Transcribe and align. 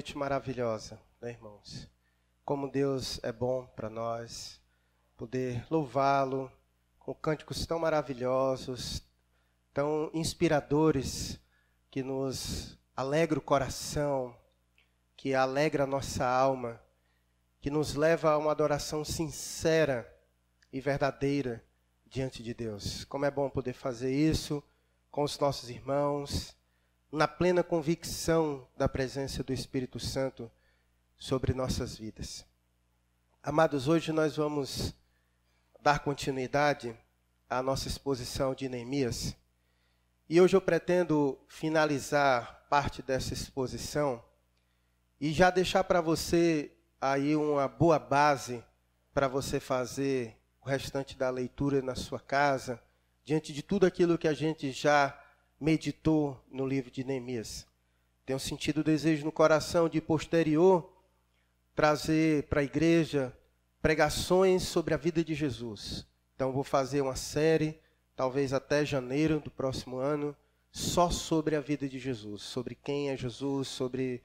noite 0.00 0.16
maravilhosa, 0.16 0.98
né, 1.20 1.28
irmãos? 1.28 1.86
Como 2.42 2.70
Deus 2.70 3.20
é 3.22 3.30
bom 3.30 3.66
para 3.76 3.90
nós, 3.90 4.58
poder 5.14 5.62
louvá-lo 5.70 6.50
com 6.98 7.14
cânticos 7.14 7.66
tão 7.66 7.78
maravilhosos, 7.78 9.02
tão 9.74 10.10
inspiradores, 10.14 11.38
que 11.90 12.02
nos 12.02 12.78
alegra 12.96 13.38
o 13.38 13.42
coração, 13.42 14.34
que 15.18 15.34
alegra 15.34 15.84
a 15.84 15.86
nossa 15.86 16.26
alma, 16.26 16.80
que 17.60 17.68
nos 17.68 17.94
leva 17.94 18.30
a 18.30 18.38
uma 18.38 18.52
adoração 18.52 19.04
sincera 19.04 20.10
e 20.72 20.80
verdadeira 20.80 21.62
diante 22.06 22.42
de 22.42 22.54
Deus. 22.54 23.04
Como 23.04 23.26
é 23.26 23.30
bom 23.30 23.50
poder 23.50 23.74
fazer 23.74 24.14
isso 24.14 24.64
com 25.10 25.24
os 25.24 25.38
nossos 25.38 25.68
irmãos 25.68 26.56
na 27.12 27.26
plena 27.26 27.64
convicção 27.64 28.68
da 28.76 28.88
presença 28.88 29.42
do 29.42 29.52
Espírito 29.52 29.98
Santo 29.98 30.50
sobre 31.18 31.52
nossas 31.52 31.96
vidas. 31.96 32.46
Amados, 33.42 33.88
hoje 33.88 34.12
nós 34.12 34.36
vamos 34.36 34.94
dar 35.82 36.00
continuidade 36.00 36.96
à 37.48 37.62
nossa 37.62 37.88
exposição 37.88 38.54
de 38.54 38.68
Neemias. 38.68 39.34
E 40.28 40.40
hoje 40.40 40.54
eu 40.54 40.60
pretendo 40.60 41.36
finalizar 41.48 42.66
parte 42.70 43.02
dessa 43.02 43.34
exposição 43.34 44.22
e 45.20 45.32
já 45.32 45.50
deixar 45.50 45.82
para 45.82 46.00
você 46.00 46.70
aí 47.00 47.34
uma 47.34 47.66
boa 47.66 47.98
base 47.98 48.62
para 49.12 49.26
você 49.26 49.58
fazer 49.58 50.36
o 50.60 50.68
restante 50.68 51.18
da 51.18 51.28
leitura 51.28 51.82
na 51.82 51.96
sua 51.96 52.20
casa, 52.20 52.80
diante 53.24 53.52
de 53.52 53.62
tudo 53.62 53.84
aquilo 53.84 54.16
que 54.16 54.28
a 54.28 54.34
gente 54.34 54.70
já 54.70 55.18
meditou 55.60 56.42
no 56.50 56.66
livro 56.66 56.90
de 56.90 57.04
Neemias. 57.04 57.66
Tenho 58.24 58.40
sentido 58.40 58.78
o 58.78 58.84
desejo 58.84 59.24
no 59.24 59.32
coração 59.32 59.88
de 59.88 60.00
posterior 60.00 60.90
trazer 61.74 62.44
para 62.44 62.60
a 62.60 62.64
igreja 62.64 63.36
pregações 63.82 64.62
sobre 64.62 64.94
a 64.94 64.96
vida 64.96 65.22
de 65.22 65.34
Jesus. 65.34 66.06
Então 66.34 66.52
vou 66.52 66.64
fazer 66.64 67.00
uma 67.00 67.16
série, 67.16 67.78
talvez 68.16 68.52
até 68.52 68.84
janeiro 68.84 69.40
do 69.40 69.50
próximo 69.50 69.98
ano, 69.98 70.34
só 70.70 71.10
sobre 71.10 71.56
a 71.56 71.60
vida 71.60 71.88
de 71.88 71.98
Jesus, 71.98 72.42
sobre 72.42 72.74
quem 72.74 73.10
é 73.10 73.16
Jesus, 73.16 73.68
sobre 73.68 74.22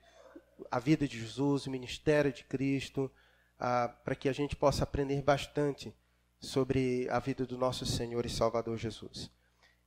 a 0.70 0.80
vida 0.80 1.08
de 1.08 1.20
Jesus, 1.20 1.66
o 1.66 1.72
ministério 1.72 2.32
de 2.32 2.44
Cristo, 2.44 3.12
ah, 3.60 3.94
para 4.04 4.16
que 4.16 4.30
a 4.30 4.34
gente 4.34 4.56
possa 4.56 4.84
aprender 4.84 5.22
bastante 5.22 5.94
sobre 6.40 7.08
a 7.10 7.20
vida 7.20 7.46
do 7.46 7.58
nosso 7.58 7.86
Senhor 7.86 8.26
e 8.26 8.30
Salvador 8.30 8.78
Jesus. 8.78 9.32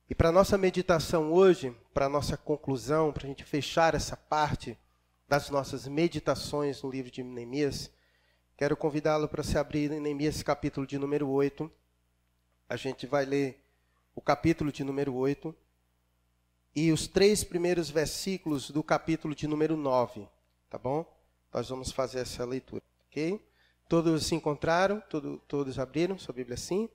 E 0.09 0.15
para 0.15 0.31
nossa 0.31 0.57
meditação 0.57 1.31
hoje, 1.31 1.71
para 1.93 2.09
nossa 2.09 2.35
conclusão, 2.35 3.13
para 3.13 3.25
a 3.25 3.27
gente 3.27 3.43
fechar 3.43 3.93
essa 3.93 4.17
parte 4.17 4.75
das 5.27 5.51
nossas 5.51 5.87
meditações 5.87 6.81
no 6.81 6.89
livro 6.89 7.11
de 7.11 7.21
Neemias, 7.21 7.91
quero 8.57 8.75
convidá-lo 8.75 9.27
para 9.27 9.43
se 9.43 9.55
abrir 9.55 9.91
em 9.91 9.99
Neemias 9.99 10.41
capítulo 10.41 10.87
de 10.87 10.97
número 10.97 11.29
8. 11.29 11.71
A 12.67 12.75
gente 12.75 13.05
vai 13.05 13.23
ler 13.23 13.63
o 14.15 14.21
capítulo 14.21 14.71
de 14.71 14.83
número 14.83 15.13
8 15.13 15.55
e 16.75 16.91
os 16.91 17.07
três 17.07 17.43
primeiros 17.43 17.91
versículos 17.91 18.71
do 18.71 18.81
capítulo 18.81 19.35
de 19.35 19.47
número 19.47 19.77
9, 19.77 20.27
tá 20.71 20.79
bom? 20.79 21.05
Nós 21.53 21.69
vamos 21.69 21.91
fazer 21.91 22.21
essa 22.21 22.43
leitura, 22.45 22.81
ok? 23.07 23.39
Todos 23.87 24.25
se 24.25 24.33
encontraram? 24.33 25.01
Todo, 25.01 25.37
todos 25.47 25.77
abriram 25.77 26.17
sua 26.17 26.33
Bíblia 26.33 26.55
assim? 26.55 26.89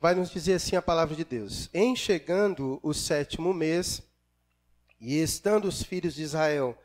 Vai 0.00 0.14
nos 0.14 0.30
dizer 0.30 0.54
assim 0.54 0.76
a 0.76 0.82
palavra 0.82 1.14
de 1.14 1.24
Deus: 1.24 1.68
Em 1.74 1.94
chegando 1.94 2.80
o 2.82 2.94
sétimo 2.94 3.52
mês, 3.52 4.02
e 4.98 5.20
estando 5.20 5.68
os 5.68 5.82
filhos 5.82 6.14
de 6.14 6.22
Israel 6.22 6.76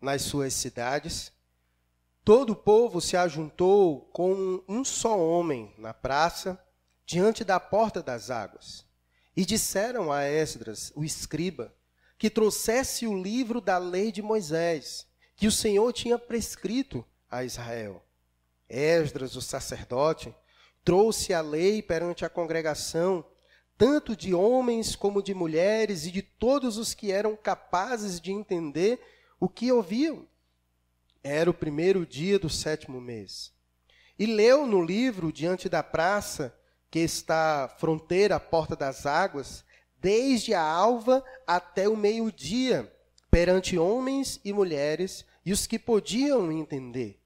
nas 0.00 0.22
suas 0.22 0.54
cidades, 0.54 1.32
todo 2.24 2.50
o 2.50 2.56
povo 2.56 3.00
se 3.00 3.16
ajuntou 3.16 4.02
com 4.12 4.62
um 4.68 4.84
só 4.84 5.18
homem 5.18 5.74
na 5.76 5.92
praça, 5.92 6.58
diante 7.04 7.44
da 7.44 7.58
porta 7.58 8.02
das 8.02 8.30
águas. 8.30 8.84
E 9.36 9.44
disseram 9.44 10.12
a 10.12 10.22
Esdras, 10.24 10.92
o 10.94 11.04
escriba, 11.04 11.74
que 12.16 12.30
trouxesse 12.30 13.06
o 13.06 13.20
livro 13.20 13.60
da 13.60 13.78
lei 13.78 14.12
de 14.12 14.22
Moisés, 14.22 15.06
que 15.36 15.46
o 15.48 15.52
Senhor 15.52 15.92
tinha 15.92 16.18
prescrito 16.18 17.04
a 17.28 17.44
Israel. 17.44 18.04
Esdras, 18.68 19.36
o 19.36 19.42
sacerdote, 19.42 20.34
trouxe 20.84 21.32
a 21.32 21.40
lei 21.40 21.80
perante 21.82 22.24
a 22.24 22.28
congregação, 22.28 23.24
tanto 23.76 24.14
de 24.14 24.34
homens 24.34 24.94
como 24.94 25.22
de 25.22 25.34
mulheres 25.34 26.06
e 26.06 26.10
de 26.10 26.22
todos 26.22 26.76
os 26.76 26.94
que 26.94 27.10
eram 27.10 27.34
capazes 27.34 28.20
de 28.20 28.30
entender 28.30 29.00
o 29.40 29.48
que 29.48 29.72
ouviam. 29.72 30.28
Era 31.22 31.50
o 31.50 31.54
primeiro 31.54 32.04
dia 32.04 32.38
do 32.38 32.50
sétimo 32.50 33.00
mês. 33.00 33.52
E 34.18 34.26
leu 34.26 34.66
no 34.66 34.84
livro, 34.84 35.32
diante 35.32 35.68
da 35.68 35.82
praça, 35.82 36.54
que 36.90 37.00
está 37.00 37.74
fronteira 37.78 38.36
à 38.36 38.40
porta 38.40 38.76
das 38.76 39.06
águas, 39.06 39.64
desde 40.00 40.54
a 40.54 40.62
alva 40.62 41.24
até 41.46 41.88
o 41.88 41.96
meio-dia, 41.96 42.92
perante 43.30 43.76
homens 43.76 44.38
e 44.44 44.52
mulheres 44.52 45.24
e 45.44 45.52
os 45.52 45.66
que 45.66 45.78
podiam 45.78 46.52
entender. 46.52 47.20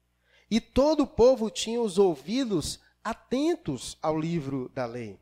E 0.49 0.59
todo 0.59 1.03
o 1.03 1.07
povo 1.07 1.51
tinha 1.51 1.79
os 1.79 1.99
ouvidos 1.99 2.79
atentos 3.03 3.97
ao 4.01 4.19
livro 4.19 4.69
da 4.69 4.85
lei. 4.85 5.19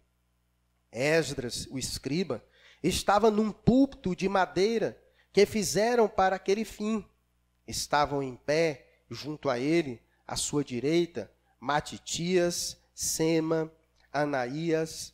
Esdras, 0.92 1.68
o 1.70 1.78
escriba, 1.78 2.44
estava 2.82 3.30
num 3.30 3.52
púlpito 3.52 4.16
de 4.16 4.28
madeira 4.28 5.02
que 5.32 5.46
fizeram 5.46 6.08
para 6.08 6.36
aquele 6.36 6.66
fim. 6.66 7.06
Estavam 7.68 8.24
em 8.24 8.36
pé, 8.36 8.88
junto 9.10 9.50
a 9.50 9.60
ele, 9.60 10.02
à 10.26 10.36
sua 10.36 10.64
direita, 10.64 11.32
Matitias, 11.60 12.78
Sema, 12.94 13.72
Anaías, 14.12 15.14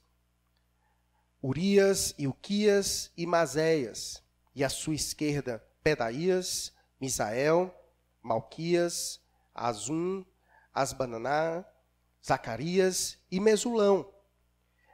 Urias, 1.42 2.16
Ilquias 2.18 3.12
e 3.18 3.26
Mazéias, 3.26 4.24
e 4.56 4.64
à 4.64 4.70
sua 4.70 4.96
esquerda, 4.96 5.64
Pedaías, 5.84 6.72
Misael, 7.02 7.74
Malquias, 8.22 9.20
Azum, 9.54 10.24
Asbananá, 10.74 11.66
Zacarias 12.26 13.18
e 13.30 13.40
Mesulão. 13.40 14.10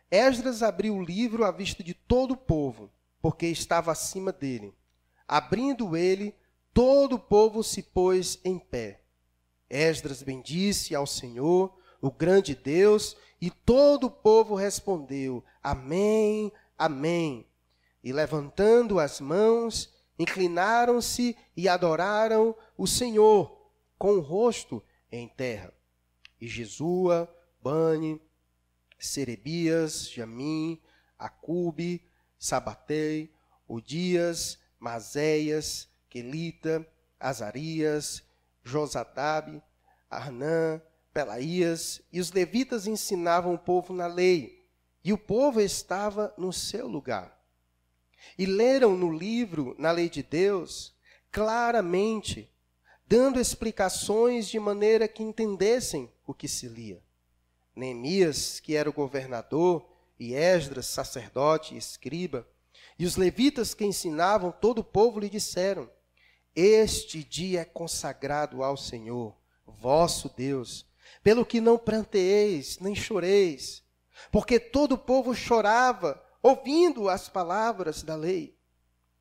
Esdras 0.10 0.64
abriu 0.64 0.96
o 0.96 1.04
livro 1.04 1.46
à 1.46 1.52
vista 1.52 1.84
de 1.84 1.94
todo 1.94 2.32
o 2.32 2.38
povo, 2.38 2.92
porque 3.22 3.46
estava 3.46 3.92
acima 3.92 4.32
dele. 4.32 4.74
Abrindo 5.28 5.96
ele, 5.96 6.36
todo 6.74 7.18
o 7.18 7.20
povo 7.20 7.64
se 7.64 7.84
pôs 7.84 8.40
em 8.44 8.58
pé. 8.58 9.04
Esdras 9.70 10.24
bendisse 10.24 10.96
ao 10.96 11.06
Senhor, 11.06 11.78
o 12.02 12.10
grande 12.10 12.56
Deus, 12.56 13.16
e 13.40 13.52
todo 13.52 14.08
o 14.08 14.12
povo 14.12 14.56
respondeu: 14.56 15.44
Amém, 15.62 16.52
Amém. 16.76 17.46
E 18.04 18.12
levantando 18.12 19.00
as 19.00 19.20
mãos, 19.20 19.94
inclinaram-se 20.18 21.38
e 21.56 21.70
adoraram 21.70 22.56
o 22.76 22.88
Senhor, 22.88 23.70
com 24.00 24.14
o 24.14 24.22
rosto 24.22 24.82
em 25.12 25.28
terra 25.28 25.79
e 26.40 26.48
Jesua, 26.48 27.34
Bani, 27.62 28.22
Serebias, 28.98 30.10
Jamim, 30.10 30.80
Acube, 31.18 32.02
Sabatei, 32.38 33.34
Odias, 33.68 34.58
Mazéias, 34.80 35.90
Quelita, 36.10 36.86
Azarias, 37.20 38.24
Josadab, 38.64 39.62
Arnã, 40.10 40.82
Pelaías, 41.14 42.02
e 42.12 42.20
os 42.20 42.32
levitas 42.32 42.88
ensinavam 42.88 43.54
o 43.54 43.60
povo 43.60 43.94
na 43.94 44.08
lei, 44.08 44.66
e 45.04 45.12
o 45.12 45.18
povo 45.18 45.60
estava 45.60 46.34
no 46.38 46.54
seu 46.54 46.88
lugar. 46.88 47.38
E 48.38 48.46
leram 48.46 48.96
no 48.98 49.12
livro, 49.12 49.76
na 49.78 49.92
lei 49.92 50.10
de 50.10 50.24
Deus, 50.24 50.96
claramente 51.32 52.52
dando 53.08 53.40
explicações 53.40 54.48
de 54.48 54.60
maneira 54.60 55.08
que 55.08 55.24
entendessem 55.24 56.12
o 56.30 56.34
que 56.34 56.48
se 56.48 56.68
lia. 56.68 57.02
Neemias, 57.76 58.60
que 58.60 58.76
era 58.76 58.88
o 58.88 58.94
governador, 58.94 59.84
e 60.20 60.36
Esdras, 60.36 60.86
sacerdote 60.86 61.74
e 61.74 61.78
escriba, 61.80 62.48
e 63.00 63.06
os 63.06 63.16
levitas 63.16 63.74
que 63.74 63.84
ensinavam 63.84 64.52
todo 64.52 64.80
o 64.80 64.84
povo 64.84 65.20
lhe 65.20 65.28
disseram: 65.28 65.90
Este 66.56 67.24
dia 67.24 67.62
é 67.62 67.66
consagrado 67.66 68.64
ao 68.64 68.78
Senhor, 68.78 69.36
vosso 69.66 70.30
Deus, 70.30 70.86
pelo 71.24 71.44
que 71.44 71.60
não 71.60 71.80
pranteeis 71.80 72.78
nem 72.78 72.94
choreis, 72.94 73.84
porque 74.32 74.60
todo 74.60 74.92
o 74.92 74.98
povo 75.00 75.34
chorava 75.34 76.24
ouvindo 76.44 77.10
as 77.10 77.28
palavras 77.28 78.04
da 78.04 78.16
lei. 78.16 78.56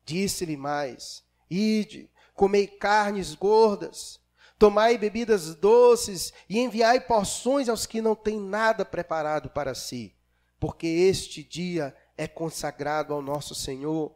Disse-lhe 0.05 0.57
mais: 0.57 1.23
Ide, 1.49 2.11
comei 2.35 2.67
carnes 2.67 3.33
gordas, 3.33 4.18
tomai 4.59 4.97
bebidas 4.97 5.55
doces 5.55 6.33
e 6.49 6.59
enviai 6.59 6.99
porções 6.99 7.69
aos 7.69 7.85
que 7.85 8.01
não 8.01 8.13
têm 8.13 8.37
nada 8.37 8.83
preparado 8.83 9.49
para 9.49 9.73
si, 9.73 10.13
porque 10.59 10.85
este 10.85 11.41
dia 11.41 11.95
é 12.17 12.27
consagrado 12.27 13.13
ao 13.13 13.21
nosso 13.21 13.55
Senhor. 13.55 14.13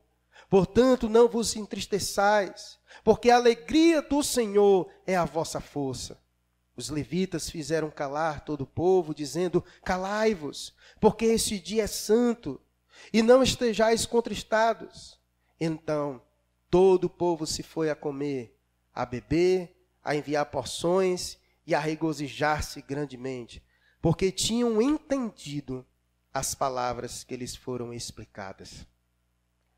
Portanto, 0.50 1.08
não 1.08 1.30
vos 1.30 1.56
entristeçais, 1.56 2.78
porque 3.04 3.32
a 3.32 3.38
alegria 3.38 4.02
do 4.02 4.22
Senhor 4.22 4.92
é 5.08 5.16
a 5.16 5.24
vossa 5.24 5.62
força. 5.62 6.22
Os 6.76 6.90
levitas 6.90 7.50
fizeram 7.50 7.90
calar 7.90 8.44
todo 8.44 8.62
o 8.62 8.68
povo, 8.68 9.16
dizendo: 9.16 9.64
Calai-vos, 9.84 10.76
porque 11.00 11.26
este 11.26 11.58
dia 11.58 11.84
é 11.84 11.88
santo, 11.88 12.60
e 13.14 13.22
não 13.22 13.42
estejais 13.42 14.06
contristados. 14.06 15.18
Então, 15.60 16.22
todo 16.70 17.06
o 17.06 17.10
povo 17.10 17.48
se 17.48 17.64
foi 17.64 17.90
a 17.90 17.96
comer, 17.96 18.60
a 18.94 19.06
beber, 19.06 19.73
a 20.04 20.16
enviar 20.16 20.46
porções 20.48 21.38
e 21.66 21.74
a 21.74 21.80
regozijar-se 21.80 22.82
grandemente, 22.82 23.64
porque 24.02 24.32
tinham 24.32 24.82
entendido 24.82 25.86
as 26.34 26.54
palavras 26.54 27.24
que 27.24 27.36
lhes 27.36 27.56
foram 27.56 27.94
explicadas. 27.94 28.86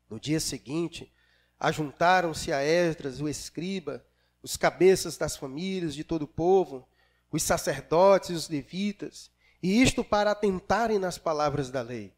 No 0.08 0.18
dia 0.18 0.40
seguinte, 0.40 1.12
ajuntaram-se 1.60 2.52
a 2.52 2.62
Esdras, 2.62 3.20
o 3.20 3.28
escriba, 3.28 4.04
os 4.42 4.56
cabeças 4.56 5.16
das 5.16 5.36
famílias 5.36 5.94
de 5.94 6.02
todo 6.02 6.22
o 6.22 6.28
povo, 6.28 6.88
os 7.30 7.42
sacerdotes 7.42 8.30
e 8.30 8.32
os 8.32 8.48
levitas, 8.48 9.30
e 9.62 9.82
isto 9.82 10.04
para 10.04 10.30
atentarem 10.30 10.98
nas 10.98 11.18
palavras 11.18 11.70
da 11.70 11.82
lei. 11.82 12.14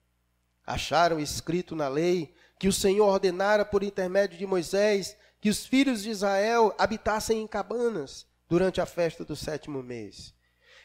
Acharam 0.66 1.18
escrito 1.18 1.74
na 1.74 1.88
lei 1.88 2.34
que 2.58 2.68
o 2.68 2.72
Senhor 2.72 3.06
ordenara 3.06 3.64
por 3.64 3.82
intermédio 3.82 4.36
de 4.36 4.46
Moisés 4.46 5.16
que 5.40 5.48
os 5.48 5.64
filhos 5.66 6.02
de 6.02 6.10
Israel 6.10 6.74
habitassem 6.78 7.40
em 7.40 7.46
cabanas 7.46 8.26
durante 8.48 8.80
a 8.80 8.86
festa 8.86 9.24
do 9.24 9.36
sétimo 9.36 9.82
mês. 9.82 10.34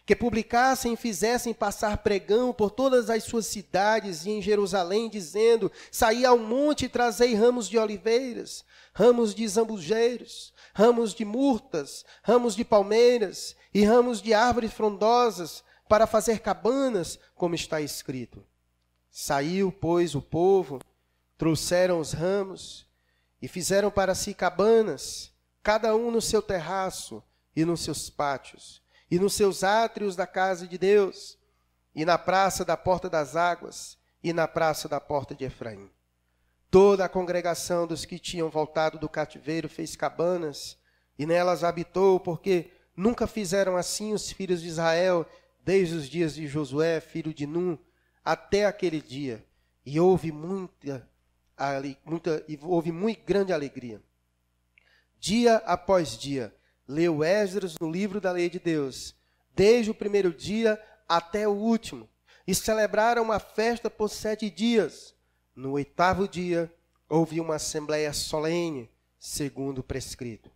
Que 0.05 0.15
publicassem 0.15 0.93
e 0.93 0.97
fizessem 0.97 1.53
passar 1.53 1.97
pregão 1.99 2.51
por 2.51 2.69
todas 2.69 3.09
as 3.09 3.23
suas 3.23 3.45
cidades 3.45 4.25
e 4.25 4.31
em 4.31 4.41
Jerusalém, 4.41 5.09
dizendo: 5.09 5.71
Saí 5.89 6.25
ao 6.25 6.37
monte 6.37 6.85
e 6.85 6.89
trazei 6.89 7.33
ramos 7.33 7.69
de 7.69 7.77
oliveiras, 7.77 8.65
ramos 8.93 9.33
de 9.33 9.47
zambujeiros, 9.47 10.53
ramos 10.73 11.13
de 11.13 11.23
murtas, 11.23 12.03
ramos 12.21 12.53
de 12.53 12.65
palmeiras 12.65 13.55
e 13.73 13.85
ramos 13.85 14.21
de 14.21 14.33
árvores 14.33 14.73
frondosas, 14.73 15.63
para 15.87 16.05
fazer 16.05 16.39
cabanas, 16.39 17.17
como 17.33 17.55
está 17.55 17.79
escrito. 17.79 18.43
Saiu, 19.09 19.71
pois, 19.71 20.15
o 20.15 20.21
povo, 20.21 20.81
trouxeram 21.37 21.99
os 21.99 22.11
ramos 22.11 22.85
e 23.43 23.47
fizeram 23.49 23.91
para 23.91 24.15
si 24.15 24.33
cabanas, 24.33 25.29
cada 25.61 25.93
um 25.93 26.09
no 26.09 26.21
seu 26.21 26.41
terraço 26.41 27.21
e 27.53 27.65
nos 27.65 27.81
seus 27.81 28.09
pátios, 28.09 28.81
e 29.11 29.19
nos 29.19 29.33
seus 29.33 29.65
átrios 29.65 30.15
da 30.15 30.25
casa 30.25 30.65
de 30.65 30.77
Deus, 30.77 31.37
e 31.93 32.05
na 32.05 32.17
praça 32.17 32.63
da 32.63 32.77
porta 32.77 33.09
das 33.09 33.35
águas, 33.35 33.97
e 34.23 34.31
na 34.31 34.47
praça 34.47 34.87
da 34.87 34.97
porta 35.01 35.35
de 35.35 35.43
Efraim. 35.43 35.91
Toda 36.71 37.03
a 37.03 37.09
congregação 37.09 37.85
dos 37.85 38.05
que 38.05 38.17
tinham 38.17 38.49
voltado 38.49 38.97
do 38.97 39.09
cativeiro 39.09 39.67
fez 39.67 39.93
cabanas, 39.93 40.77
e 41.19 41.25
nelas 41.25 41.65
habitou, 41.65 42.21
porque 42.21 42.71
nunca 42.95 43.27
fizeram 43.27 43.75
assim 43.75 44.13
os 44.13 44.31
filhos 44.31 44.61
de 44.61 44.69
Israel, 44.69 45.29
desde 45.59 45.95
os 45.95 46.07
dias 46.07 46.33
de 46.33 46.47
Josué, 46.47 47.01
filho 47.01 47.33
de 47.33 47.45
Num, 47.45 47.77
até 48.23 48.65
aquele 48.65 49.01
dia, 49.01 49.45
e 49.85 49.99
houve 49.99 50.31
muita, 50.31 51.05
muita 52.05 52.45
houve 52.61 52.91
muito 52.91 53.23
grande 53.25 53.53
alegria. 53.53 54.01
Dia 55.19 55.57
após 55.65 56.17
dia, 56.17 56.53
leu 56.87 57.23
Esdras 57.23 57.77
no 57.79 57.89
livro 57.89 58.19
da 58.19 58.31
lei 58.31 58.49
de 58.49 58.59
Deus, 58.59 59.15
desde 59.55 59.91
o 59.91 59.95
primeiro 59.95 60.33
dia 60.33 60.81
até 61.07 61.47
o 61.47 61.51
último, 61.51 62.09
e 62.45 62.53
celebraram 62.53 63.23
uma 63.23 63.39
festa 63.39 63.89
por 63.89 64.09
sete 64.09 64.49
dias. 64.49 65.15
No 65.55 65.71
oitavo 65.71 66.27
dia, 66.27 66.73
houve 67.07 67.39
uma 67.39 67.55
assembleia 67.55 68.11
solene, 68.11 68.89
segundo 69.19 69.79
o 69.79 69.83
prescrito. 69.83 70.51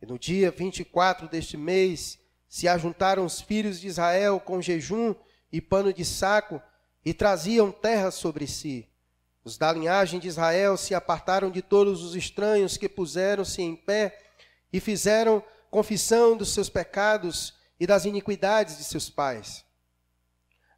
E 0.00 0.06
no 0.06 0.18
dia 0.18 0.50
24 0.50 1.28
deste 1.28 1.56
mês, 1.56 2.18
se 2.48 2.68
ajuntaram 2.68 3.24
os 3.24 3.40
filhos 3.40 3.80
de 3.80 3.88
Israel 3.88 4.38
com 4.38 4.62
jejum 4.62 5.14
e 5.50 5.60
pano 5.60 5.92
de 5.92 6.04
saco, 6.04 6.60
e 7.04 7.14
traziam 7.14 7.70
terra 7.70 8.10
sobre 8.10 8.46
si. 8.46 8.88
Os 9.46 9.56
da 9.56 9.72
linhagem 9.72 10.18
de 10.18 10.26
Israel 10.26 10.76
se 10.76 10.92
apartaram 10.92 11.52
de 11.52 11.62
todos 11.62 12.02
os 12.02 12.16
estranhos 12.16 12.76
que 12.76 12.88
puseram-se 12.88 13.62
em 13.62 13.76
pé 13.76 14.20
e 14.72 14.80
fizeram 14.80 15.40
confissão 15.70 16.36
dos 16.36 16.52
seus 16.52 16.68
pecados 16.68 17.54
e 17.78 17.86
das 17.86 18.04
iniquidades 18.04 18.76
de 18.76 18.82
seus 18.82 19.08
pais. 19.08 19.64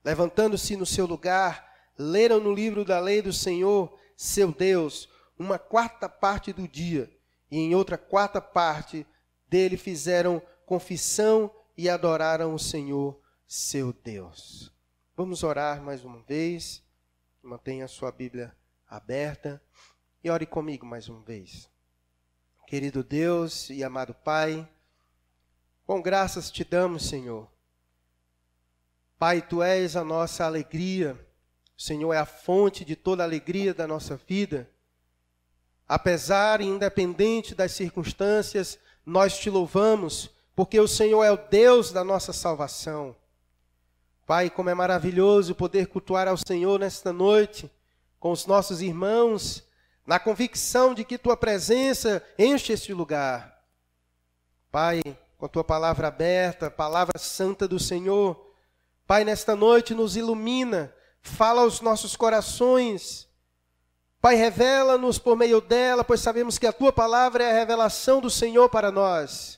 Levantando-se 0.05 0.77
no 0.77 0.85
seu 0.85 1.07
lugar, 1.07 1.67
leram 1.97 2.41
no 2.41 2.53
livro 2.53 2.85
da 2.85 3.01
lei 3.01 3.23
do 3.23 3.33
Senhor, 3.33 3.99
seu 4.15 4.53
Deus, 4.53 5.09
uma 5.39 5.59
quarta 5.59 6.07
parte 6.07 6.53
do 6.53 6.69
dia, 6.69 7.11
e 7.51 7.57
em 7.57 7.75
outra 7.75 7.97
quarta 7.97 8.39
parte 8.39 9.07
dele 9.49 9.79
fizeram 9.79 10.43
confissão 10.67 11.51
e 11.75 11.89
adoraram 11.89 12.53
o 12.53 12.59
Senhor, 12.59 13.19
seu 13.47 13.95
Deus. 13.95 14.71
Vamos 15.17 15.43
orar 15.43 15.83
mais 15.83 16.05
uma 16.05 16.21
vez. 16.21 16.87
Mantenha 17.43 17.85
a 17.85 17.89
sua 17.89 18.11
Bíblia 18.11 18.55
aberta 18.89 19.63
e 20.23 20.29
ore 20.29 20.45
comigo 20.45 20.85
mais 20.85 21.09
uma 21.09 21.21
vez. 21.23 21.71
Querido 22.67 23.03
Deus 23.03 23.71
e 23.71 23.83
amado 23.85 24.13
Pai, 24.13 24.69
com 25.87 26.03
graças 26.03 26.51
te 26.51 26.65
damos, 26.65 27.09
Senhor. 27.09 27.49
Pai, 29.19 29.41
tu 29.41 29.63
és 29.63 29.97
a 29.97 30.05
nossa 30.05 30.45
alegria. 30.45 31.19
O 31.77 31.81
Senhor 31.81 32.13
é 32.13 32.19
a 32.19 32.27
fonte 32.27 32.85
de 32.85 32.95
toda 32.95 33.23
a 33.23 33.27
alegria 33.27 33.73
da 33.73 33.87
nossa 33.87 34.17
vida. 34.17 34.69
Apesar 35.87 36.61
e 36.61 36.67
independente 36.67 37.55
das 37.55 37.73
circunstâncias, 37.73 38.79
nós 39.07 39.39
te 39.39 39.49
louvamos, 39.49 40.31
porque 40.55 40.79
o 40.79 40.87
Senhor 40.87 41.25
é 41.25 41.31
o 41.31 41.49
Deus 41.49 41.93
da 41.93 42.05
nossa 42.05 42.33
salvação. 42.33 43.17
Pai, 44.29 44.51
como 44.51 44.69
é 44.69 44.75
maravilhoso 44.75 45.55
poder 45.55 45.87
cultuar 45.87 46.29
ao 46.29 46.37
Senhor 46.37 46.79
nesta 46.79 47.15
noite, 47.15 47.73
com 48.21 48.31
os 48.31 48.45
nossos 48.45 48.83
irmãos, 48.83 49.65
na 50.07 50.19
convicção 50.19 50.93
de 50.93 51.03
que 51.03 51.17
tua 51.17 51.35
presença 51.35 52.23
enche 52.39 52.75
este 52.75 52.93
lugar. 52.93 53.59
Pai, 54.71 55.01
com 55.39 55.47
a 55.47 55.49
tua 55.49 55.65
palavra 55.65 56.09
aberta, 56.09 56.71
palavra 56.71 57.19
santa 57.19 57.67
do 57.67 57.81
Senhor, 57.81 58.53
Pai, 59.07 59.25
nesta 59.25 59.57
noite 59.57 59.95
nos 59.95 60.15
ilumina, 60.15 60.93
fala 61.23 61.63
aos 61.63 61.81
nossos 61.81 62.15
corações. 62.15 63.27
Pai, 64.21 64.35
revela-nos 64.35 65.19
por 65.19 65.39
meio 65.39 65.63
dela, 65.63 66.05
pois 66.05 66.21
sabemos 66.21 66.59
que 66.59 66.67
a 66.67 66.73
tua 66.75 66.93
palavra 66.93 67.45
é 67.45 67.51
a 67.51 67.55
revelação 67.55 68.21
do 68.21 68.29
Senhor 68.29 68.69
para 68.69 68.93
nós 68.93 69.58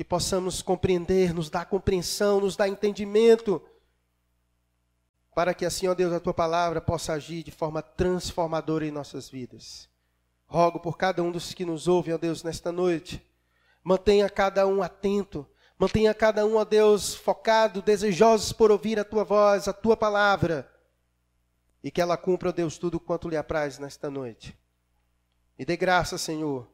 que 0.00 0.04
possamos 0.04 0.62
compreender, 0.62 1.34
nos 1.34 1.50
dar 1.50 1.66
compreensão, 1.66 2.40
nos 2.40 2.56
dar 2.56 2.66
entendimento, 2.66 3.60
para 5.34 5.52
que 5.52 5.66
assim, 5.66 5.88
ó 5.88 5.94
Deus, 5.94 6.10
a 6.10 6.18
tua 6.18 6.32
palavra 6.32 6.80
possa 6.80 7.12
agir 7.12 7.42
de 7.42 7.50
forma 7.50 7.82
transformadora 7.82 8.86
em 8.86 8.90
nossas 8.90 9.28
vidas. 9.28 9.90
Rogo 10.46 10.80
por 10.80 10.96
cada 10.96 11.22
um 11.22 11.30
dos 11.30 11.52
que 11.52 11.66
nos 11.66 11.86
ouvem, 11.86 12.14
ó 12.14 12.16
Deus, 12.16 12.42
nesta 12.42 12.72
noite, 12.72 13.22
mantenha 13.84 14.30
cada 14.30 14.66
um 14.66 14.82
atento, 14.82 15.46
mantenha 15.78 16.14
cada 16.14 16.46
um, 16.46 16.56
ó 16.56 16.64
Deus, 16.64 17.14
focado, 17.14 17.82
desejosos 17.82 18.54
por 18.54 18.70
ouvir 18.70 18.98
a 18.98 19.04
tua 19.04 19.22
voz, 19.22 19.68
a 19.68 19.72
tua 19.74 19.98
palavra, 19.98 20.66
e 21.84 21.90
que 21.90 22.00
ela 22.00 22.16
cumpra, 22.16 22.48
ó 22.48 22.52
Deus, 22.52 22.78
tudo 22.78 22.98
quanto 22.98 23.28
lhe 23.28 23.36
apraz 23.36 23.78
nesta 23.78 24.08
noite. 24.08 24.58
Me 25.58 25.66
dê 25.66 25.76
graça, 25.76 26.16
Senhor, 26.16 26.66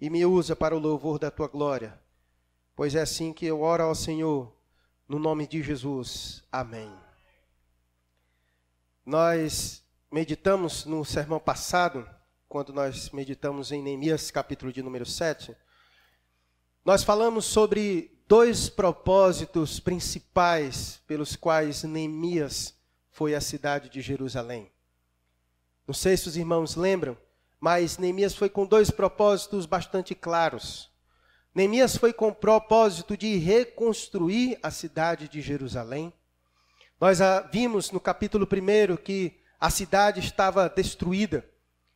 e 0.00 0.08
me 0.08 0.24
usa 0.24 0.54
para 0.54 0.76
o 0.76 0.78
louvor 0.78 1.18
da 1.18 1.28
tua 1.28 1.48
glória 1.48 2.06
Pois 2.78 2.94
é 2.94 3.00
assim 3.00 3.32
que 3.32 3.44
eu 3.44 3.62
oro 3.62 3.82
ao 3.82 3.92
Senhor, 3.92 4.54
no 5.08 5.18
nome 5.18 5.48
de 5.48 5.60
Jesus. 5.64 6.44
Amém. 6.52 6.88
Nós 9.04 9.82
meditamos 10.12 10.84
no 10.84 11.04
sermão 11.04 11.40
passado, 11.40 12.08
quando 12.48 12.72
nós 12.72 13.10
meditamos 13.10 13.72
em 13.72 13.82
Neemias, 13.82 14.30
capítulo 14.30 14.72
de 14.72 14.80
número 14.80 15.04
7, 15.04 15.56
nós 16.84 17.02
falamos 17.02 17.46
sobre 17.46 18.16
dois 18.28 18.68
propósitos 18.68 19.80
principais 19.80 21.02
pelos 21.04 21.34
quais 21.34 21.82
Neemias 21.82 22.76
foi 23.10 23.34
à 23.34 23.40
cidade 23.40 23.88
de 23.88 24.00
Jerusalém. 24.00 24.70
Não 25.84 25.94
sei 25.94 26.16
se 26.16 26.28
os 26.28 26.36
irmãos 26.36 26.76
lembram, 26.76 27.18
mas 27.58 27.98
Neemias 27.98 28.36
foi 28.36 28.48
com 28.48 28.64
dois 28.64 28.88
propósitos 28.88 29.66
bastante 29.66 30.14
claros. 30.14 30.96
Neemias 31.54 31.96
foi 31.96 32.12
com 32.12 32.28
o 32.28 32.34
propósito 32.34 33.16
de 33.16 33.36
reconstruir 33.36 34.58
a 34.62 34.70
cidade 34.70 35.28
de 35.28 35.40
Jerusalém. 35.40 36.12
Nós 37.00 37.18
vimos 37.50 37.90
no 37.90 37.98
capítulo 37.98 38.46
1 38.46 38.96
que 38.96 39.38
a 39.58 39.70
cidade 39.70 40.20
estava 40.20 40.68
destruída, 40.68 41.44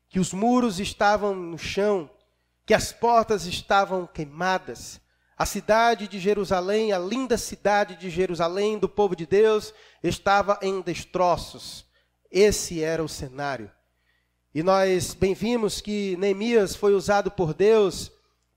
que 0.09 0.19
os 0.19 0.33
muros 0.33 0.81
estavam 0.81 1.35
no 1.35 1.59
chão, 1.59 2.11
que 2.67 2.75
as 2.75 2.93
portas 2.93 3.47
estavam 3.47 4.07
queimadas. 4.07 5.01
A 5.37 5.47
cidade 5.47 6.09
de 6.09 6.19
Jerusalém, 6.19 6.93
a 6.93 6.99
linda 6.99 7.37
cidade 7.37 7.97
de 7.97 8.11
Jerusalém, 8.11 8.79
do 8.79 8.89
povo 8.89 9.15
de 9.15 9.27
Deus, 9.27 9.73
estava 10.03 10.59
em 10.63 10.81
destroços. 10.81 11.85
Esse 12.31 12.83
era 12.83 13.03
o 13.03 13.09
cenário. 13.09 13.71
E 14.55 14.63
nós 14.63 15.15
bem 15.15 15.35
vimos 15.35 15.81
que 15.81 16.17
Neemias 16.17 16.75
foi 16.75 16.95
usado 16.95 17.31
por 17.31 17.55
Deus 17.55 18.11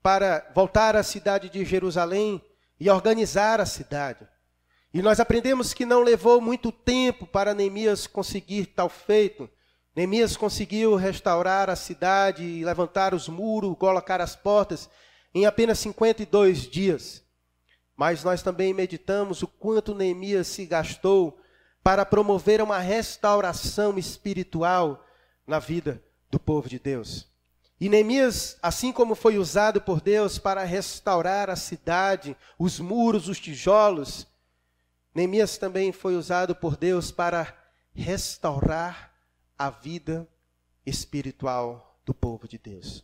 para 0.06 0.48
voltar 0.54 0.94
à 0.94 1.02
cidade 1.02 1.50
de 1.50 1.64
Jerusalém 1.64 2.40
e 2.78 2.88
organizar 2.88 3.60
a 3.60 3.66
cidade. 3.66 4.24
E 4.94 5.02
nós 5.02 5.18
aprendemos 5.18 5.74
que 5.74 5.84
não 5.84 6.00
levou 6.00 6.40
muito 6.40 6.70
tempo 6.70 7.26
para 7.26 7.52
Neemias 7.52 8.06
conseguir 8.06 8.66
tal 8.66 8.88
feito. 8.88 9.50
Neemias 9.96 10.36
conseguiu 10.36 10.94
restaurar 10.94 11.68
a 11.68 11.74
cidade, 11.74 12.64
levantar 12.64 13.14
os 13.14 13.28
muros, 13.28 13.76
colocar 13.76 14.20
as 14.20 14.36
portas 14.36 14.88
em 15.34 15.44
apenas 15.44 15.80
52 15.80 16.70
dias. 16.70 17.24
Mas 17.96 18.22
nós 18.22 18.42
também 18.42 18.72
meditamos 18.72 19.42
o 19.42 19.48
quanto 19.48 19.92
Neemias 19.92 20.46
se 20.46 20.66
gastou 20.66 21.36
para 21.82 22.06
promover 22.06 22.62
uma 22.62 22.78
restauração 22.78 23.98
espiritual 23.98 25.04
na 25.44 25.58
vida 25.58 26.00
do 26.30 26.38
povo 26.38 26.68
de 26.68 26.78
Deus. 26.78 27.26
E 27.80 27.88
Neemias, 27.88 28.56
assim 28.62 28.90
como 28.90 29.14
foi 29.14 29.36
usado 29.36 29.80
por 29.80 30.00
Deus 30.00 30.38
para 30.38 30.64
restaurar 30.64 31.50
a 31.50 31.56
cidade, 31.56 32.36
os 32.58 32.80
muros, 32.80 33.28
os 33.28 33.38
tijolos, 33.38 34.26
Neemias 35.14 35.56
também 35.56 35.92
foi 35.92 36.14
usado 36.14 36.54
por 36.54 36.76
Deus 36.76 37.10
para 37.10 37.54
restaurar 37.94 39.14
a 39.58 39.70
vida 39.70 40.28
espiritual 40.84 41.98
do 42.04 42.12
povo 42.12 42.46
de 42.46 42.58
Deus. 42.58 43.02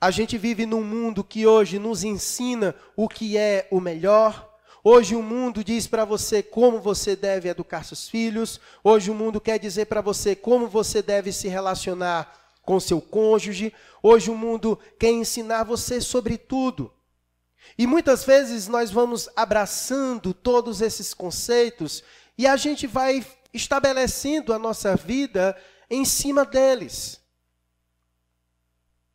A 0.00 0.10
gente 0.10 0.38
vive 0.38 0.64
num 0.64 0.82
mundo 0.82 1.22
que 1.22 1.46
hoje 1.46 1.78
nos 1.78 2.02
ensina 2.02 2.74
o 2.96 3.08
que 3.08 3.36
é 3.36 3.68
o 3.70 3.78
melhor. 3.78 4.54
Hoje 4.82 5.14
o 5.14 5.22
mundo 5.22 5.62
diz 5.62 5.86
para 5.86 6.04
você 6.04 6.42
como 6.42 6.80
você 6.80 7.14
deve 7.14 7.48
educar 7.48 7.84
seus 7.84 8.08
filhos. 8.08 8.58
Hoje 8.82 9.10
o 9.10 9.14
mundo 9.14 9.38
quer 9.40 9.58
dizer 9.58 9.84
para 9.84 10.00
você 10.00 10.34
como 10.34 10.66
você 10.66 11.02
deve 11.02 11.30
se 11.30 11.48
relacionar 11.48 12.43
com 12.64 12.80
seu 12.80 13.00
cônjuge. 13.00 13.72
Hoje 14.02 14.30
o 14.30 14.36
mundo 14.36 14.78
quer 14.98 15.10
ensinar 15.10 15.64
você 15.64 16.00
sobre 16.00 16.36
tudo. 16.36 16.92
E 17.78 17.86
muitas 17.86 18.24
vezes 18.24 18.68
nós 18.68 18.90
vamos 18.90 19.28
abraçando 19.34 20.34
todos 20.34 20.80
esses 20.80 21.14
conceitos 21.14 22.02
e 22.36 22.46
a 22.46 22.56
gente 22.56 22.86
vai 22.86 23.24
estabelecendo 23.52 24.52
a 24.52 24.58
nossa 24.58 24.96
vida 24.96 25.56
em 25.88 26.04
cima 26.04 26.44
deles. 26.44 27.20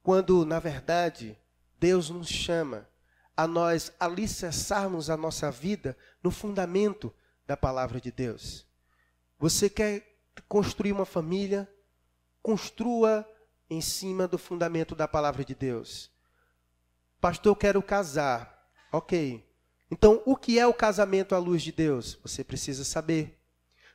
Quando, 0.01 0.45
na 0.45 0.59
verdade, 0.59 1.37
Deus 1.79 2.09
nos 2.09 2.27
chama 2.27 2.87
a 3.35 3.47
nós 3.47 3.91
alicerçarmos 3.99 5.09
a 5.09 5.15
nossa 5.15 5.51
vida 5.51 5.95
no 6.23 6.31
fundamento 6.31 7.13
da 7.45 7.55
palavra 7.55 7.99
de 8.01 8.11
Deus. 8.11 8.65
Você 9.37 9.69
quer 9.69 10.05
construir 10.47 10.91
uma 10.91 11.05
família? 11.05 11.69
Construa 12.41 13.27
em 13.69 13.81
cima 13.81 14.27
do 14.27 14.37
fundamento 14.37 14.95
da 14.95 15.07
palavra 15.07 15.45
de 15.45 15.53
Deus. 15.53 16.09
Pastor, 17.21 17.51
eu 17.51 17.55
quero 17.55 17.81
casar. 17.81 18.67
Ok. 18.91 19.45
Então, 19.91 20.21
o 20.25 20.35
que 20.35 20.59
é 20.59 20.65
o 20.65 20.73
casamento 20.73 21.35
à 21.35 21.37
luz 21.37 21.61
de 21.61 21.71
Deus? 21.71 22.17
Você 22.23 22.43
precisa 22.43 22.83
saber. 22.83 23.37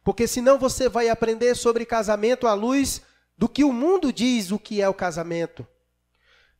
Porque 0.03 0.27
senão 0.27 0.59
você 0.59 0.89
vai 0.89 1.09
aprender 1.09 1.55
sobre 1.55 1.87
casamento 1.87 2.47
à 2.47 2.55
luz 2.55 3.03
do 3.37 3.49
que 3.49 3.65
o 3.65 3.73
mundo 3.73 4.13
diz 4.13 4.51
o 4.51 4.59
que 4.59 4.81
é 4.83 4.89
o 4.89 4.95
casamento. 4.95 5.67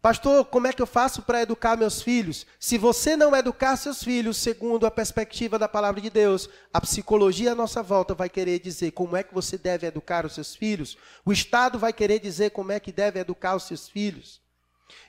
Pastor, 0.05 0.45
como 0.45 0.67
é 0.67 0.73
que 0.75 0.83
eu 0.83 0.87
faço 0.87 1.23
para 1.23 1.41
educar 1.41 1.79
meus 1.79 2.03
filhos? 2.03 2.47
Se 2.61 2.77
você 2.77 3.17
não 3.17 3.35
educar 3.35 3.75
seus 3.75 4.05
filhos 4.05 4.37
segundo 4.37 4.85
a 4.85 4.91
perspectiva 4.91 5.59
da 5.59 5.67
palavra 5.67 5.99
de 5.99 6.11
Deus, 6.11 6.47
a 6.71 6.79
psicologia 6.79 7.53
à 7.53 7.55
nossa 7.55 7.83
volta 7.83 8.15
vai 8.15 8.29
querer 8.29 8.59
dizer 8.59 8.91
como 8.91 9.17
é 9.17 9.23
que 9.23 9.33
você 9.33 9.57
deve 9.57 9.87
educar 9.87 10.27
os 10.27 10.35
seus 10.35 10.55
filhos, 10.55 10.99
o 11.25 11.33
Estado 11.33 11.79
vai 11.79 11.91
querer 11.91 12.19
dizer 12.19 12.51
como 12.51 12.71
é 12.71 12.79
que 12.79 12.93
deve 12.93 13.19
educar 13.19 13.57
os 13.57 13.63
seus 13.63 13.89
filhos. 13.89 14.43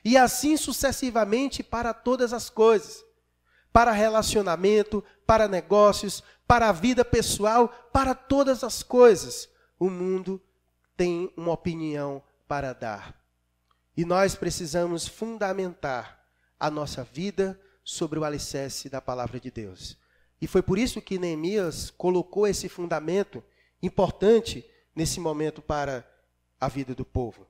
E 0.02 0.16
assim 0.16 0.56
sucessivamente 0.56 1.62
para 1.62 1.92
todas 1.92 2.32
as 2.32 2.48
coisas. 2.48 3.04
Para 3.74 3.92
relacionamento, 3.92 5.04
para 5.26 5.46
negócios, 5.46 6.24
para 6.48 6.70
a 6.70 6.72
vida 6.72 7.04
pessoal, 7.04 7.68
para 7.92 8.14
todas 8.14 8.64
as 8.64 8.82
coisas. 8.82 9.46
O 9.78 9.90
mundo 9.90 10.40
tem 10.96 11.30
uma 11.36 11.52
opinião 11.52 12.22
para 12.48 12.72
dar. 12.72 13.25
E 13.96 14.04
nós 14.04 14.34
precisamos 14.34 15.08
fundamentar 15.08 16.22
a 16.58 16.70
nossa 16.70 17.02
vida 17.02 17.58
sobre 17.82 18.18
o 18.18 18.24
alicerce 18.24 18.88
da 18.88 19.00
palavra 19.00 19.40
de 19.40 19.50
Deus. 19.50 19.96
E 20.40 20.46
foi 20.46 20.62
por 20.62 20.78
isso 20.78 21.00
que 21.00 21.18
Neemias 21.18 21.90
colocou 21.90 22.46
esse 22.46 22.68
fundamento 22.68 23.42
importante 23.82 24.68
nesse 24.94 25.18
momento 25.20 25.62
para 25.62 26.06
a 26.60 26.68
vida 26.68 26.94
do 26.94 27.04
povo. 27.04 27.46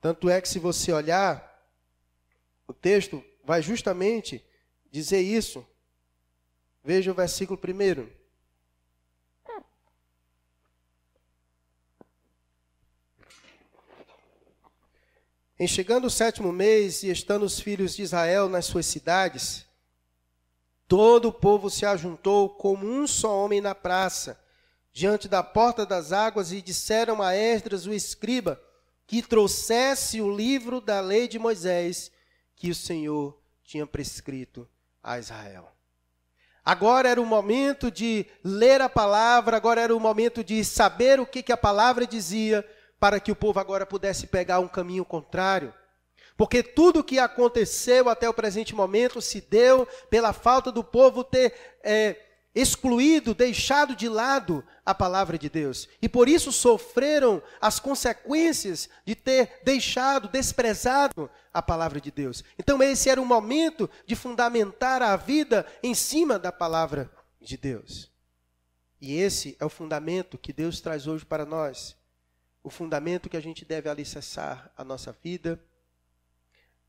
Tanto 0.00 0.28
é 0.28 0.40
que, 0.40 0.48
se 0.48 0.58
você 0.58 0.92
olhar, 0.92 1.44
o 2.66 2.72
texto 2.72 3.24
vai 3.44 3.62
justamente 3.62 4.44
dizer 4.90 5.20
isso. 5.20 5.66
Veja 6.84 7.10
o 7.10 7.14
versículo 7.14 7.58
primeiro. 7.58 8.12
Em 15.60 15.66
chegando 15.66 16.04
o 16.04 16.10
sétimo 16.10 16.52
mês 16.52 17.02
e 17.02 17.10
estando 17.10 17.44
os 17.44 17.58
filhos 17.58 17.96
de 17.96 18.02
Israel 18.02 18.48
nas 18.48 18.66
suas 18.66 18.86
cidades, 18.86 19.66
todo 20.86 21.30
o 21.30 21.32
povo 21.32 21.68
se 21.68 21.84
ajuntou 21.84 22.50
como 22.50 22.86
um 22.86 23.08
só 23.08 23.44
homem 23.44 23.60
na 23.60 23.74
praça, 23.74 24.38
diante 24.92 25.26
da 25.26 25.42
porta 25.42 25.84
das 25.84 26.12
águas, 26.12 26.52
e 26.52 26.62
disseram 26.62 27.20
a 27.20 27.34
Esdras, 27.34 27.86
o 27.86 27.92
escriba, 27.92 28.60
que 29.04 29.20
trouxesse 29.20 30.20
o 30.20 30.30
livro 30.30 30.80
da 30.80 31.00
lei 31.00 31.26
de 31.26 31.40
Moisés, 31.40 32.12
que 32.54 32.70
o 32.70 32.74
Senhor 32.74 33.36
tinha 33.64 33.84
prescrito 33.84 34.68
a 35.02 35.18
Israel. 35.18 35.72
Agora 36.64 37.08
era 37.08 37.20
o 37.20 37.26
momento 37.26 37.90
de 37.90 38.26
ler 38.44 38.80
a 38.80 38.88
palavra, 38.88 39.56
agora 39.56 39.80
era 39.80 39.96
o 39.96 39.98
momento 39.98 40.44
de 40.44 40.64
saber 40.64 41.18
o 41.18 41.26
que, 41.26 41.42
que 41.42 41.50
a 41.50 41.56
palavra 41.56 42.06
dizia, 42.06 42.64
para 42.98 43.20
que 43.20 43.32
o 43.32 43.36
povo 43.36 43.60
agora 43.60 43.86
pudesse 43.86 44.26
pegar 44.26 44.60
um 44.60 44.68
caminho 44.68 45.04
contrário. 45.04 45.72
Porque 46.36 46.62
tudo 46.62 47.00
o 47.00 47.04
que 47.04 47.18
aconteceu 47.18 48.08
até 48.08 48.28
o 48.28 48.34
presente 48.34 48.74
momento 48.74 49.20
se 49.20 49.40
deu 49.40 49.86
pela 50.08 50.32
falta 50.32 50.70
do 50.70 50.84
povo 50.84 51.24
ter 51.24 51.52
é, 51.82 52.16
excluído, 52.54 53.34
deixado 53.34 53.94
de 53.94 54.08
lado 54.08 54.64
a 54.86 54.94
palavra 54.94 55.36
de 55.36 55.48
Deus. 55.48 55.88
E 56.00 56.08
por 56.08 56.28
isso 56.28 56.52
sofreram 56.52 57.42
as 57.60 57.80
consequências 57.80 58.88
de 59.04 59.14
ter 59.14 59.60
deixado, 59.64 60.28
desprezado 60.28 61.28
a 61.52 61.60
palavra 61.60 62.00
de 62.00 62.10
Deus. 62.10 62.44
Então 62.58 62.80
esse 62.82 63.10
era 63.10 63.20
o 63.20 63.26
momento 63.26 63.90
de 64.06 64.14
fundamentar 64.14 65.02
a 65.02 65.16
vida 65.16 65.66
em 65.82 65.94
cima 65.94 66.38
da 66.38 66.52
palavra 66.52 67.10
de 67.40 67.56
Deus. 67.56 68.10
E 69.00 69.16
esse 69.16 69.56
é 69.60 69.64
o 69.64 69.68
fundamento 69.70 70.38
que 70.38 70.52
Deus 70.52 70.80
traz 70.80 71.06
hoje 71.06 71.24
para 71.24 71.44
nós 71.44 71.96
o 72.68 72.70
fundamento 72.70 73.30
que 73.30 73.36
a 73.36 73.40
gente 73.40 73.64
deve 73.64 73.88
alicerçar 73.88 74.70
a 74.76 74.84
nossa 74.84 75.10
vida, 75.10 75.58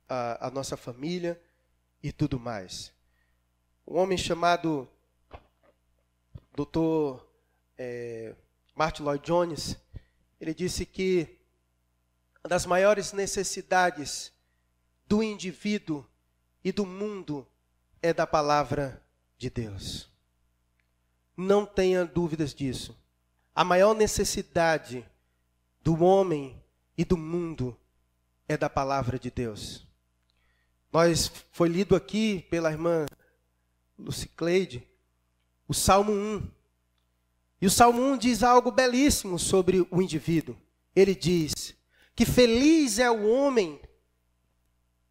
a, 0.10 0.48
a 0.48 0.52
nossa 0.52 0.76
família 0.76 1.42
e 2.04 2.12
tudo 2.12 2.38
mais. 2.38 2.92
Um 3.88 3.98
homem 3.98 4.18
chamado 4.18 4.90
Dr. 6.54 7.24
É, 7.78 8.36
Martin 8.76 9.04
Lloyd 9.04 9.26
Jones, 9.26 9.78
ele 10.38 10.54
disse 10.54 10.86
que 10.86 11.40
uma 12.44 12.50
das 12.50 12.66
maiores 12.66 13.14
necessidades 13.14 14.34
do 15.08 15.24
indivíduo 15.24 16.06
e 16.62 16.74
do 16.74 16.86
mundo 16.86 17.48
é 18.02 18.14
da 18.14 18.28
palavra 18.28 19.02
de 19.38 19.50
Deus. 19.50 20.10
Não 21.38 21.66
tenha 21.66 22.04
dúvidas 22.04 22.54
disso. 22.54 23.02
A 23.56 23.64
maior 23.64 23.96
necessidade 23.96 25.10
do 25.82 26.04
homem 26.04 26.62
e 26.98 27.06
do 27.06 27.18
mundo 27.18 27.78
é 28.48 28.58
da 28.58 28.70
palavra 28.70 29.18
de 29.20 29.30
Deus. 29.30 29.88
Nós 30.92 31.32
foi 31.52 31.70
lido 31.70 31.96
aqui 31.96 32.46
pela 32.50 32.72
irmã 32.72 33.06
Lucicleide 33.98 34.88
o 35.68 35.74
Salmo 35.74 36.12
1. 36.12 36.52
E 37.62 37.68
o 37.68 37.70
Salmo 37.70 38.02
1 38.02 38.18
diz 38.18 38.42
algo 38.42 38.72
belíssimo 38.72 39.38
sobre 39.38 39.86
o 39.92 40.02
indivíduo. 40.02 40.58
Ele 40.96 41.14
diz 41.14 41.76
que 42.16 42.26
feliz 42.26 42.98
é 42.98 43.10
o 43.12 43.28
homem. 43.28 43.80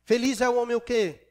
Feliz 0.05 0.41
é 0.41 0.49
o 0.49 0.57
homem 0.57 0.75
o 0.75 0.81
quê? 0.81 1.29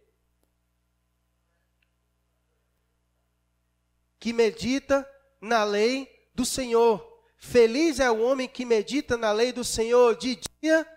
Que 4.17 4.31
medita 4.31 5.07
na 5.41 5.63
lei 5.63 6.29
do 6.33 6.45
Senhor. 6.45 7.16
Feliz 7.37 7.99
é 7.99 8.09
o 8.09 8.21
homem 8.21 8.47
que 8.47 8.65
medita 8.65 9.15
na 9.15 9.31
lei 9.31 9.51
do 9.51 9.63
Senhor 9.63 10.15
de 10.15 10.39
dia 10.61 10.87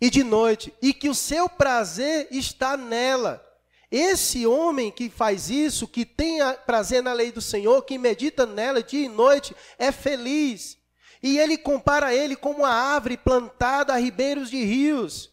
e 0.00 0.08
de 0.08 0.22
noite, 0.22 0.72
e 0.80 0.94
que 0.94 1.08
o 1.08 1.14
seu 1.14 1.48
prazer 1.48 2.28
está 2.30 2.76
nela. 2.76 3.46
Esse 3.90 4.46
homem 4.46 4.90
que 4.90 5.10
faz 5.10 5.50
isso, 5.50 5.88
que 5.88 6.04
tem 6.06 6.38
prazer 6.64 7.02
na 7.02 7.12
lei 7.12 7.32
do 7.32 7.42
Senhor, 7.42 7.82
que 7.82 7.98
medita 7.98 8.46
nela 8.46 8.82
dia 8.82 9.04
e 9.04 9.08
noite, 9.08 9.54
é 9.78 9.90
feliz. 9.90 10.78
E 11.22 11.38
ele 11.38 11.58
compara 11.58 12.14
ele 12.14 12.36
como 12.36 12.60
uma 12.60 12.70
árvore 12.70 13.16
plantada 13.16 13.92
a 13.92 13.96
ribeiros 13.96 14.48
de 14.48 14.64
rios, 14.64 15.30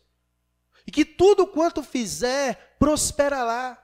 e 0.85 0.91
que 0.91 1.05
tudo 1.05 1.47
quanto 1.47 1.83
fizer 1.83 2.75
prosperará. 2.79 3.77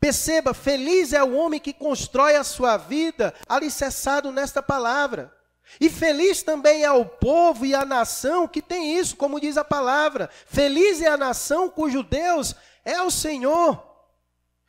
Perceba, 0.00 0.52
feliz 0.52 1.12
é 1.12 1.22
o 1.22 1.34
homem 1.34 1.60
que 1.60 1.72
constrói 1.72 2.34
a 2.34 2.44
sua 2.44 2.76
vida 2.76 3.32
alicerçado 3.48 4.32
nesta 4.32 4.62
palavra. 4.62 5.32
E 5.80 5.90
feliz 5.90 6.42
também 6.42 6.84
é 6.84 6.92
o 6.92 7.04
povo 7.04 7.66
e 7.66 7.74
a 7.74 7.84
nação 7.84 8.46
que 8.46 8.62
tem 8.62 8.98
isso, 8.98 9.16
como 9.16 9.40
diz 9.40 9.56
a 9.56 9.64
palavra. 9.64 10.28
Feliz 10.46 11.00
é 11.00 11.08
a 11.08 11.16
nação 11.16 11.68
cujo 11.68 12.02
Deus 12.02 12.54
é 12.84 13.00
o 13.02 13.10
Senhor. 13.10 13.94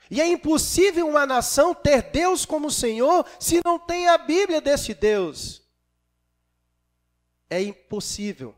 E 0.10 0.22
é 0.22 0.28
impossível 0.28 1.08
uma 1.08 1.26
nação 1.26 1.74
ter 1.74 2.04
Deus 2.12 2.46
como 2.46 2.72
Senhor 2.72 3.26
se 3.40 3.60
não 3.66 3.80
tem 3.80 4.08
a 4.08 4.18
Bíblia 4.18 4.62
desse 4.62 4.94
Deus. 4.94 5.64
É 7.50 7.62
impossível. 7.62 8.56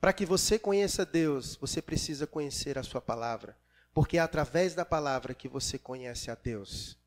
Para 0.00 0.12
que 0.12 0.26
você 0.26 0.58
conheça 0.58 1.06
Deus, 1.06 1.56
você 1.56 1.80
precisa 1.80 2.26
conhecer 2.26 2.78
a 2.78 2.82
Sua 2.82 3.00
palavra. 3.00 3.56
Porque 3.92 4.18
é 4.18 4.20
através 4.20 4.74
da 4.74 4.84
palavra 4.84 5.34
que 5.34 5.48
você 5.48 5.78
conhece 5.78 6.30
a 6.30 6.34
Deus. 6.34 6.98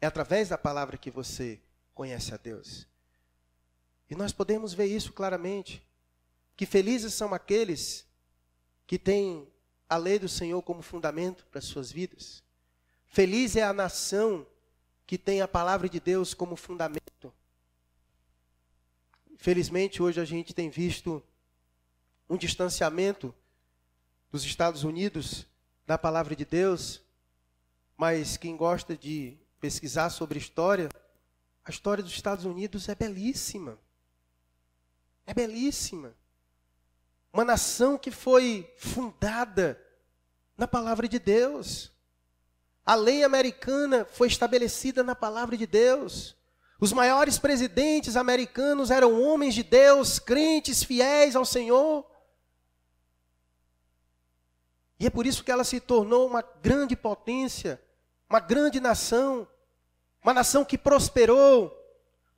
É 0.00 0.06
através 0.06 0.48
da 0.48 0.58
palavra 0.58 0.96
que 0.96 1.10
você 1.10 1.60
conhece 1.94 2.34
a 2.34 2.36
Deus. 2.36 2.86
E 4.12 4.14
nós 4.14 4.30
podemos 4.30 4.74
ver 4.74 4.84
isso 4.84 5.10
claramente. 5.10 5.82
Que 6.54 6.66
felizes 6.66 7.14
são 7.14 7.32
aqueles 7.32 8.06
que 8.86 8.98
têm 8.98 9.50
a 9.88 9.96
lei 9.96 10.18
do 10.18 10.28
Senhor 10.28 10.60
como 10.60 10.82
fundamento 10.82 11.46
para 11.46 11.60
as 11.60 11.64
suas 11.64 11.90
vidas. 11.90 12.44
Feliz 13.06 13.56
é 13.56 13.62
a 13.62 13.72
nação 13.72 14.46
que 15.06 15.16
tem 15.16 15.40
a 15.40 15.48
palavra 15.48 15.88
de 15.88 15.98
Deus 15.98 16.34
como 16.34 16.56
fundamento. 16.56 17.32
Felizmente, 19.38 20.02
hoje 20.02 20.20
a 20.20 20.26
gente 20.26 20.52
tem 20.52 20.68
visto 20.68 21.22
um 22.28 22.36
distanciamento 22.36 23.34
dos 24.30 24.44
Estados 24.44 24.84
Unidos 24.84 25.46
da 25.86 25.96
palavra 25.96 26.36
de 26.36 26.44
Deus, 26.44 27.00
mas 27.96 28.36
quem 28.36 28.58
gosta 28.58 28.94
de 28.94 29.38
pesquisar 29.58 30.10
sobre 30.10 30.38
história, 30.38 30.90
a 31.64 31.70
história 31.70 32.04
dos 32.04 32.12
Estados 32.12 32.44
Unidos 32.44 32.90
é 32.90 32.94
belíssima. 32.94 33.78
É 35.32 35.34
belíssima. 35.34 36.14
Uma 37.32 37.42
nação 37.42 37.96
que 37.96 38.10
foi 38.10 38.70
fundada 38.76 39.82
na 40.58 40.68
palavra 40.68 41.08
de 41.08 41.18
Deus. 41.18 41.90
A 42.84 42.94
lei 42.94 43.24
americana 43.24 44.04
foi 44.04 44.28
estabelecida 44.28 45.02
na 45.02 45.14
palavra 45.14 45.56
de 45.56 45.66
Deus. 45.66 46.36
Os 46.78 46.92
maiores 46.92 47.38
presidentes 47.38 48.14
americanos 48.14 48.90
eram 48.90 49.22
homens 49.22 49.54
de 49.54 49.62
Deus, 49.62 50.18
crentes, 50.18 50.82
fiéis 50.82 51.34
ao 51.34 51.46
Senhor. 51.46 52.06
E 55.00 55.06
é 55.06 55.10
por 55.10 55.24
isso 55.26 55.42
que 55.42 55.50
ela 55.50 55.64
se 55.64 55.80
tornou 55.80 56.26
uma 56.26 56.42
grande 56.42 56.94
potência, 56.94 57.82
uma 58.28 58.38
grande 58.38 58.80
nação, 58.80 59.48
uma 60.22 60.34
nação 60.34 60.62
que 60.62 60.76
prosperou, 60.76 61.74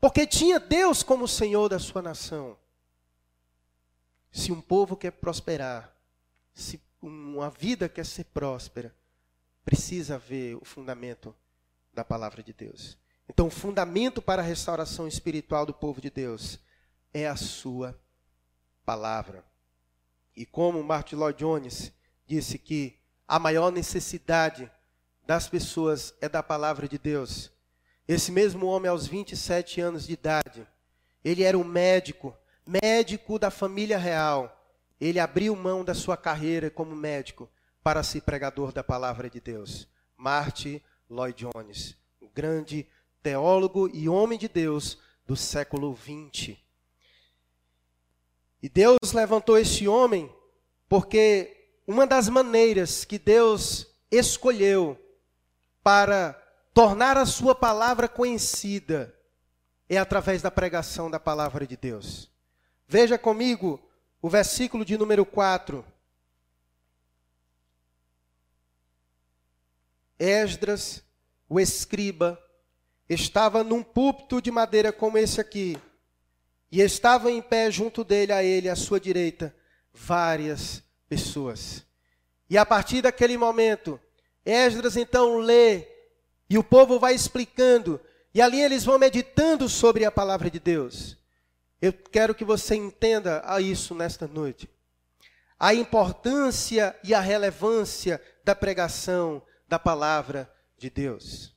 porque 0.00 0.24
tinha 0.28 0.60
Deus 0.60 1.02
como 1.02 1.26
Senhor 1.26 1.68
da 1.68 1.80
sua 1.80 2.00
nação. 2.00 2.56
Se 4.34 4.50
um 4.50 4.60
povo 4.60 4.96
quer 4.96 5.12
prosperar, 5.12 5.96
se 6.52 6.82
uma 7.00 7.50
vida 7.50 7.88
quer 7.88 8.04
ser 8.04 8.24
próspera, 8.24 8.92
precisa 9.64 10.18
ver 10.18 10.56
o 10.56 10.64
fundamento 10.64 11.32
da 11.92 12.04
palavra 12.04 12.42
de 12.42 12.52
Deus. 12.52 12.98
Então, 13.28 13.46
o 13.46 13.50
fundamento 13.50 14.20
para 14.20 14.42
a 14.42 14.44
restauração 14.44 15.06
espiritual 15.06 15.64
do 15.64 15.72
povo 15.72 16.00
de 16.00 16.10
Deus 16.10 16.58
é 17.12 17.28
a 17.28 17.36
sua 17.36 17.96
palavra. 18.84 19.44
E 20.34 20.44
como 20.44 20.82
Martin 20.82 21.14
Lloyd 21.14 21.38
Jones 21.38 21.92
disse 22.26 22.58
que 22.58 22.98
a 23.28 23.38
maior 23.38 23.70
necessidade 23.70 24.68
das 25.24 25.48
pessoas 25.48 26.12
é 26.20 26.28
da 26.28 26.42
palavra 26.42 26.88
de 26.88 26.98
Deus. 26.98 27.52
Esse 28.08 28.32
mesmo 28.32 28.66
homem, 28.66 28.90
aos 28.90 29.06
27 29.06 29.80
anos 29.80 30.08
de 30.08 30.14
idade, 30.14 30.66
ele 31.22 31.44
era 31.44 31.56
um 31.56 31.62
médico 31.62 32.36
médico 32.66 33.38
da 33.38 33.50
família 33.50 33.98
real, 33.98 34.64
ele 35.00 35.18
abriu 35.18 35.54
mão 35.54 35.84
da 35.84 35.94
sua 35.94 36.16
carreira 36.16 36.70
como 36.70 36.94
médico 36.94 37.48
para 37.82 38.02
ser 38.02 38.22
pregador 38.22 38.72
da 38.72 38.82
palavra 38.82 39.28
de 39.28 39.40
Deus. 39.40 39.88
Marty 40.16 40.82
Lloyd 41.08 41.46
Jones, 41.46 41.96
um 42.20 42.28
grande 42.34 42.86
teólogo 43.22 43.90
e 43.92 44.08
homem 44.08 44.38
de 44.38 44.48
Deus 44.48 44.98
do 45.26 45.36
século 45.36 45.96
XX. 45.96 46.56
E 48.62 48.68
Deus 48.68 49.12
levantou 49.12 49.58
esse 49.58 49.86
homem 49.86 50.32
porque 50.88 51.68
uma 51.86 52.06
das 52.06 52.28
maneiras 52.28 53.04
que 53.04 53.18
Deus 53.18 53.86
escolheu 54.10 54.98
para 55.82 56.32
tornar 56.72 57.18
a 57.18 57.26
sua 57.26 57.54
palavra 57.54 58.08
conhecida 58.08 59.14
é 59.88 59.98
através 59.98 60.40
da 60.40 60.50
pregação 60.50 61.10
da 61.10 61.20
palavra 61.20 61.66
de 61.66 61.76
Deus. 61.76 62.33
Veja 62.86 63.18
comigo 63.18 63.80
o 64.20 64.28
versículo 64.28 64.84
de 64.84 64.96
número 64.96 65.24
4. 65.24 65.84
Esdras, 70.18 71.02
o 71.48 71.58
escriba, 71.58 72.40
estava 73.08 73.64
num 73.64 73.82
púlpito 73.82 74.40
de 74.40 74.50
madeira 74.50 74.92
como 74.92 75.18
esse 75.18 75.40
aqui, 75.40 75.76
e 76.70 76.80
estava 76.80 77.30
em 77.30 77.42
pé 77.42 77.70
junto 77.70 78.02
dele, 78.02 78.32
a 78.32 78.42
ele, 78.42 78.68
à 78.68 78.76
sua 78.76 78.98
direita, 78.98 79.54
várias 79.92 80.82
pessoas. 81.08 81.84
E 82.48 82.56
a 82.56 82.64
partir 82.64 83.02
daquele 83.02 83.36
momento, 83.36 84.00
Esdras 84.44 84.96
então 84.96 85.38
lê, 85.38 85.86
e 86.48 86.58
o 86.58 86.64
povo 86.64 86.98
vai 86.98 87.14
explicando, 87.14 88.00
e 88.32 88.40
ali 88.40 88.60
eles 88.60 88.84
vão 88.84 88.98
meditando 88.98 89.68
sobre 89.68 90.04
a 90.04 90.12
palavra 90.12 90.50
de 90.50 90.58
Deus. 90.58 91.16
Eu 91.84 91.92
quero 91.92 92.34
que 92.34 92.46
você 92.46 92.74
entenda 92.74 93.42
a 93.44 93.60
isso 93.60 93.94
nesta 93.94 94.26
noite. 94.26 94.70
A 95.60 95.74
importância 95.74 96.98
e 97.04 97.12
a 97.12 97.20
relevância 97.20 98.22
da 98.42 98.54
pregação 98.54 99.42
da 99.68 99.78
palavra 99.78 100.50
de 100.78 100.88
Deus. 100.88 101.54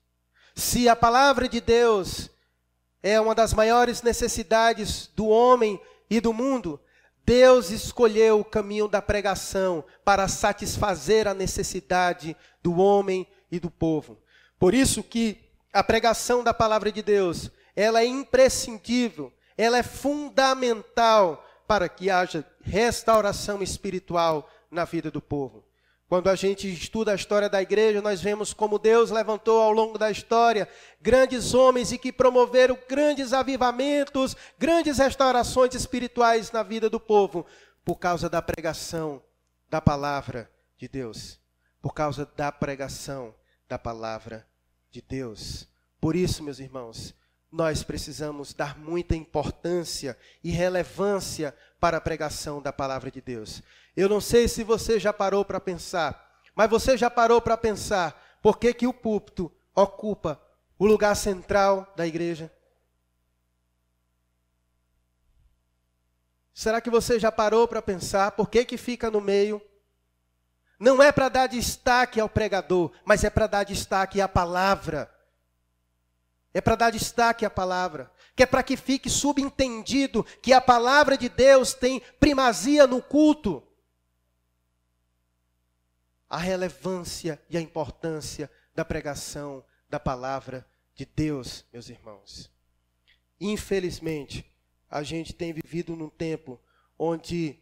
Se 0.54 0.90
a 0.90 0.98
palavra 0.98 1.48
de 1.48 1.62
Deus 1.62 2.30
é 3.02 3.22
uma 3.22 3.34
das 3.34 3.54
maiores 3.54 4.02
necessidades 4.02 5.10
do 5.16 5.28
homem 5.28 5.80
e 6.10 6.20
do 6.20 6.34
mundo, 6.34 6.78
Deus 7.24 7.70
escolheu 7.70 8.42
o 8.42 8.46
caminho 8.46 8.90
da 8.90 9.02
pregação 9.02 9.82
para 10.04 10.28
satisfazer 10.28 11.26
a 11.26 11.34
necessidade 11.34 12.36
do 12.62 12.80
homem 12.80 13.26
e 13.50 13.62
do 13.62 13.72
povo. 13.72 14.22
Por 14.60 14.74
isso 14.74 15.02
que 15.02 15.38
a 15.72 15.82
pregação 15.82 16.44
da 16.44 16.54
palavra 16.54 16.92
de 16.92 17.02
Deus, 17.02 17.50
ela 17.74 18.02
é 18.02 18.06
imprescindível 18.06 19.32
ela 19.58 19.78
é 19.78 19.84
fundamental 19.84 21.44
para 21.68 21.90
que 21.90 22.10
haja 22.10 22.46
restauração 22.62 23.62
espiritual 23.62 24.50
na 24.70 24.86
vida 24.86 25.10
do 25.10 25.22
povo. 25.22 25.66
Quando 26.08 26.30
a 26.30 26.36
gente 26.36 26.72
estuda 26.72 27.12
a 27.12 27.16
história 27.16 27.50
da 27.50 27.62
igreja, 27.62 28.02
nós 28.02 28.22
vemos 28.22 28.54
como 28.54 28.80
Deus 28.80 29.12
levantou 29.12 29.62
ao 29.62 29.74
longo 29.74 29.98
da 29.98 30.10
história 30.10 30.70
grandes 31.02 31.54
homens 31.54 31.92
e 31.92 31.98
que 31.98 32.14
promoveram 32.14 32.78
grandes 32.88 33.34
avivamentos, 33.34 34.34
grandes 34.58 35.00
restaurações 35.00 35.76
espirituais 35.76 36.50
na 36.52 36.64
vida 36.64 36.90
do 36.90 37.00
povo, 37.00 37.46
por 37.84 37.96
causa 37.96 38.30
da 38.30 38.42
pregação 38.42 39.22
da 39.70 39.82
palavra 39.82 40.50
de 40.78 40.88
Deus, 40.88 41.42
por 41.82 41.94
causa 41.94 42.26
da 42.38 42.54
pregação 42.54 43.36
da 43.68 43.78
palavra 43.78 44.48
de 44.90 45.02
Deus. 45.02 45.68
Por 46.00 46.16
isso, 46.16 46.42
meus 46.42 46.60
irmãos, 46.60 47.14
nós 47.52 47.84
precisamos 47.84 48.54
dar 48.54 48.78
muita 48.78 49.16
importância 49.16 50.18
e 50.44 50.52
relevância 50.52 51.56
para 51.80 51.98
a 51.98 52.02
pregação 52.02 52.62
da 52.62 52.74
palavra 52.74 53.10
de 53.10 53.22
Deus. 53.22 53.62
Eu 53.96 54.10
não 54.10 54.20
sei 54.20 54.48
se 54.48 54.64
você 54.64 55.00
já 55.00 55.14
parou 55.14 55.46
para 55.46 55.60
pensar, 55.60 56.42
mas 56.56 56.70
você 56.70 56.98
já 56.98 57.10
parou 57.10 57.42
para 57.42 57.58
pensar 57.58 58.40
por 58.42 58.58
que, 58.58 58.74
que 58.74 58.88
o 58.88 58.94
púlpito 58.94 59.52
ocupa 59.74 60.42
o 60.78 60.86
lugar 60.86 61.16
central 61.16 61.92
da 61.96 62.06
igreja? 62.06 62.52
Será 66.54 66.82
que 66.82 66.90
você 66.90 67.20
já 67.20 67.32
parou 67.32 67.68
para 67.68 67.82
pensar 67.82 68.32
por 68.32 68.50
que, 68.50 68.66
que 68.66 68.78
fica 68.78 69.12
no 69.12 69.22
meio? 69.22 69.62
Não 70.80 71.02
é 71.02 71.12
para 71.12 71.30
dar 71.30 71.48
destaque 71.48 72.20
ao 72.20 72.30
pregador, 72.30 72.92
mas 73.06 73.24
é 73.24 73.30
para 73.30 73.48
dar 73.48 73.64
destaque 73.64 74.22
à 74.22 74.28
palavra 74.28 75.12
é 76.54 76.62
para 76.62 76.76
dar 76.76 76.92
destaque 76.92 77.46
à 77.46 77.50
palavra, 77.50 78.12
que 78.36 78.44
é 78.44 78.46
para 78.46 78.64
que 78.64 78.78
fique 78.78 79.10
subentendido 79.10 80.24
que 80.42 80.54
a 80.54 80.62
palavra 80.62 81.18
de 81.18 81.30
Deus 81.30 81.74
tem 81.74 82.00
primazia 82.20 82.88
no 82.88 83.02
culto. 83.02 83.64
A 86.30 86.38
relevância 86.38 87.42
e 87.50 87.58
a 87.58 87.62
importância 87.62 88.52
da 88.76 88.84
pregação 88.84 89.64
da 89.90 90.00
palavra 90.00 90.68
de 90.94 91.06
Deus, 91.06 91.66
meus 91.72 91.90
irmãos. 91.90 92.52
Infelizmente, 93.40 94.46
a 94.90 95.04
gente 95.04 95.34
tem 95.34 95.54
vivido 95.54 95.96
num 95.96 96.10
tempo 96.10 96.60
onde 96.98 97.60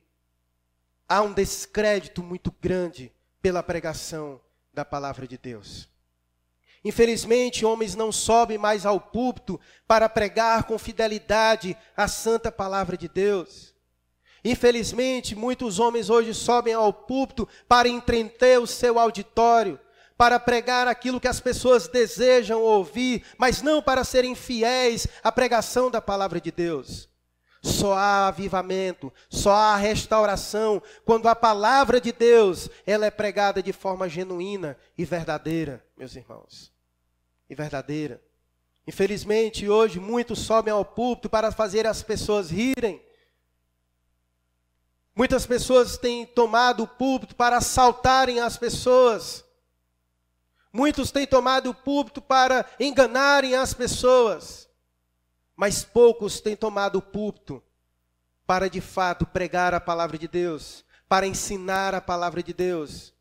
há 1.08 1.22
um 1.22 1.34
descrédito 1.34 2.24
muito 2.24 2.52
grande 2.62 3.12
pela 3.42 3.62
pregação 3.62 4.42
da 4.74 4.86
palavra 4.86 5.28
de 5.28 5.38
Deus. 5.38 5.90
Infelizmente, 6.86 7.66
homens 7.66 7.96
não 7.96 8.12
sobem 8.12 8.60
mais 8.60 8.86
ao 8.86 9.00
púlpito 9.00 9.60
para 9.88 10.08
pregar 10.08 10.66
com 10.66 10.78
fidelidade 10.78 11.76
a 11.98 12.08
santa 12.08 12.52
palavra 12.52 12.96
de 12.96 13.10
Deus. 13.10 13.74
Infelizmente, 14.44 15.36
muitos 15.36 15.80
homens 15.80 16.12
hoje 16.12 16.32
sobem 16.32 16.76
ao 16.76 16.94
púlpito 16.94 17.50
para 17.68 17.90
entreter 17.90 18.60
o 18.60 18.68
seu 18.68 19.00
auditório, 19.00 19.80
para 20.16 20.40
pregar 20.40 20.88
aquilo 20.88 21.20
que 21.20 21.28
as 21.28 21.40
pessoas 21.40 21.88
desejam 21.88 22.62
ouvir, 22.62 23.26
mas 23.36 23.64
não 23.64 23.82
para 23.82 24.04
serem 24.04 24.36
fiéis 24.36 25.08
à 25.24 25.32
pregação 25.32 25.90
da 25.90 26.00
palavra 26.00 26.40
de 26.40 26.52
Deus. 26.52 27.10
Só 27.64 27.96
há 27.96 28.28
avivamento, 28.28 29.12
só 29.28 29.54
há 29.54 29.76
restauração 29.76 30.80
quando 31.04 31.28
a 31.28 31.36
palavra 31.36 32.00
de 32.00 32.12
Deus, 32.12 32.70
ela 32.86 33.08
é 33.08 33.12
pregada 33.12 33.64
de 33.64 33.74
forma 33.74 34.08
genuína 34.08 34.78
e 34.96 35.04
verdadeira, 35.04 35.84
meus 35.98 36.16
irmãos. 36.16 36.75
E 37.50 37.56
verdadeira. 37.56 38.22
Infelizmente, 38.88 39.68
hoje 39.68 40.00
muitos 40.00 40.40
sobem 40.40 40.74
ao 40.74 40.86
púlpito 40.86 41.30
para 41.30 41.52
fazer 41.52 41.88
as 41.88 42.04
pessoas 42.04 42.50
rirem. 42.50 43.02
Muitas 45.16 45.46
pessoas 45.46 45.98
têm 45.98 46.26
tomado 46.26 46.84
o 46.84 46.88
púlpito 46.88 47.36
para 47.36 47.58
assaltarem 47.58 48.40
as 48.40 48.58
pessoas. 48.58 49.46
Muitos 50.72 51.12
têm 51.12 51.26
tomado 51.26 51.70
o 51.70 51.74
púlpito 51.74 52.22
para 52.22 52.66
enganarem 52.80 53.56
as 53.56 53.74
pessoas 53.74 54.66
mas 55.56 55.86
poucos 55.86 56.42
têm 56.42 56.56
tomado 56.56 56.98
o 56.98 57.02
púlpito 57.02 57.64
para 58.46 58.70
de 58.70 58.82
fato 58.82 59.26
pregar 59.26 59.74
a 59.74 59.80
palavra 59.80 60.18
de 60.18 60.28
Deus, 60.28 60.86
para 61.08 61.26
ensinar 61.26 61.96
a 61.96 62.02
palavra 62.02 62.44
de 62.44 62.54
Deus. 62.54 63.14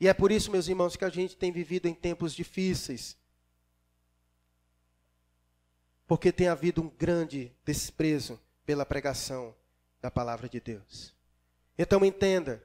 E 0.00 0.08
é 0.08 0.14
por 0.14 0.32
isso, 0.32 0.50
meus 0.50 0.66
irmãos, 0.66 0.96
que 0.96 1.04
a 1.04 1.10
gente 1.10 1.36
tem 1.36 1.52
vivido 1.52 1.86
em 1.86 1.94
tempos 1.94 2.34
difíceis. 2.34 3.16
Porque 6.10 6.32
tem 6.32 6.48
havido 6.48 6.82
um 6.82 6.88
grande 6.88 7.52
desprezo 7.64 8.36
pela 8.66 8.84
pregação 8.84 9.54
da 10.02 10.10
palavra 10.10 10.48
de 10.48 10.58
Deus. 10.58 11.14
Então 11.78 12.04
entenda, 12.04 12.60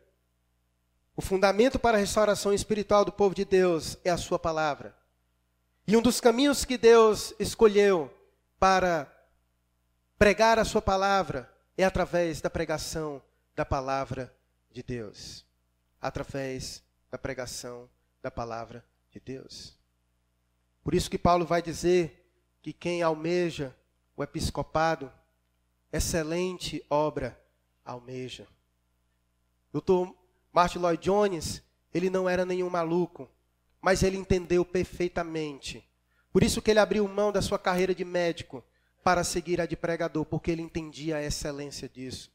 o 1.16 1.22
fundamento 1.22 1.78
para 1.78 1.96
a 1.96 2.00
restauração 2.00 2.52
espiritual 2.52 3.06
do 3.06 3.12
povo 3.12 3.36
de 3.36 3.46
Deus 3.46 4.00
é 4.04 4.10
a 4.10 4.18
sua 4.18 4.40
palavra. 4.40 4.98
E 5.86 5.96
um 5.96 6.02
dos 6.02 6.20
caminhos 6.20 6.66
que 6.66 6.76
Deus 6.76 7.36
escolheu 7.38 8.12
para 8.58 9.08
pregar 10.18 10.58
a 10.58 10.66
sua 10.66 10.82
palavra 10.82 11.48
é 11.78 11.84
através 11.84 12.42
da 12.42 12.50
pregação 12.50 13.22
da 13.56 13.64
palavra 13.64 14.36
de 14.72 14.82
Deus. 14.82 15.46
Através 16.02 16.82
da 17.12 17.18
pregação 17.20 17.88
da 18.24 18.32
palavra 18.32 18.84
de 19.12 19.20
Deus. 19.20 19.78
Por 20.84 20.96
isso 20.96 21.12
que 21.12 21.20
Paulo 21.20 21.46
vai 21.46 21.62
dizer 21.62 22.25
que 22.66 22.74
quem 22.74 23.04
almeja 23.04 23.76
o 24.18 24.24
episcopado, 24.24 25.12
excelente 25.94 26.84
obra 26.90 27.40
almeja. 27.86 28.48
Doutor 29.72 30.16
Martin 30.52 30.80
Lloyd 30.80 31.04
Jones, 31.04 31.62
ele 31.94 32.10
não 32.10 32.28
era 32.28 32.44
nenhum 32.44 32.70
maluco, 32.70 33.30
mas 33.80 34.02
ele 34.02 34.18
entendeu 34.18 34.66
perfeitamente 34.66 35.88
por 36.36 36.44
isso 36.44 36.62
que 36.62 36.70
ele 36.70 36.80
abriu 36.80 37.08
mão 37.08 37.32
da 37.32 37.42
sua 37.42 37.58
carreira 37.58 37.96
de 37.96 38.04
médico 38.04 38.62
para 39.02 39.24
seguir 39.24 39.62
a 39.62 39.66
de 39.66 39.78
pregador, 39.78 40.26
porque 40.26 40.52
ele 40.52 40.62
entendia 40.62 41.16
a 41.16 41.24
excelência 41.24 41.88
disso. 41.88 42.30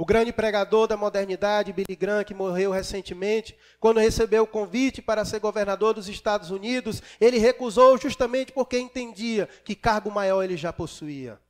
O 0.00 0.06
grande 0.06 0.32
pregador 0.32 0.86
da 0.86 0.96
modernidade, 0.96 1.72
Billy 1.72 1.96
Graham, 1.96 2.22
que 2.22 2.32
morreu 2.32 2.70
recentemente, 2.70 3.58
quando 3.80 3.98
recebeu 3.98 4.44
o 4.44 4.46
convite 4.46 5.02
para 5.02 5.24
ser 5.24 5.40
governador 5.40 5.92
dos 5.92 6.08
Estados 6.08 6.52
Unidos, 6.52 7.02
ele 7.20 7.36
recusou 7.36 7.98
justamente 7.98 8.52
porque 8.52 8.78
entendia 8.78 9.48
que 9.64 9.74
cargo 9.74 10.08
maior 10.08 10.44
ele 10.44 10.56
já 10.56 10.72
possuía 10.72 11.40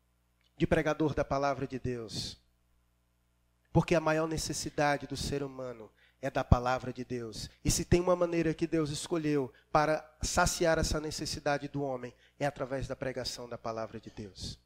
de 0.56 0.66
pregador 0.66 1.12
da 1.12 1.22
palavra 1.22 1.66
de 1.66 1.78
Deus. 1.78 2.38
Porque 3.70 3.94
a 3.94 4.00
maior 4.00 4.26
necessidade 4.26 5.06
do 5.06 5.14
ser 5.14 5.42
humano 5.42 5.90
é 6.22 6.30
da 6.30 6.42
palavra 6.42 6.90
de 6.90 7.04
Deus. 7.04 7.50
E 7.62 7.70
se 7.70 7.84
tem 7.84 8.00
uma 8.00 8.16
maneira 8.16 8.54
que 8.54 8.66
Deus 8.66 8.88
escolheu 8.88 9.52
para 9.70 10.02
saciar 10.22 10.78
essa 10.78 10.98
necessidade 10.98 11.68
do 11.68 11.82
homem, 11.82 12.14
é 12.40 12.46
através 12.46 12.88
da 12.88 12.96
pregação 12.96 13.46
da 13.46 13.58
palavra 13.58 14.00
de 14.00 14.08
Deus. 14.08 14.58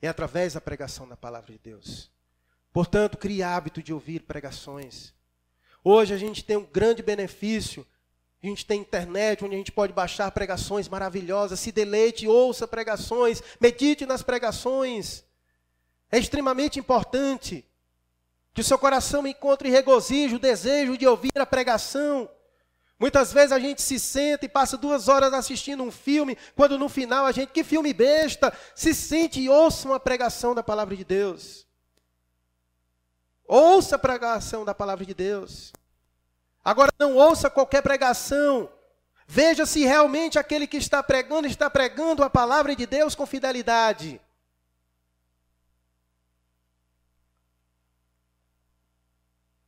É 0.00 0.08
através 0.08 0.54
da 0.54 0.60
pregação 0.60 1.06
da 1.06 1.18
palavra 1.18 1.52
de 1.52 1.58
Deus. 1.58 2.10
Portanto, 2.72 3.18
crie 3.18 3.42
hábito 3.42 3.82
de 3.82 3.92
ouvir 3.92 4.20
pregações. 4.20 5.12
Hoje 5.84 6.14
a 6.14 6.16
gente 6.16 6.42
tem 6.44 6.56
um 6.56 6.64
grande 6.64 7.02
benefício. 7.02 7.86
A 8.42 8.46
gente 8.46 8.64
tem 8.64 8.80
internet 8.80 9.44
onde 9.44 9.54
a 9.54 9.58
gente 9.58 9.70
pode 9.70 9.92
baixar 9.92 10.30
pregações 10.32 10.88
maravilhosas, 10.88 11.60
se 11.60 11.70
deleite, 11.70 12.26
ouça 12.26 12.66
pregações, 12.66 13.42
medite 13.60 14.06
nas 14.06 14.22
pregações. 14.22 15.22
É 16.10 16.18
extremamente 16.18 16.78
importante. 16.78 17.64
Que 18.54 18.60
o 18.60 18.64
seu 18.64 18.78
coração 18.78 19.26
encontre 19.26 19.70
regozijo, 19.70 20.38
desejo 20.38 20.98
de 20.98 21.06
ouvir 21.06 21.32
a 21.36 21.46
pregação. 21.46 22.28
Muitas 22.98 23.32
vezes 23.32 23.52
a 23.52 23.58
gente 23.58 23.82
se 23.82 23.98
senta 23.98 24.44
e 24.44 24.48
passa 24.48 24.76
duas 24.76 25.08
horas 25.08 25.32
assistindo 25.32 25.82
um 25.82 25.90
filme, 25.90 26.36
quando 26.54 26.78
no 26.78 26.88
final 26.88 27.26
a 27.26 27.32
gente, 27.32 27.50
que 27.50 27.64
filme 27.64 27.92
besta, 27.92 28.52
se 28.74 28.94
sente 28.94 29.40
e 29.40 29.48
ouça 29.48 29.88
uma 29.88 29.98
pregação 29.98 30.54
da 30.54 30.62
palavra 30.62 30.94
de 30.94 31.04
Deus. 31.04 31.66
Ouça 33.46 33.96
a 33.96 33.98
pregação 33.98 34.64
da 34.64 34.74
palavra 34.74 35.04
de 35.04 35.14
Deus. 35.14 35.72
Agora 36.64 36.92
não 36.98 37.16
ouça 37.16 37.50
qualquer 37.50 37.82
pregação. 37.82 38.70
Veja 39.26 39.66
se 39.66 39.84
realmente 39.84 40.38
aquele 40.38 40.66
que 40.66 40.76
está 40.76 41.02
pregando 41.02 41.46
está 41.46 41.68
pregando 41.70 42.22
a 42.22 42.30
palavra 42.30 42.76
de 42.76 42.86
Deus 42.86 43.14
com 43.14 43.26
fidelidade. 43.26 44.20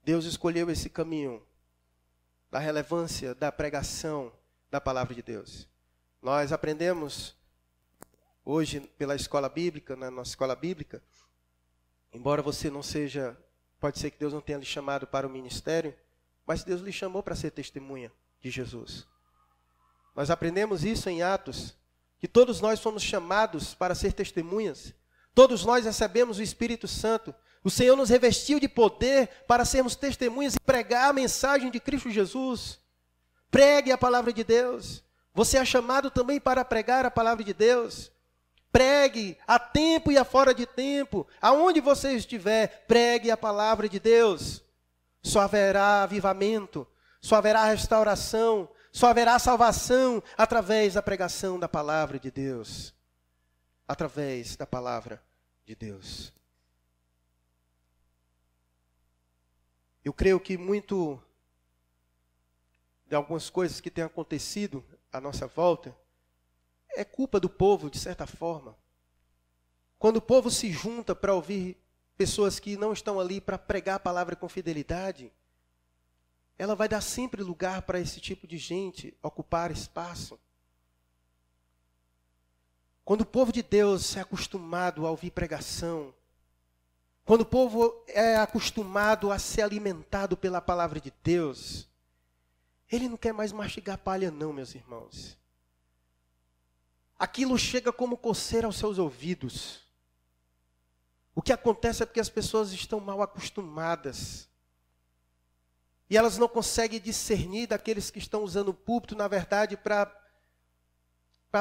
Deus 0.05 0.27
escolheu 0.27 0.71
esse 0.71 0.91
caminho 0.91 1.43
da 2.51 2.59
relevância 2.59 3.35
da 3.35 3.51
pregação 3.51 4.31
da 4.71 4.81
palavra 4.81 5.15
de 5.15 5.23
Deus. 5.23 5.67
Nós 6.21 6.53
aprendemos 6.53 7.35
hoje 8.45 8.81
pela 8.99 9.17
escola 9.17 9.49
bíblica, 9.49 9.97
na 9.97 10.11
nossa 10.11 10.31
escola 10.31 10.55
bíblica, 10.55 11.03
embora 12.13 12.43
você 12.43 12.71
não 12.71 12.83
seja, 12.83 13.37
pode 13.85 13.99
ser 13.99 14.11
que 14.11 14.19
Deus 14.19 14.33
não 14.33 14.41
tenha 14.41 14.57
lhe 14.57 14.65
chamado 14.65 15.07
para 15.07 15.27
o 15.27 15.31
ministério, 15.31 15.95
mas 16.47 16.65
Deus 16.65 16.81
lhe 16.81 16.91
chamou 16.91 17.23
para 17.23 17.37
ser 17.37 17.51
testemunha 17.51 18.11
de 18.41 18.51
Jesus. 18.51 19.07
Nós 20.17 20.31
aprendemos 20.31 20.85
isso 20.85 21.11
em 21.11 21.23
Atos, 21.23 21.77
que 22.19 22.27
todos 22.27 22.63
nós 22.63 22.81
fomos 22.81 23.03
chamados 23.03 23.75
para 23.75 23.95
ser 23.95 24.15
testemunhas. 24.15 24.95
Todos 25.35 25.67
nós 25.67 25.85
recebemos 25.85 26.39
o 26.39 26.43
Espírito 26.43 26.89
Santo 26.89 27.35
o 27.63 27.71
Senhor 27.71 27.95
nos 27.95 28.09
revestiu 28.09 28.59
de 28.59 28.69
poder 28.69 29.29
para 29.47 29.67
sermos 29.67 29.95
testemunhas 29.95 30.55
e 30.55 30.61
pregar 30.61 31.11
a 31.11 31.13
mensagem 31.13 31.71
de 31.71 31.81
Cristo 31.81 32.11
Jesus. 32.11 32.79
Pregue 33.51 33.93
a 33.93 33.99
palavra 33.99 34.33
de 34.33 34.45
Deus. 34.45 35.03
Você 35.35 35.59
é 35.59 35.65
chamado 35.65 36.11
também 36.11 36.39
para 36.39 36.65
pregar 36.65 37.07
a 37.07 37.11
palavra 37.11 37.43
de 37.43 37.55
Deus. 37.55 38.13
Pregue 38.75 39.39
a 39.47 39.57
tempo 39.57 40.11
e 40.11 40.19
a 40.19 40.25
fora 40.25 40.53
de 40.53 40.67
tempo. 40.67 41.29
Aonde 41.41 41.81
você 41.81 42.17
estiver, 42.17 42.85
pregue 42.89 43.31
a 43.31 43.37
palavra 43.37 43.89
de 43.89 44.01
Deus. 44.01 44.65
Só 45.23 45.43
haverá 45.43 46.03
avivamento, 46.03 46.85
só 47.21 47.37
haverá 47.37 47.67
restauração, 47.67 48.69
só 48.91 49.07
haverá 49.07 49.39
salvação 49.39 50.21
através 50.37 50.95
da 50.95 51.03
pregação 51.03 51.57
da 51.57 51.69
palavra 51.69 52.19
de 52.19 52.33
Deus. 52.33 52.93
Através 53.87 54.57
da 54.57 54.67
palavra 54.67 55.23
de 55.65 55.77
Deus. 55.77 56.33
Eu 60.05 60.13
creio 60.13 60.41
que 60.41 60.59
muito 60.59 61.23
de 63.07 63.15
algumas 63.15 63.49
coisas 63.49 63.81
que 63.81 63.89
têm 63.89 64.03
acontecido 64.03 64.85
à 65.13 65.21
nossa 65.21 65.47
volta 65.47 65.97
é 66.97 67.05
culpa 67.05 67.39
do 67.39 67.49
povo, 67.49 67.91
de 67.91 67.99
certa 67.99 68.27
forma. 68.27 68.77
Quando 69.99 70.19
o 70.19 70.23
povo 70.23 70.51
se 70.51 70.71
junta 70.71 71.15
para 71.15 71.35
ouvir 71.35 71.77
pessoas 72.17 72.59
que 72.59 72.77
não 72.77 72.93
estão 72.93 73.19
ali 73.19 73.41
para 73.41 73.59
pregar 73.59 73.97
a 73.97 74.01
palavra 74.01 74.37
com 74.37 74.49
fidelidade, 74.49 75.33
ela 76.59 76.75
vai 76.75 76.89
dar 76.89 77.01
sempre 77.01 77.43
lugar 77.43 77.83
para 77.83 77.99
esse 77.99 78.21
tipo 78.21 78.47
de 78.47 78.59
gente 78.59 79.17
ocupar 79.23 79.71
espaço. 79.71 80.39
Quando 83.05 83.23
o 83.23 83.27
povo 83.27 83.53
de 83.53 83.63
Deus 83.63 84.17
é 84.17 84.21
acostumado 84.21 85.07
a 85.07 85.11
ouvir 85.11 85.31
pregação, 85.31 86.15
quando 87.25 87.41
o 87.41 87.47
povo 87.47 88.05
é 88.07 88.37
acostumado 88.37 89.31
a 89.31 89.39
ser 89.39 89.63
alimentado 89.63 90.37
pela 90.37 90.61
palavra 90.61 91.01
de 91.01 91.13
Deus, 91.23 91.89
ele 92.91 93.09
não 93.09 93.17
quer 93.17 93.33
mais 93.33 93.51
mastigar 93.51 93.99
palha, 93.99 94.31
não, 94.31 94.53
meus 94.53 94.75
irmãos. 94.75 95.37
Aquilo 97.19 97.59
chega 97.59 97.93
como 97.93 98.17
coceira 98.17 98.67
aos 98.67 98.77
seus 98.77 98.99
ouvidos. 98.99 99.81
O 101.35 101.43
que 101.43 101.53
acontece 101.53 102.03
é 102.03 102.07
porque 102.07 102.21
as 102.21 102.29
pessoas 102.29 102.73
estão 102.73 103.01
mal 103.01 103.23
acostumadas. 103.23 104.49
E 106.09 106.17
elas 106.17 106.39
não 106.39 106.49
conseguem 106.49 107.01
discernir 107.01 107.67
daqueles 107.67 108.11
que 108.11 108.19
estão 108.19 108.43
usando 108.43 108.69
o 108.69 108.75
púlpito, 108.75 109.17
na 109.17 109.27
verdade, 109.27 109.77
para 109.77 110.13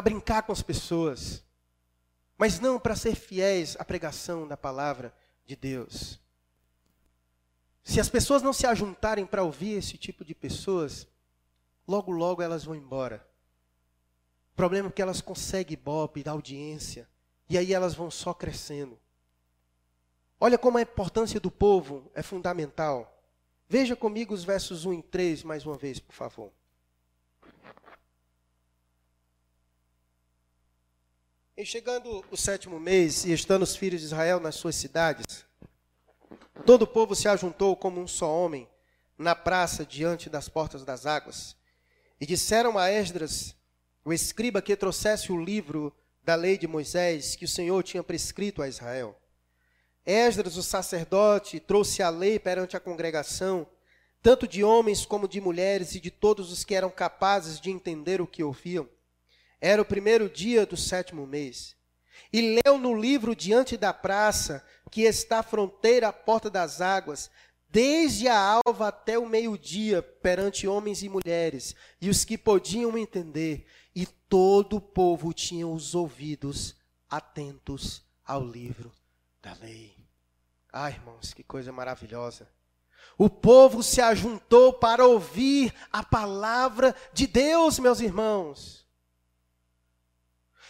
brincar 0.04 0.44
com 0.44 0.52
as 0.52 0.62
pessoas. 0.62 1.44
Mas 2.38 2.60
não 2.60 2.80
para 2.80 2.96
ser 2.96 3.16
fiéis 3.16 3.76
à 3.80 3.86
pregação 3.86 4.48
da 4.48 4.58
palavra 4.58 5.16
de 5.46 5.56
Deus. 5.56 6.20
Se 7.84 8.00
as 8.00 8.10
pessoas 8.10 8.42
não 8.42 8.54
se 8.54 8.66
ajuntarem 8.66 9.26
para 9.26 9.44
ouvir 9.44 9.78
esse 9.78 9.98
tipo 9.98 10.24
de 10.24 10.34
pessoas, 10.34 11.08
logo, 11.88 12.12
logo 12.12 12.42
elas 12.42 12.64
vão 12.64 12.76
embora. 12.76 13.26
O 14.54 14.56
problema 14.56 14.88
é 14.88 14.92
que 14.92 15.02
elas 15.02 15.20
conseguem 15.20 15.80
da 16.24 16.32
audiência, 16.32 17.10
e 17.50 17.58
aí 17.58 17.74
elas 17.74 17.96
vão 17.96 18.12
só 18.12 18.36
crescendo. 18.36 19.00
Olha 20.40 20.60
como 20.60 20.78
a 20.78 20.82
importância 20.82 21.40
do 21.40 21.50
povo 21.50 22.12
é 22.14 22.22
fundamental. 22.22 23.10
Veja 23.68 23.96
comigo 23.96 24.32
os 24.32 24.44
versos 24.44 24.86
1 24.86 24.94
e 24.94 25.02
3 25.02 25.44
mais 25.44 25.66
uma 25.66 25.76
vez, 25.76 26.00
por 26.00 26.14
favor. 26.14 26.52
Em 31.58 31.66
chegando 31.66 32.24
o 32.30 32.38
sétimo 32.38 32.80
mês 32.80 33.26
e 33.26 33.34
estando 33.34 33.64
os 33.64 33.76
filhos 33.76 34.02
de 34.02 34.06
Israel 34.08 34.40
nas 34.40 34.56
suas 34.56 34.76
cidades, 34.76 35.46
todo 36.64 36.84
o 36.84 36.88
povo 36.88 37.16
se 37.16 37.28
ajuntou 37.28 37.76
como 37.76 38.00
um 38.00 38.08
só 38.08 38.32
homem 38.32 38.70
na 39.18 39.34
praça 39.34 39.84
diante 39.84 40.30
das 40.30 40.48
portas 40.48 40.86
das 40.86 41.08
águas. 41.08 41.56
E 42.22 42.26
disseram 42.28 42.78
a 42.78 42.92
Esdras, 42.92 43.56
o 44.06 44.12
escriba, 44.12 44.62
que 44.62 44.76
trouxesse 44.76 45.32
o 45.32 45.42
livro 45.42 45.94
da 46.24 46.36
lei 46.36 46.58
de 46.58 46.68
Moisés 46.68 47.36
que 47.36 47.46
o 47.46 47.48
Senhor 47.48 47.84
tinha 47.84 48.04
prescrito 48.04 48.62
a 48.62 48.68
Israel. 48.68 49.18
Esdras, 50.06 50.58
o 50.58 50.64
sacerdote, 50.64 51.60
trouxe 51.60 52.04
a 52.04 52.10
lei 52.10 52.38
perante 52.38 52.76
a 52.76 52.80
congregação, 52.80 53.68
tanto 54.22 54.48
de 54.48 54.64
homens 54.64 55.06
como 55.06 55.28
de 55.28 55.40
mulheres 55.40 55.96
e 55.96 56.00
de 56.00 56.12
todos 56.12 56.52
os 56.52 56.64
que 56.64 56.76
eram 56.76 56.90
capazes 56.90 57.60
de 57.60 57.70
entender 57.70 58.22
o 58.22 58.28
que 58.28 58.44
ouviam. 58.44 58.88
Era 59.62 59.82
o 59.82 59.86
primeiro 59.86 60.30
dia 60.30 60.66
do 60.66 60.76
sétimo 60.76 61.26
mês. 61.26 61.76
E 62.32 62.60
leu 62.66 62.78
no 62.78 63.00
livro 63.00 63.36
diante 63.36 63.78
da 63.78 63.94
praça, 63.94 64.66
que 64.92 65.04
está 65.04 65.40
à 65.40 65.44
fronteira 65.44 66.10
à 66.10 66.14
porta 66.14 66.50
das 66.50 66.82
águas, 66.82 67.30
desde 67.70 68.28
a 68.28 68.60
alva 68.66 68.90
até 68.90 69.18
o 69.18 69.26
meio-dia, 69.26 70.02
perante 70.02 70.68
homens 70.68 71.02
e 71.02 71.10
mulheres, 71.10 71.76
e 72.00 72.10
os 72.10 72.24
que 72.24 72.38
podiam 72.38 72.98
entender, 72.98 73.66
e 73.96 74.06
todo 74.06 74.78
o 74.78 74.82
povo 74.82 75.34
tinha 75.34 75.68
os 75.68 75.94
ouvidos 75.94 76.76
atentos 77.10 78.04
ao 78.26 78.44
livro 78.44 78.92
da 79.42 79.54
lei. 79.54 79.96
Ah, 80.72 80.90
irmãos, 80.90 81.34
que 81.34 81.44
coisa 81.44 81.72
maravilhosa. 81.72 82.50
O 83.18 83.30
povo 83.30 83.84
se 83.84 84.02
ajuntou 84.02 84.74
para 84.74 85.06
ouvir 85.06 85.74
a 85.92 86.04
palavra 86.04 86.96
de 87.14 87.28
Deus, 87.28 87.78
meus 87.78 88.00
irmãos. 88.00 88.88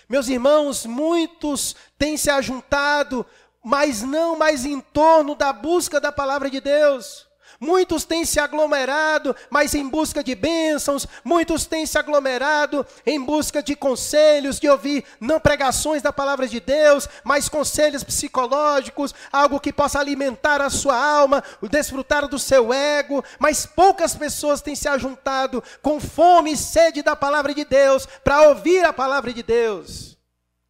Meus 0.10 0.28
irmãos, 0.28 0.86
muitos 0.86 1.76
têm 1.98 2.18
se 2.18 2.30
ajuntado, 2.30 3.26
mas 3.64 4.02
não 4.02 4.38
mais 4.38 4.66
em 4.66 4.82
torno 4.82 5.36
da 5.36 5.54
busca 5.54 6.02
da 6.02 6.12
palavra 6.12 6.50
de 6.50 6.60
Deus. 6.60 7.26
Muitos 7.64 8.04
têm 8.04 8.26
se 8.26 8.42
aglomerado, 8.42 9.34
mas 9.50 9.74
em 9.74 9.88
busca 9.88 10.22
de 10.22 10.36
bênçãos. 10.36 11.08
Muitos 11.24 11.66
têm 11.66 11.86
se 11.86 11.98
aglomerado 11.98 12.86
em 13.06 13.18
busca 13.22 13.64
de 13.64 13.74
conselhos, 13.74 14.60
de 14.60 14.68
ouvir 14.68 15.06
não 15.18 15.40
pregações 15.40 16.02
da 16.02 16.12
palavra 16.12 16.46
de 16.46 16.60
Deus, 16.60 17.08
mas 17.24 17.48
conselhos 17.48 18.04
psicológicos, 18.04 19.16
algo 19.32 19.62
que 19.62 19.72
possa 19.72 19.98
alimentar 19.98 20.60
a 20.62 20.70
sua 20.70 20.98
alma, 20.98 21.42
o 21.62 21.70
desfrutar 21.70 22.28
do 22.28 22.38
seu 22.38 22.74
ego. 22.74 23.24
Mas 23.40 23.66
poucas 23.66 24.14
pessoas 24.14 24.62
têm 24.62 24.76
se 24.76 24.90
ajuntado 24.90 25.64
com 25.82 26.02
fome 26.02 26.52
e 26.52 26.58
sede 26.58 27.02
da 27.02 27.16
palavra 27.16 27.54
de 27.54 27.64
Deus 27.64 28.06
para 28.26 28.50
ouvir 28.50 28.84
a 28.84 28.92
palavra 28.92 29.32
de 29.32 29.42
Deus. 29.42 30.18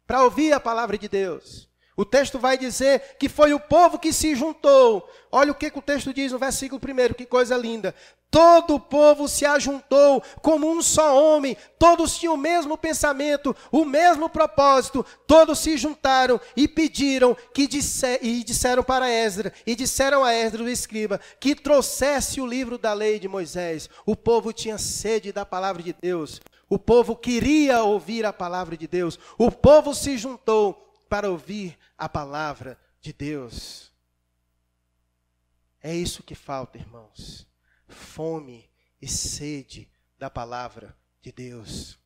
Para 0.06 0.22
ouvir 0.22 0.52
a 0.52 0.60
palavra 0.60 0.96
de 0.96 1.08
Deus. 1.08 1.63
O 1.96 2.04
texto 2.04 2.38
vai 2.38 2.58
dizer 2.58 3.16
que 3.18 3.28
foi 3.28 3.54
o 3.54 3.60
povo 3.60 3.98
que 3.98 4.12
se 4.12 4.34
juntou. 4.34 5.08
Olha 5.30 5.52
o 5.52 5.54
que, 5.54 5.70
que 5.70 5.78
o 5.78 5.82
texto 5.82 6.12
diz 6.12 6.32
no 6.32 6.38
versículo 6.38 6.80
1, 6.80 7.14
que 7.14 7.24
coisa 7.24 7.56
linda. 7.56 7.94
Todo 8.34 8.74
o 8.74 8.80
povo 8.80 9.28
se 9.28 9.46
ajuntou 9.46 10.20
como 10.42 10.68
um 10.68 10.82
só 10.82 11.16
homem, 11.16 11.56
todos 11.78 12.18
tinham 12.18 12.34
o 12.34 12.36
mesmo 12.36 12.76
pensamento, 12.76 13.54
o 13.70 13.84
mesmo 13.84 14.28
propósito, 14.28 15.06
todos 15.24 15.60
se 15.60 15.76
juntaram 15.76 16.40
e 16.56 16.66
pediram 16.66 17.36
que 17.54 17.68
e 18.20 18.42
disseram 18.42 18.82
para 18.82 19.08
Esdras, 19.08 19.52
e 19.64 19.76
disseram 19.76 20.24
a 20.24 20.34
Esdras 20.34 20.66
o 20.66 20.68
escriba, 20.68 21.20
que 21.38 21.54
trouxesse 21.54 22.40
o 22.40 22.46
livro 22.46 22.76
da 22.76 22.92
lei 22.92 23.20
de 23.20 23.28
Moisés. 23.28 23.88
O 24.04 24.16
povo 24.16 24.52
tinha 24.52 24.78
sede 24.78 25.30
da 25.30 25.46
palavra 25.46 25.80
de 25.80 25.92
Deus. 25.92 26.40
O 26.68 26.76
povo 26.76 27.14
queria 27.14 27.84
ouvir 27.84 28.26
a 28.26 28.32
palavra 28.32 28.76
de 28.76 28.88
Deus. 28.88 29.16
O 29.38 29.48
povo 29.48 29.94
se 29.94 30.18
juntou 30.18 30.84
para 31.14 31.30
ouvir 31.30 31.78
a 31.96 32.08
palavra 32.08 32.76
de 33.00 33.12
Deus. 33.12 33.92
É 35.80 35.94
isso 35.94 36.24
que 36.24 36.34
falta, 36.34 36.76
irmãos. 36.76 37.46
Fome 37.86 38.68
e 39.00 39.06
sede 39.06 39.88
da 40.18 40.28
palavra 40.28 40.92
de 41.22 41.30
Deus. 41.30 41.96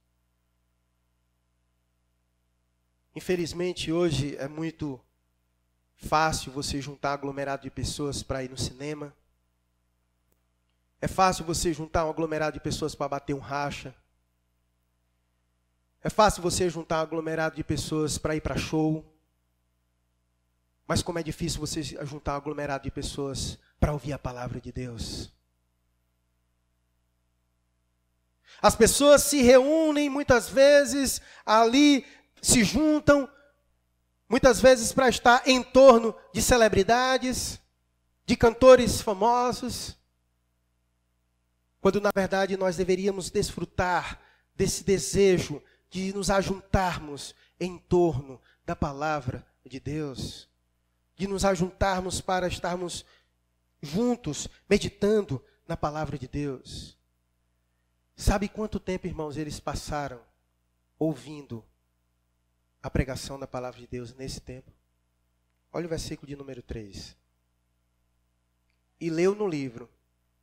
Infelizmente, 3.17 3.91
hoje 3.91 4.37
é 4.37 4.47
muito 4.47 5.03
fácil 5.97 6.53
você 6.53 6.79
juntar 6.79 7.15
aglomerado 7.15 7.63
de 7.63 7.71
pessoas 7.71 8.23
para 8.23 8.45
ir 8.45 8.51
no 8.51 8.59
cinema. 8.59 9.17
É 11.01 11.09
fácil 11.09 11.47
você 11.47 11.73
juntar 11.73 12.05
um 12.05 12.11
aglomerado 12.11 12.59
de 12.59 12.61
pessoas 12.61 12.95
para 12.95 13.09
bater 13.09 13.33
um 13.33 13.39
racha. 13.39 13.95
É 16.03 16.09
fácil 16.09 16.43
você 16.43 16.71
juntar 16.71 16.99
um 16.99 17.03
aglomerado 17.03 17.57
de 17.57 17.65
pessoas 17.65 18.19
para 18.19 18.37
ir 18.37 18.41
para 18.41 18.57
show. 18.57 19.05
Mas 20.87 21.03
como 21.03 21.19
é 21.19 21.23
difícil 21.23 21.61
você 21.61 21.83
juntar 21.83 22.35
um 22.35 22.37
aglomerado 22.37 22.85
de 22.85 22.91
pessoas 22.91 23.59
para 23.81 23.93
ouvir 23.93 24.13
a 24.13 24.19
palavra 24.19 24.61
de 24.61 24.73
Deus. 24.73 25.33
As 28.61 28.75
pessoas 28.75 29.23
se 29.23 29.43
reúnem 29.43 30.09
muitas 30.09 30.49
vezes 30.49 31.21
ali, 31.45 32.05
se 32.41 32.65
juntam, 32.65 33.29
muitas 34.29 34.61
vezes 34.61 34.93
para 34.93 35.09
estar 35.09 35.43
em 35.47 35.63
torno 35.63 36.15
de 36.33 36.43
celebridades, 36.43 37.61
de 38.27 38.37
cantores 38.37 39.01
famosos, 39.01 39.97
quando 41.81 42.01
na 42.01 42.11
verdade 42.15 42.57
nós 42.57 42.77
deveríamos 42.77 43.31
desfrutar 43.31 44.21
desse 44.55 44.83
desejo 44.83 45.63
de 45.91 46.13
nos 46.13 46.31
ajuntarmos 46.31 47.35
em 47.59 47.79
torno 47.79 48.41
da 48.65 48.77
palavra 48.77 49.47
de 49.65 49.81
Deus, 49.81 50.49
de 51.17 51.27
nos 51.27 51.45
ajuntarmos 51.45 52.21
para 52.21 52.47
estarmos 52.47 53.05
juntos, 53.81 54.49
meditando 54.69 55.45
na 55.67 55.77
palavra 55.77 56.19
de 56.19 56.29
Deus. 56.29 56.97
Sabe 58.17 58.49
quanto 58.49 58.81
tempo, 58.81 59.07
irmãos, 59.07 59.37
eles 59.37 59.61
passaram 59.61 60.21
ouvindo 60.99 61.65
a 62.83 62.91
pregação 62.91 63.39
da 63.39 63.47
palavra 63.47 63.81
de 63.81 63.87
Deus 63.87 64.15
nesse 64.15 64.41
tempo? 64.41 64.73
Olha 65.73 65.87
o 65.87 65.89
versículo 65.89 66.27
de 66.27 66.37
número 66.37 66.63
3. 66.63 67.17
E 69.01 69.11
leu 69.11 69.35
no 69.35 69.47
livro, 69.47 69.89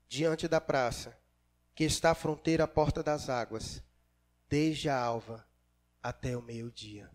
diante 0.07 0.47
da 0.47 0.61
praça, 0.61 1.17
que 1.73 1.83
está 1.83 2.11
à 2.11 2.15
fronteira 2.15 2.63
à 2.63 2.67
porta 2.67 3.03
das 3.03 3.29
águas, 3.29 3.83
desde 4.47 4.89
a 4.89 4.99
alva 4.99 5.45
até 6.01 6.37
o 6.37 6.41
meio-dia. 6.41 7.11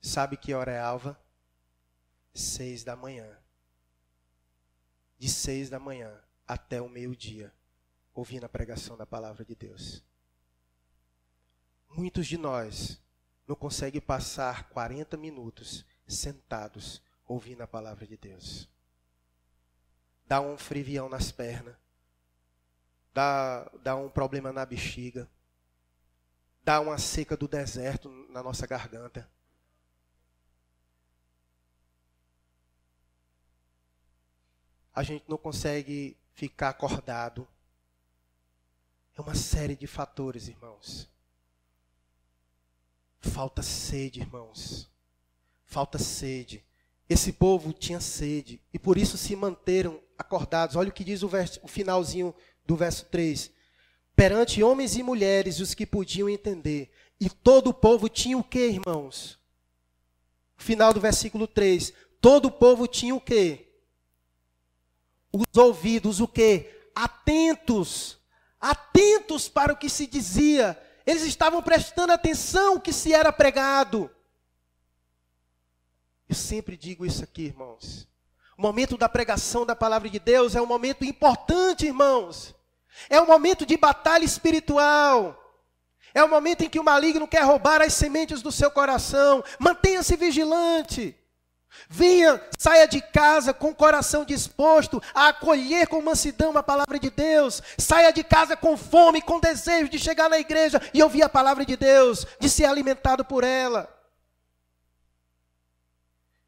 Sabe 0.00 0.36
que 0.36 0.54
hora 0.54 0.72
é 0.72 0.80
alva? 0.80 1.20
Seis 2.34 2.84
da 2.84 2.94
manhã. 2.94 3.38
De 5.18 5.28
seis 5.28 5.70
da 5.70 5.78
manhã 5.78 6.22
até 6.46 6.80
o 6.80 6.88
meio-dia, 6.88 7.52
ouvindo 8.14 8.44
a 8.44 8.48
pregação 8.48 8.96
da 8.96 9.06
palavra 9.06 9.44
de 9.44 9.54
Deus. 9.54 10.04
Muitos 11.88 12.26
de 12.26 12.36
nós 12.36 13.00
não 13.46 13.56
conseguem 13.56 14.00
passar 14.00 14.68
40 14.68 15.16
minutos 15.16 15.84
sentados 16.06 17.02
ouvindo 17.26 17.62
a 17.62 17.66
palavra 17.66 18.06
de 18.06 18.16
Deus. 18.16 18.68
Dá 20.26 20.40
um 20.40 20.58
frivião 20.58 21.08
nas 21.08 21.30
pernas, 21.32 21.76
dá, 23.14 23.70
dá 23.82 23.96
um 23.96 24.10
problema 24.10 24.52
na 24.52 24.66
bexiga, 24.66 25.28
dá 26.66 26.80
uma 26.80 26.98
seca 26.98 27.36
do 27.36 27.46
deserto 27.46 28.10
na 28.28 28.42
nossa 28.42 28.66
garganta. 28.66 29.30
A 34.92 35.02
gente 35.02 35.24
não 35.28 35.38
consegue 35.38 36.16
ficar 36.34 36.70
acordado. 36.70 37.46
É 39.16 39.20
uma 39.20 39.34
série 39.34 39.76
de 39.76 39.86
fatores, 39.86 40.48
irmãos. 40.48 41.08
Falta 43.20 43.62
sede, 43.62 44.20
irmãos. 44.20 44.90
Falta 45.64 45.98
sede 45.98 46.66
esse 47.08 47.32
povo 47.32 47.72
tinha 47.72 48.00
sede 48.00 48.60
e 48.72 48.78
por 48.78 48.98
isso 48.98 49.16
se 49.16 49.36
manteram 49.36 50.02
acordados. 50.18 50.74
Olha 50.74 50.88
o 50.88 50.92
que 50.92 51.04
diz 51.04 51.22
o, 51.22 51.28
verso, 51.28 51.60
o 51.62 51.68
finalzinho 51.68 52.34
do 52.66 52.76
verso 52.76 53.06
3. 53.06 53.52
Perante 54.16 54.62
homens 54.62 54.96
e 54.96 55.02
mulheres, 55.02 55.60
os 55.60 55.74
que 55.74 55.84
podiam 55.84 56.26
entender. 56.26 56.90
E 57.20 57.28
todo 57.28 57.68
o 57.68 57.74
povo 57.74 58.08
tinha 58.08 58.38
o 58.38 58.42
que, 58.42 58.66
irmãos? 58.66 59.38
Final 60.56 60.94
do 60.94 61.00
versículo 61.00 61.46
3. 61.46 61.92
Todo 62.18 62.46
o 62.46 62.50
povo 62.50 62.86
tinha 62.86 63.14
o 63.14 63.20
que? 63.20 63.68
Os 65.30 65.44
ouvidos, 65.54 66.18
o 66.18 66.26
que? 66.26 66.88
Atentos. 66.94 68.18
Atentos 68.58 69.50
para 69.50 69.74
o 69.74 69.76
que 69.76 69.90
se 69.90 70.06
dizia. 70.06 70.82
Eles 71.04 71.22
estavam 71.22 71.62
prestando 71.62 72.12
atenção 72.12 72.72
ao 72.72 72.80
que 72.80 72.94
se 72.94 73.12
era 73.12 73.30
pregado. 73.30 74.10
Eu 76.26 76.34
sempre 76.34 76.74
digo 76.74 77.04
isso 77.04 77.22
aqui, 77.22 77.42
irmãos. 77.42 78.08
O 78.56 78.62
momento 78.62 78.96
da 78.96 79.10
pregação 79.10 79.66
da 79.66 79.76
palavra 79.76 80.08
de 80.08 80.18
Deus 80.18 80.56
é 80.56 80.62
um 80.62 80.66
momento 80.66 81.04
importante, 81.04 81.84
irmãos. 81.84 82.55
É 83.08 83.20
um 83.20 83.26
momento 83.26 83.66
de 83.66 83.76
batalha 83.76 84.24
espiritual. 84.24 85.42
É 86.14 86.24
o 86.24 86.28
momento 86.28 86.62
em 86.62 86.68
que 86.68 86.80
o 86.80 86.84
maligno 86.84 87.28
quer 87.28 87.42
roubar 87.42 87.82
as 87.82 87.92
sementes 87.92 88.40
do 88.40 88.50
seu 88.50 88.70
coração. 88.70 89.44
Mantenha-se 89.58 90.16
vigilante. 90.16 91.14
Venha, 91.88 92.42
saia 92.58 92.88
de 92.88 93.02
casa 93.02 93.52
com 93.52 93.68
o 93.68 93.74
coração 93.74 94.24
disposto 94.24 95.02
a 95.14 95.28
acolher 95.28 95.86
com 95.86 96.00
mansidão 96.00 96.56
a 96.56 96.62
palavra 96.62 96.98
de 96.98 97.10
Deus. 97.10 97.62
Saia 97.76 98.10
de 98.12 98.24
casa 98.24 98.56
com 98.56 98.76
fome, 98.76 99.20
com 99.20 99.38
desejo 99.38 99.90
de 99.90 99.98
chegar 99.98 100.30
na 100.30 100.38
igreja 100.38 100.80
e 100.94 101.02
ouvir 101.02 101.22
a 101.22 101.28
palavra 101.28 101.66
de 101.66 101.76
Deus, 101.76 102.26
de 102.40 102.48
ser 102.48 102.64
alimentado 102.64 103.24
por 103.24 103.44
ela. 103.44 103.86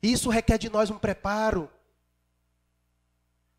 Isso 0.03 0.31
requer 0.31 0.59
de 0.59 0.71
nós 0.71 0.91
um 0.91 0.99
preparo. 0.99 1.71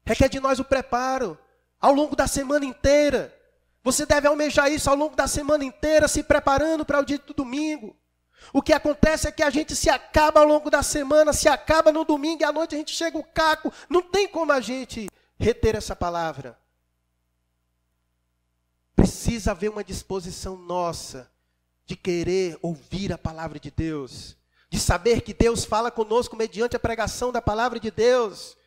Requer 0.05 0.29
de 0.29 0.39
nós 0.39 0.57
o 0.57 0.63
um 0.63 0.65
preparo 0.65 1.37
ao 1.79 1.93
longo 1.93 2.15
da 2.15 2.27
semana 2.27 2.65
inteira. 2.65 3.35
Você 3.83 4.05
deve 4.05 4.27
almejar 4.27 4.71
isso 4.71 4.89
ao 4.89 4.95
longo 4.95 5.15
da 5.15 5.27
semana 5.27 5.63
inteira, 5.63 6.07
se 6.07 6.23
preparando 6.23 6.85
para 6.85 6.99
o 6.99 7.05
dia 7.05 7.17
do 7.17 7.33
domingo. 7.33 7.95
O 8.53 8.61
que 8.61 8.73
acontece 8.73 9.27
é 9.27 9.31
que 9.31 9.43
a 9.43 9.49
gente 9.49 9.75
se 9.75 9.89
acaba 9.89 10.39
ao 10.39 10.47
longo 10.47 10.69
da 10.69 10.81
semana, 10.81 11.33
se 11.33 11.47
acaba 11.47 11.91
no 11.91 12.03
domingo 12.03 12.41
e 12.41 12.45
à 12.45 12.51
noite 12.51 12.75
a 12.75 12.77
gente 12.77 12.95
chega 12.95 13.17
o 13.17 13.23
caco. 13.23 13.71
Não 13.89 14.01
tem 14.01 14.27
como 14.27 14.51
a 14.51 14.59
gente 14.59 15.09
reter 15.37 15.75
essa 15.75 15.95
palavra. 15.95 16.57
Precisa 18.95 19.51
haver 19.51 19.69
uma 19.69 19.83
disposição 19.83 20.57
nossa 20.57 21.29
de 21.85 21.95
querer 21.95 22.57
ouvir 22.61 23.13
a 23.13 23.17
palavra 23.17 23.59
de 23.59 23.71
Deus, 23.71 24.35
de 24.69 24.79
saber 24.79 25.21
que 25.21 25.33
Deus 25.33 25.65
fala 25.65 25.89
conosco 25.89 26.35
mediante 26.35 26.75
a 26.75 26.79
pregação 26.79 27.31
da 27.31 27.41
palavra 27.41 27.79
de 27.79 27.89
Deus. 27.89 28.57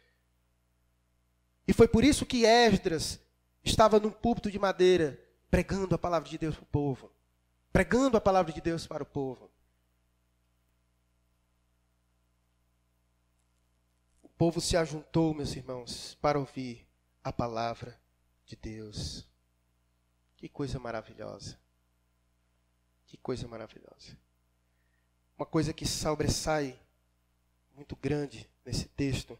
E 1.66 1.72
foi 1.72 1.87
por 1.87 2.05
isso 2.05 2.27
que 2.27 2.44
Esdras 2.44 3.20
estava 3.62 4.01
num 4.01 4.11
púlpito 4.11 4.51
de 4.51 4.59
madeira, 4.59 5.18
pregando 5.51 5.94
a 5.94 5.98
palavra 5.98 6.29
de 6.29 6.38
Deus 6.38 6.57
para 6.57 6.64
o 6.64 6.66
povo. 6.66 7.12
Pregando 7.72 8.16
a 8.16 8.20
palavra 8.20 8.53
de 8.53 8.61
Deus 8.61 8.87
para 8.87 9.03
o 9.03 9.07
povo. 9.07 9.51
O 14.22 14.29
povo 14.29 14.61
se 14.61 14.77
ajuntou, 14.77 15.33
meus 15.33 15.55
irmãos, 15.55 16.18
para 16.20 16.38
ouvir 16.38 16.87
a 17.22 17.33
palavra 17.33 17.98
de 18.44 18.57
Deus. 18.57 19.27
Que 20.37 20.48
coisa 20.48 20.79
maravilhosa. 20.79 21.59
Que 23.07 23.16
coisa 23.16 23.46
maravilhosa. 23.46 24.18
Uma 25.37 25.46
coisa 25.46 25.72
que 25.72 25.87
sobressai 25.87 26.79
muito 27.75 27.96
grande 27.96 28.51
nesse 28.64 28.88
texto 28.88 29.38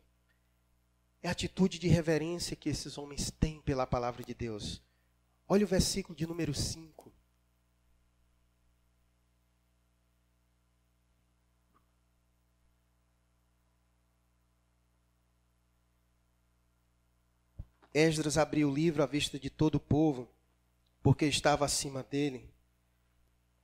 é 1.23 1.29
a 1.29 1.33
atitude 1.33 1.79
de 1.79 1.87
reverência 1.87 2.57
que 2.57 2.69
esses 2.69 2.99
homens 2.99 3.31
têm 3.31 3.61
pela 3.61 3.87
palavra 3.87 4.25
de 4.25 4.35
Deus. 4.35 4.83
Olha 5.49 5.65
o 5.65 5.69
versículo 5.69 6.17
de 6.17 6.27
número 6.27 6.53
5. 6.53 7.13
Esdras 17.95 18.39
abriu 18.39 18.71
o 18.71 18.75
livro 18.75 19.03
à 19.03 19.07
vista 19.07 19.39
de 19.39 19.51
todo 19.51 19.75
o 19.77 19.81
povo, 19.81 20.29
porque 21.03 21.27
estava 21.27 21.67
acima 21.67 22.03
dele. 22.03 22.51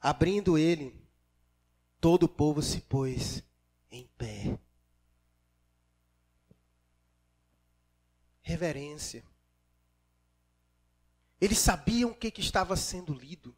Abrindo 0.01 0.59
ele, 0.59 0.95
todo 2.01 2.25
o 2.25 2.29
povo 2.29 2.63
se 2.63 2.83
pôs 2.83 3.43
em 3.91 4.07
pé. 4.19 4.59
Reverência. 8.49 9.23
Eles 11.39 11.59
sabiam 11.59 12.11
o 12.11 12.15
que, 12.15 12.31
que 12.31 12.41
estava 12.41 12.75
sendo 12.77 13.13
lido. 13.13 13.55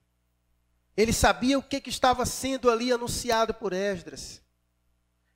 Eles 0.97 1.17
sabiam 1.17 1.61
o 1.61 1.63
que, 1.63 1.81
que 1.81 1.91
estava 1.91 2.27
sendo 2.27 2.69
ali 2.69 2.93
anunciado 2.93 3.55
por 3.55 3.73
Esdras. 3.73 4.43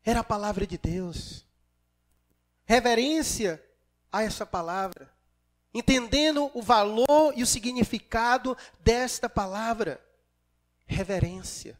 Era 0.02 0.20
a 0.20 0.24
palavra 0.24 0.66
de 0.66 0.76
Deus. 0.76 1.46
Reverência 2.64 3.64
a 4.10 4.24
essa 4.24 4.44
palavra. 4.44 5.08
Entendendo 5.72 6.50
o 6.52 6.60
valor 6.60 7.32
e 7.36 7.42
o 7.44 7.46
significado 7.46 8.56
desta 8.80 9.28
palavra. 9.28 10.04
Reverência. 10.84 11.78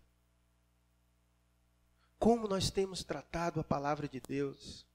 Como 2.21 2.47
nós 2.47 2.71
temos 2.71 3.03
tratado 3.03 3.59
a 3.59 3.65
palavra 3.65 4.09
de 4.09 4.21
Deus. 4.21 4.87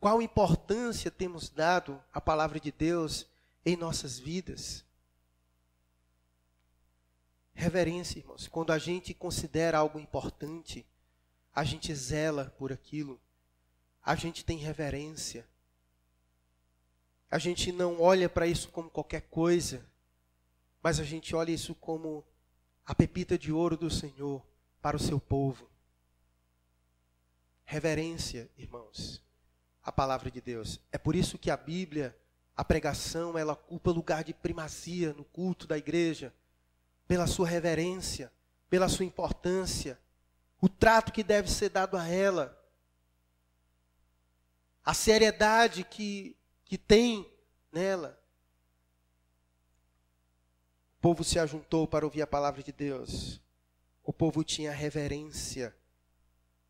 Qual 0.00 0.22
importância 0.22 1.10
temos 1.10 1.50
dado 1.50 2.02
à 2.10 2.22
palavra 2.22 2.58
de 2.58 2.72
Deus 2.72 3.26
em 3.66 3.76
nossas 3.76 4.18
vidas? 4.18 4.82
Reverência, 7.52 8.18
irmãos. 8.18 8.48
Quando 8.48 8.72
a 8.72 8.78
gente 8.78 9.12
considera 9.12 9.76
algo 9.76 10.00
importante, 10.00 10.86
a 11.54 11.64
gente 11.64 11.94
zela 11.94 12.46
por 12.56 12.72
aquilo. 12.72 13.20
A 14.02 14.16
gente 14.16 14.42
tem 14.42 14.56
reverência. 14.56 15.46
A 17.30 17.36
gente 17.38 17.70
não 17.70 18.00
olha 18.00 18.26
para 18.26 18.46
isso 18.46 18.70
como 18.70 18.88
qualquer 18.88 19.28
coisa, 19.28 19.86
mas 20.82 20.98
a 20.98 21.04
gente 21.04 21.36
olha 21.36 21.52
isso 21.52 21.74
como 21.74 22.24
a 22.86 22.94
pepita 22.94 23.36
de 23.36 23.52
ouro 23.52 23.76
do 23.76 23.90
Senhor 23.90 24.42
para 24.80 24.96
o 24.96 25.00
seu 25.00 25.20
povo. 25.20 25.68
Reverência, 27.66 28.50
irmãos 28.56 29.22
a 29.90 29.92
palavra 29.92 30.30
de 30.30 30.40
Deus. 30.40 30.80
É 30.92 30.96
por 30.96 31.16
isso 31.16 31.36
que 31.36 31.50
a 31.50 31.56
Bíblia, 31.56 32.16
a 32.56 32.64
pregação, 32.64 33.36
ela 33.36 33.54
ocupa 33.54 33.90
lugar 33.90 34.22
de 34.22 34.32
primazia 34.32 35.12
no 35.12 35.24
culto 35.24 35.66
da 35.66 35.76
igreja, 35.76 36.32
pela 37.08 37.26
sua 37.26 37.48
reverência, 37.48 38.32
pela 38.68 38.88
sua 38.88 39.04
importância, 39.04 39.98
o 40.60 40.68
trato 40.68 41.12
que 41.12 41.24
deve 41.24 41.50
ser 41.50 41.70
dado 41.70 41.96
a 41.96 42.06
ela, 42.06 42.56
a 44.84 44.94
seriedade 44.94 45.82
que, 45.82 46.36
que 46.64 46.78
tem 46.78 47.28
nela. 47.72 48.16
O 50.98 51.00
povo 51.00 51.24
se 51.24 51.38
ajuntou 51.38 51.88
para 51.88 52.04
ouvir 52.04 52.22
a 52.22 52.26
palavra 52.28 52.62
de 52.62 52.70
Deus. 52.70 53.40
O 54.04 54.12
povo 54.12 54.44
tinha 54.44 54.70
reverência 54.70 55.74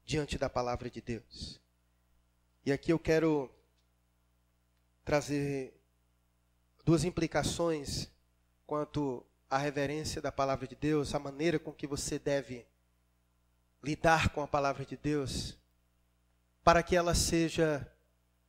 diante 0.04 0.38
da 0.38 0.48
palavra 0.48 0.88
de 0.88 1.02
Deus. 1.02 1.60
E 2.64 2.72
aqui 2.72 2.92
eu 2.92 2.98
quero 2.98 3.50
trazer 5.04 5.72
duas 6.84 7.04
implicações 7.04 8.08
quanto 8.66 9.24
à 9.48 9.56
reverência 9.56 10.20
da 10.20 10.30
palavra 10.30 10.68
de 10.68 10.76
Deus, 10.76 11.14
a 11.14 11.18
maneira 11.18 11.58
com 11.58 11.72
que 11.72 11.86
você 11.86 12.18
deve 12.18 12.66
lidar 13.82 14.28
com 14.28 14.42
a 14.42 14.46
palavra 14.46 14.84
de 14.84 14.96
Deus, 14.96 15.56
para 16.62 16.82
que 16.82 16.94
ela 16.94 17.14
seja 17.14 17.90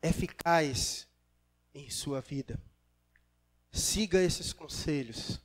eficaz 0.01 1.07
em 1.73 1.89
sua 1.89 2.19
vida. 2.19 2.59
Siga 3.71 4.21
esses 4.21 4.51
conselhos 4.51 5.39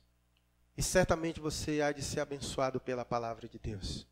e 0.77 0.83
certamente 0.83 1.39
você 1.39 1.81
há 1.81 1.93
de 1.93 2.03
ser 2.03 2.19
abençoado 2.19 2.79
pela 2.81 3.05
palavra 3.05 3.47
de 3.47 3.57
Deus. 3.57 4.05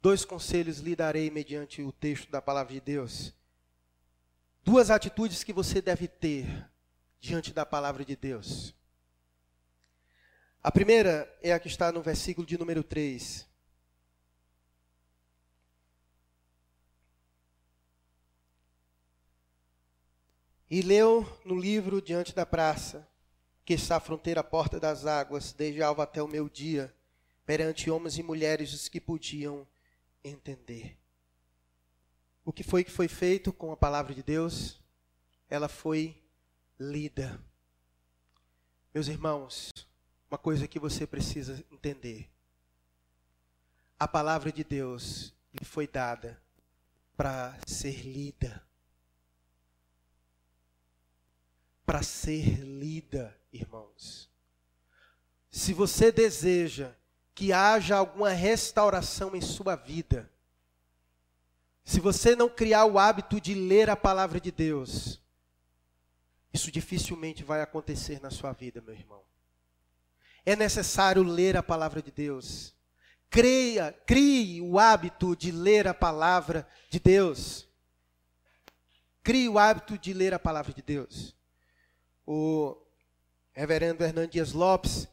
Dois 0.00 0.24
conselhos 0.24 0.78
lhe 0.78 0.94
darei 0.94 1.30
mediante 1.30 1.82
o 1.82 1.90
texto 1.90 2.30
da 2.30 2.40
palavra 2.40 2.72
de 2.72 2.80
Deus. 2.80 3.34
Duas 4.62 4.90
atitudes 4.90 5.42
que 5.42 5.52
você 5.52 5.82
deve 5.82 6.06
ter 6.06 6.70
diante 7.20 7.52
da 7.52 7.66
palavra 7.66 8.04
de 8.04 8.14
Deus. 8.14 8.74
A 10.62 10.70
primeira 10.70 11.32
é 11.42 11.52
a 11.52 11.58
que 11.58 11.66
está 11.66 11.90
no 11.90 12.00
versículo 12.00 12.46
de 12.46 12.56
número 12.56 12.84
3. 12.84 13.48
E 20.70 20.82
leu 20.82 21.26
no 21.44 21.58
livro 21.58 22.02
diante 22.02 22.34
da 22.34 22.44
praça, 22.44 23.08
que 23.64 23.72
está 23.74 23.96
à 23.96 24.00
fronteira 24.00 24.40
à 24.40 24.44
porta 24.44 24.78
das 24.78 25.06
águas, 25.06 25.52
desde 25.52 25.82
alva 25.82 26.02
até 26.02 26.22
o 26.22 26.28
meu 26.28 26.48
dia, 26.48 26.94
perante 27.46 27.90
homens 27.90 28.18
e 28.18 28.22
mulheres 28.22 28.74
os 28.74 28.86
que 28.86 29.00
podiam 29.00 29.66
entender. 30.28 30.96
O 32.44 32.52
que 32.52 32.62
foi 32.62 32.82
que 32.82 32.90
foi 32.90 33.08
feito 33.08 33.52
com 33.52 33.72
a 33.72 33.76
palavra 33.76 34.14
de 34.14 34.22
Deus? 34.22 34.80
Ela 35.50 35.68
foi 35.68 36.22
lida. 36.78 37.38
Meus 38.94 39.08
irmãos, 39.08 39.70
uma 40.30 40.38
coisa 40.38 40.66
que 40.66 40.78
você 40.78 41.06
precisa 41.06 41.64
entender. 41.70 42.30
A 43.98 44.08
palavra 44.08 44.50
de 44.50 44.64
Deus 44.64 45.34
lhe 45.52 45.64
foi 45.64 45.86
dada 45.86 46.40
para 47.16 47.58
ser 47.66 48.02
lida. 48.06 48.62
Para 51.84 52.02
ser 52.02 52.60
lida, 52.60 53.36
irmãos. 53.52 54.30
Se 55.50 55.72
você 55.72 56.12
deseja 56.12 56.94
que 57.38 57.52
haja 57.52 57.94
alguma 57.94 58.30
restauração 58.30 59.36
em 59.36 59.40
sua 59.40 59.76
vida, 59.76 60.28
se 61.84 62.00
você 62.00 62.34
não 62.34 62.48
criar 62.48 62.84
o 62.84 62.98
hábito 62.98 63.40
de 63.40 63.54
ler 63.54 63.88
a 63.88 63.94
palavra 63.94 64.40
de 64.40 64.50
Deus, 64.50 65.22
isso 66.52 66.68
dificilmente 66.72 67.44
vai 67.44 67.62
acontecer 67.62 68.20
na 68.20 68.28
sua 68.28 68.50
vida, 68.50 68.80
meu 68.80 68.92
irmão. 68.92 69.22
É 70.44 70.56
necessário 70.56 71.22
ler 71.22 71.56
a 71.56 71.62
palavra 71.62 72.02
de 72.02 72.10
Deus. 72.10 72.74
Creia, 73.30 73.92
crie 74.04 74.60
o 74.60 74.76
hábito 74.76 75.36
de 75.36 75.52
ler 75.52 75.86
a 75.86 75.94
palavra 75.94 76.66
de 76.90 76.98
Deus. 76.98 77.68
Crie 79.22 79.48
o 79.48 79.60
hábito 79.60 79.96
de 79.96 80.12
ler 80.12 80.34
a 80.34 80.40
palavra 80.40 80.72
de 80.72 80.82
Deus. 80.82 81.36
O 82.26 82.76
reverendo 83.52 84.02
Hernandes 84.02 84.52
Lopes, 84.52 85.06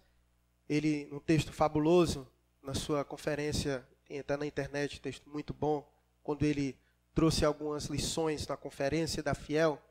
ele, 0.70 1.08
num 1.12 1.20
texto 1.20 1.54
fabuloso, 1.54 2.28
na 2.62 2.74
sua 2.74 3.04
conferência, 3.04 3.88
está 4.10 4.38
na 4.38 4.46
internet, 4.46 5.00
texto 5.00 5.30
muito 5.30 5.54
bom, 5.54 5.88
quando 6.24 6.44
ele 6.44 6.78
trouxe 7.14 7.46
algumas 7.46 7.86
lições 7.86 8.48
na 8.48 8.58
conferência 8.58 9.24
da 9.24 9.34
Fiel, 9.34 9.82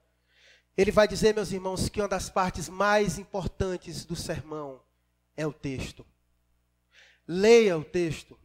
ele 0.76 0.90
vai 0.90 1.06
dizer, 1.06 1.34
meus 1.34 1.52
irmãos, 1.52 1.88
que 1.88 2.00
uma 2.00 2.08
das 2.08 2.28
partes 2.28 2.68
mais 2.68 3.18
importantes 3.18 4.04
do 4.04 4.16
sermão 4.16 4.82
é 5.36 5.46
o 5.46 5.52
texto. 5.52 6.04
Leia 7.26 7.78
o 7.78 7.84
texto. 7.84 8.38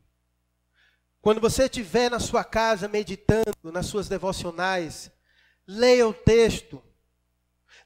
Quando 1.22 1.42
você 1.42 1.64
estiver 1.64 2.10
na 2.10 2.20
sua 2.20 2.44
casa 2.44 2.88
meditando 2.88 3.72
nas 3.72 3.88
suas 3.88 4.08
devocionais, 4.08 5.12
leia 5.68 6.08
o 6.08 6.14
texto. 6.14 6.82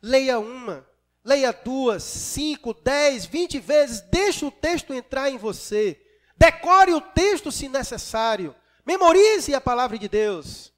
Leia 0.02 0.38
uma, 0.38 0.86
leia 1.24 1.52
duas, 1.52 2.04
cinco, 2.04 2.74
dez, 2.74 3.26
vinte 3.26 3.60
vezes. 3.60 4.02
Deixe 4.02 4.46
o 4.46 4.52
texto 4.52 4.94
entrar 4.94 5.30
em 5.30 5.38
você. 5.38 6.00
Decore 6.38 6.94
o 6.94 7.02
texto 7.02 7.52
se 7.52 7.70
necessário. 7.70 8.56
Memorize 8.86 9.54
a 9.54 9.62
palavra 9.62 9.98
de 9.98 10.10
Deus. 10.10 10.74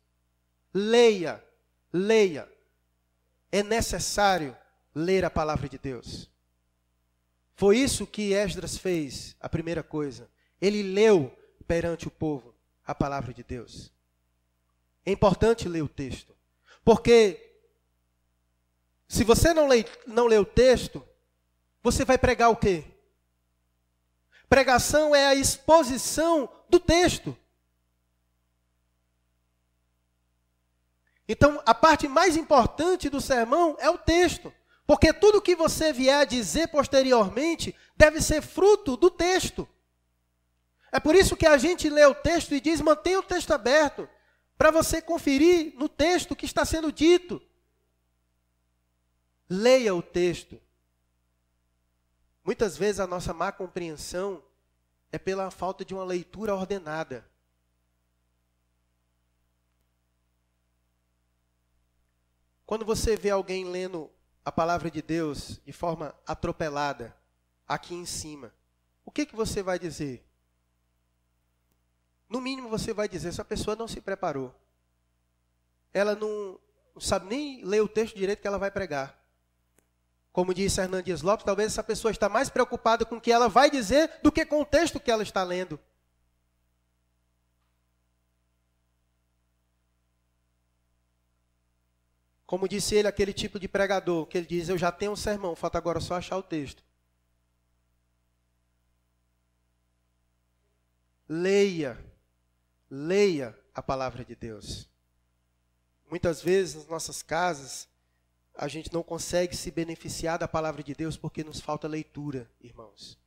Leia, 0.74 1.44
leia. 1.92 2.48
É 3.52 3.64
necessário 3.64 4.56
ler 4.94 5.26
a 5.26 5.30
palavra 5.30 5.68
de 5.68 5.78
Deus. 5.78 6.30
Foi 7.56 7.78
isso 7.78 8.06
que 8.06 8.34
Esdras 8.34 8.78
fez, 8.78 9.36
a 9.40 9.48
primeira 9.48 9.82
coisa. 9.82 10.30
Ele 10.62 10.84
leu 10.84 11.34
perante 11.66 12.08
o 12.08 12.12
povo 12.12 12.54
a 12.86 12.94
palavra 12.94 13.34
de 13.34 13.44
Deus. 13.44 13.92
É 15.06 15.12
importante 15.12 15.70
ler 15.70 15.84
o 15.84 15.88
texto, 15.88 16.36
porque 16.84 17.45
se 19.08 19.24
você 19.24 19.54
não 19.54 19.68
lê, 19.68 19.86
não 20.08 20.28
lê 20.28 20.38
o 20.38 20.46
texto, 20.46 21.06
você 21.82 22.04
vai 22.04 22.18
pregar 22.18 22.50
o 22.50 22.56
quê? 22.56 22.84
Pregação 24.50 25.16
é 25.16 25.28
a 25.28 25.36
exposição 25.36 26.50
do 26.70 26.80
texto. 26.80 27.38
Então, 31.28 31.62
a 31.66 31.74
parte 31.74 32.08
mais 32.08 32.38
importante 32.38 33.10
do 33.10 33.20
sermão 33.20 33.76
é 33.80 33.90
o 33.90 33.98
texto. 33.98 34.54
Porque 34.86 35.12
tudo 35.12 35.42
que 35.42 35.56
você 35.56 35.92
vier 35.92 36.22
a 36.22 36.26
dizer 36.26 36.68
posteriormente 36.68 37.76
deve 37.98 38.22
ser 38.22 38.42
fruto 38.42 38.96
do 38.96 39.10
texto. 39.10 39.68
É 40.92 41.00
por 41.00 41.16
isso 41.16 41.36
que 41.36 41.48
a 41.48 41.58
gente 41.58 41.90
lê 41.90 42.06
o 42.06 42.14
texto 42.14 42.54
e 42.54 42.62
diz: 42.62 42.80
mantenha 42.82 43.20
o 43.20 43.24
texto 43.24 43.52
aberto, 43.52 44.08
para 44.58 44.72
você 44.72 45.02
conferir 45.02 45.74
no 45.76 45.90
texto 45.90 46.32
o 46.32 46.36
que 46.36 46.46
está 46.46 46.64
sendo 46.64 46.92
dito. 46.92 47.42
Leia 49.50 49.94
o 49.94 50.02
texto. 50.02 50.60
Muitas 52.44 52.78
vezes 52.78 53.00
a 53.00 53.08
nossa 53.08 53.34
má 53.34 53.52
compreensão 53.52 54.44
é 55.12 55.18
pela 55.18 55.50
falta 55.50 55.86
de 55.86 55.94
uma 55.94 56.04
leitura 56.04 56.56
ordenada. 56.56 57.26
Quando 62.66 62.84
você 62.84 63.16
vê 63.16 63.30
alguém 63.30 63.66
lendo 63.66 64.10
a 64.44 64.52
palavra 64.52 64.90
de 64.90 65.02
Deus 65.02 65.60
de 65.66 65.72
forma 65.72 66.16
atropelada 66.26 67.16
aqui 67.68 67.94
em 67.94 68.06
cima, 68.06 68.52
o 69.06 69.12
que, 69.12 69.26
que 69.26 69.36
você 69.36 69.62
vai 69.62 69.78
dizer? 69.78 70.26
No 72.28 72.42
mínimo 72.42 72.68
você 72.68 72.92
vai 72.92 73.08
dizer, 73.08 73.30
essa 73.30 73.46
pessoa 73.46 73.76
não 73.76 73.88
se 73.88 74.02
preparou. 74.02 74.54
Ela 75.94 76.16
não, 76.16 76.60
não 76.94 77.02
sabe 77.02 77.28
nem 77.28 77.64
ler 77.64 77.82
o 77.82 77.88
texto 77.88 78.16
direito 78.16 78.42
que 78.42 78.48
ela 78.48 78.58
vai 78.58 78.72
pregar. 78.72 79.25
Como 80.36 80.54
disse 80.54 80.82
Hernandes 80.82 81.22
Lopes, 81.22 81.46
talvez 81.46 81.72
essa 81.72 81.82
pessoa 81.82 82.12
está 82.12 82.28
mais 82.28 82.50
preocupada 82.50 83.06
com 83.06 83.16
o 83.16 83.22
que 83.22 83.32
ela 83.32 83.48
vai 83.48 83.72
dizer 83.72 84.20
do 84.22 84.34
que 84.34 84.46
com 84.46 84.60
o 84.60 84.66
texto 84.66 85.00
que 85.00 85.10
ela 85.10 85.24
está 85.24 85.42
lendo. 85.44 85.80
Como 92.46 92.68
disse 92.68 92.96
ele, 92.96 93.08
aquele 93.08 93.32
tipo 93.32 93.58
de 93.58 93.70
pregador, 93.70 94.26
que 94.26 94.38
ele 94.38 94.46
diz: 94.46 94.68
Eu 94.68 94.78
já 94.78 94.92
tenho 94.92 95.14
um 95.14 95.16
sermão, 95.16 95.56
falta 95.56 95.78
agora 95.78 96.02
só 96.02 96.16
achar 96.16 96.36
o 96.36 96.44
texto. 96.44 96.84
Leia, 101.30 101.98
leia 102.92 103.58
a 103.74 103.82
palavra 103.82 104.26
de 104.26 104.36
Deus. 104.36 104.90
Muitas 106.12 106.42
vezes 106.42 106.76
nas 106.76 106.88
nossas 106.88 107.24
casas, 107.24 107.88
a 108.58 108.68
gente 108.68 108.94
não 108.94 109.04
consegue 109.04 109.56
se 109.56 109.70
beneficiar 109.72 110.40
da 110.40 110.48
palavra 110.48 110.84
de 110.84 110.94
Deus 110.94 111.18
porque 111.18 111.44
nos 111.44 111.60
falta 111.60 111.88
leitura, 111.88 112.50
irmãos. 112.62 113.20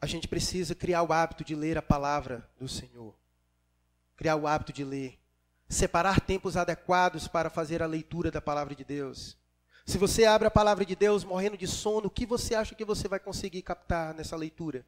A 0.00 0.06
gente 0.06 0.28
precisa 0.28 0.74
criar 0.74 1.02
o 1.02 1.12
hábito 1.12 1.44
de 1.44 1.54
ler 1.54 1.76
a 1.76 1.82
palavra 1.82 2.48
do 2.58 2.68
Senhor. 2.68 3.14
Criar 4.16 4.36
o 4.36 4.46
hábito 4.46 4.72
de 4.72 4.84
ler 4.84 5.18
separar 5.68 6.20
tempos 6.20 6.56
adequados 6.56 7.28
para 7.28 7.50
fazer 7.50 7.82
a 7.82 7.86
leitura 7.86 8.30
da 8.30 8.40
palavra 8.40 8.74
de 8.74 8.84
Deus. 8.84 9.36
Se 9.84 9.98
você 9.98 10.24
abre 10.24 10.48
a 10.48 10.50
palavra 10.50 10.84
de 10.84 10.96
Deus 10.96 11.24
morrendo 11.24 11.56
de 11.56 11.66
sono, 11.66 12.06
o 12.06 12.10
que 12.10 12.26
você 12.26 12.54
acha 12.54 12.74
que 12.74 12.84
você 12.84 13.06
vai 13.06 13.20
conseguir 13.20 13.62
captar 13.62 14.14
nessa 14.14 14.36
leitura? 14.36 14.84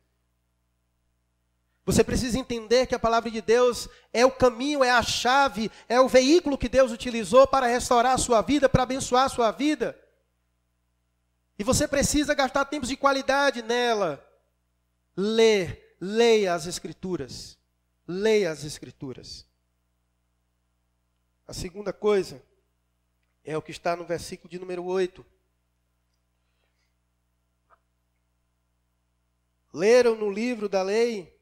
Você 1.90 2.04
precisa 2.04 2.38
entender 2.38 2.86
que 2.86 2.94
a 2.94 3.00
palavra 3.00 3.28
de 3.28 3.40
Deus 3.40 3.88
é 4.12 4.24
o 4.24 4.30
caminho, 4.30 4.84
é 4.84 4.92
a 4.92 5.02
chave, 5.02 5.68
é 5.88 6.00
o 6.00 6.06
veículo 6.06 6.56
que 6.56 6.68
Deus 6.68 6.92
utilizou 6.92 7.48
para 7.48 7.66
restaurar 7.66 8.14
a 8.14 8.18
sua 8.18 8.40
vida, 8.42 8.68
para 8.68 8.84
abençoar 8.84 9.24
a 9.24 9.28
sua 9.28 9.50
vida. 9.50 10.00
E 11.58 11.64
você 11.64 11.88
precisa 11.88 12.32
gastar 12.32 12.64
tempos 12.66 12.88
de 12.88 12.96
qualidade 12.96 13.60
nela. 13.60 14.24
Ler, 15.16 15.96
leia 16.00 16.54
as 16.54 16.64
Escrituras. 16.64 17.58
Leia 18.06 18.52
as 18.52 18.62
Escrituras. 18.62 19.44
A 21.44 21.52
segunda 21.52 21.92
coisa 21.92 22.40
é 23.44 23.56
o 23.56 23.62
que 23.62 23.72
está 23.72 23.96
no 23.96 24.04
versículo 24.04 24.48
de 24.48 24.60
número 24.60 24.84
8. 24.84 25.26
Leram 29.74 30.14
no 30.14 30.30
livro 30.30 30.68
da 30.68 30.82
lei 30.82 31.39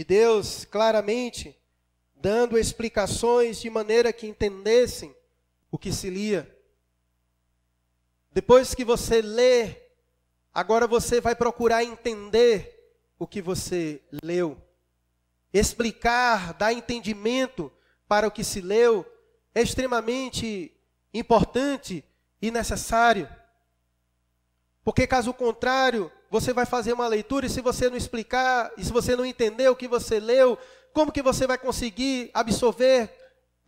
de 0.00 0.04
Deus 0.04 0.64
claramente, 0.64 1.54
dando 2.16 2.56
explicações 2.56 3.60
de 3.60 3.68
maneira 3.68 4.14
que 4.14 4.26
entendessem 4.26 5.14
o 5.70 5.76
que 5.76 5.92
se 5.92 6.08
lia. 6.08 6.50
Depois 8.32 8.74
que 8.74 8.82
você 8.82 9.20
lê, 9.20 9.76
agora 10.54 10.86
você 10.86 11.20
vai 11.20 11.34
procurar 11.34 11.84
entender 11.84 12.94
o 13.18 13.26
que 13.26 13.42
você 13.42 14.00
leu. 14.22 14.56
Explicar, 15.52 16.54
dar 16.54 16.72
entendimento 16.72 17.70
para 18.08 18.26
o 18.26 18.30
que 18.30 18.42
se 18.42 18.62
leu 18.62 19.04
é 19.54 19.60
extremamente 19.60 20.74
importante 21.12 22.02
e 22.40 22.50
necessário. 22.50 23.28
Porque 24.90 25.06
caso 25.06 25.32
contrário, 25.32 26.10
você 26.28 26.52
vai 26.52 26.66
fazer 26.66 26.92
uma 26.92 27.06
leitura 27.06 27.46
e 27.46 27.48
se 27.48 27.60
você 27.60 27.88
não 27.88 27.96
explicar, 27.96 28.72
e 28.76 28.84
se 28.84 28.92
você 28.92 29.14
não 29.14 29.24
entender 29.24 29.68
o 29.68 29.76
que 29.76 29.86
você 29.86 30.18
leu, 30.18 30.58
como 30.92 31.12
que 31.12 31.22
você 31.22 31.46
vai 31.46 31.56
conseguir 31.56 32.28
absorver 32.34 33.08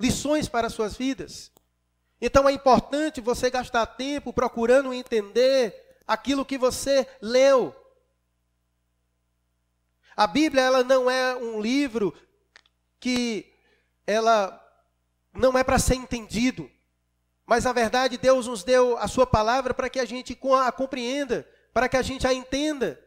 lições 0.01 0.49
para 0.49 0.67
as 0.67 0.73
suas 0.73 0.97
vidas? 0.97 1.53
Então 2.21 2.49
é 2.49 2.53
importante 2.53 3.21
você 3.21 3.49
gastar 3.51 3.87
tempo 3.87 4.33
procurando 4.33 4.93
entender 4.93 5.97
aquilo 6.09 6.45
que 6.45 6.59
você 6.59 7.07
leu. 7.21 7.73
A 10.17 10.27
Bíblia 10.27 10.63
ela 10.63 10.83
não 10.83 11.09
é 11.09 11.37
um 11.37 11.61
livro 11.61 12.13
que 12.99 13.55
ela 14.05 14.61
não 15.33 15.57
é 15.57 15.63
para 15.63 15.79
ser 15.79 15.95
entendido. 15.95 16.69
Mas 17.53 17.65
na 17.65 17.73
verdade 17.75 18.17
Deus 18.17 18.47
nos 18.47 18.65
deu 18.65 18.97
a 18.97 19.07
sua 19.07 19.27
palavra 19.27 19.75
para 19.75 19.91
que 19.91 20.01
a 20.01 20.07
gente 20.07 20.35
a 20.55 20.73
compreenda, 20.73 21.47
para 21.71 21.87
que 21.87 21.99
a 21.99 22.01
gente 22.01 22.27
a 22.27 22.33
entenda. 22.33 22.99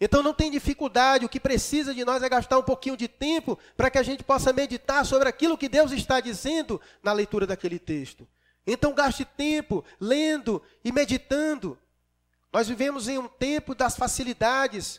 Então 0.00 0.22
não 0.22 0.32
tem 0.32 0.50
dificuldade, 0.50 1.26
o 1.26 1.28
que 1.28 1.38
precisa 1.38 1.92
de 1.92 2.02
nós 2.02 2.22
é 2.22 2.30
gastar 2.30 2.58
um 2.58 2.62
pouquinho 2.62 2.96
de 2.96 3.06
tempo 3.06 3.58
para 3.76 3.90
que 3.90 3.98
a 3.98 4.02
gente 4.02 4.24
possa 4.24 4.54
meditar 4.54 5.04
sobre 5.04 5.28
aquilo 5.28 5.58
que 5.58 5.68
Deus 5.68 5.92
está 5.92 6.18
dizendo 6.18 6.80
na 7.02 7.12
leitura 7.12 7.46
daquele 7.46 7.78
texto. 7.78 8.26
Então 8.66 8.94
gaste 8.94 9.26
tempo 9.26 9.84
lendo 10.00 10.62
e 10.82 10.90
meditando. 10.90 11.78
Nós 12.50 12.68
vivemos 12.68 13.06
em 13.06 13.18
um 13.18 13.28
tempo 13.28 13.74
das 13.74 13.98
facilidades. 13.98 14.98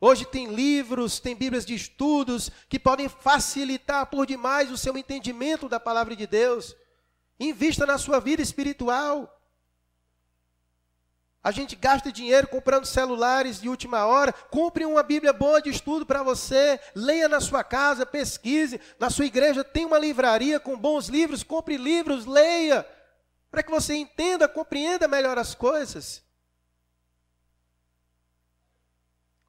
Hoje 0.00 0.24
tem 0.24 0.54
livros, 0.54 1.20
tem 1.20 1.36
bíblias 1.36 1.66
de 1.66 1.74
estudos 1.74 2.50
que 2.66 2.78
podem 2.78 3.10
facilitar 3.10 4.06
por 4.06 4.24
demais 4.24 4.70
o 4.70 4.78
seu 4.78 4.96
entendimento 4.96 5.68
da 5.68 5.78
palavra 5.78 6.16
de 6.16 6.26
Deus. 6.26 6.74
Invista 7.38 7.84
na 7.84 7.98
sua 7.98 8.20
vida 8.20 8.42
espiritual. 8.42 9.32
A 11.46 11.52
gente 11.52 11.76
gasta 11.76 12.10
dinheiro 12.10 12.48
comprando 12.48 12.86
celulares 12.86 13.60
de 13.60 13.68
última 13.68 14.04
hora. 14.04 14.32
Compre 14.32 14.84
uma 14.84 15.02
Bíblia 15.02 15.32
boa 15.32 15.62
de 15.62 15.70
estudo 15.70 16.04
para 16.04 16.22
você. 16.22 16.80
Leia 16.92 17.28
na 17.28 17.40
sua 17.40 17.62
casa, 17.62 18.04
pesquise. 18.04 18.80
Na 18.98 19.10
sua 19.10 19.26
igreja 19.26 19.62
tem 19.62 19.84
uma 19.84 19.96
livraria 19.96 20.58
com 20.58 20.76
bons 20.76 21.06
livros. 21.08 21.44
Compre 21.44 21.76
livros, 21.76 22.26
leia. 22.26 22.84
Para 23.48 23.62
que 23.62 23.70
você 23.70 23.94
entenda, 23.94 24.48
compreenda 24.48 25.06
melhor 25.06 25.38
as 25.38 25.54
coisas. 25.54 26.20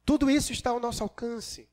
Tudo 0.04 0.30
isso 0.30 0.52
está 0.52 0.70
ao 0.70 0.78
nosso 0.78 1.02
alcance. 1.02 1.68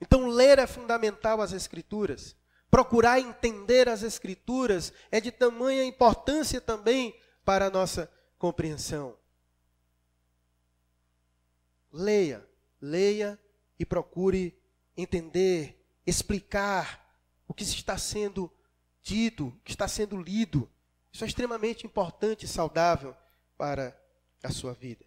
Então, 0.00 0.26
ler 0.26 0.58
é 0.58 0.66
fundamental 0.66 1.42
as 1.42 1.52
Escrituras. 1.52 2.34
Procurar 2.74 3.20
entender 3.20 3.88
as 3.88 4.02
Escrituras 4.02 4.92
é 5.08 5.20
de 5.20 5.30
tamanha 5.30 5.84
importância 5.84 6.60
também 6.60 7.16
para 7.44 7.66
a 7.66 7.70
nossa 7.70 8.10
compreensão. 8.36 9.16
Leia, 11.92 12.44
leia 12.80 13.38
e 13.78 13.86
procure 13.86 14.60
entender, 14.96 15.86
explicar 16.04 17.16
o 17.46 17.54
que 17.54 17.62
está 17.62 17.96
sendo 17.96 18.52
dito, 19.00 19.46
o 19.46 19.60
que 19.62 19.70
está 19.70 19.86
sendo 19.86 20.20
lido. 20.20 20.68
Isso 21.12 21.22
é 21.22 21.28
extremamente 21.28 21.86
importante 21.86 22.44
e 22.44 22.48
saudável 22.48 23.16
para 23.56 23.96
a 24.42 24.50
sua 24.50 24.74
vida. 24.74 25.06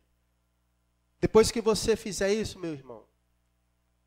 Depois 1.20 1.52
que 1.52 1.60
você 1.60 1.98
fizer 1.98 2.32
isso, 2.32 2.60
meu 2.60 2.72
irmão, 2.72 3.04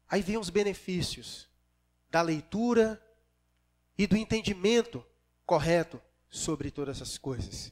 aí 0.09 0.23
vem 0.23 0.39
os 0.39 0.49
benefícios 0.49 1.47
da 2.11 2.23
leitura 2.23 2.99
e 4.01 4.07
do 4.07 4.16
entendimento 4.16 5.05
correto 5.44 6.01
sobre 6.30 6.70
todas 6.70 7.03
as 7.03 7.18
coisas. 7.18 7.70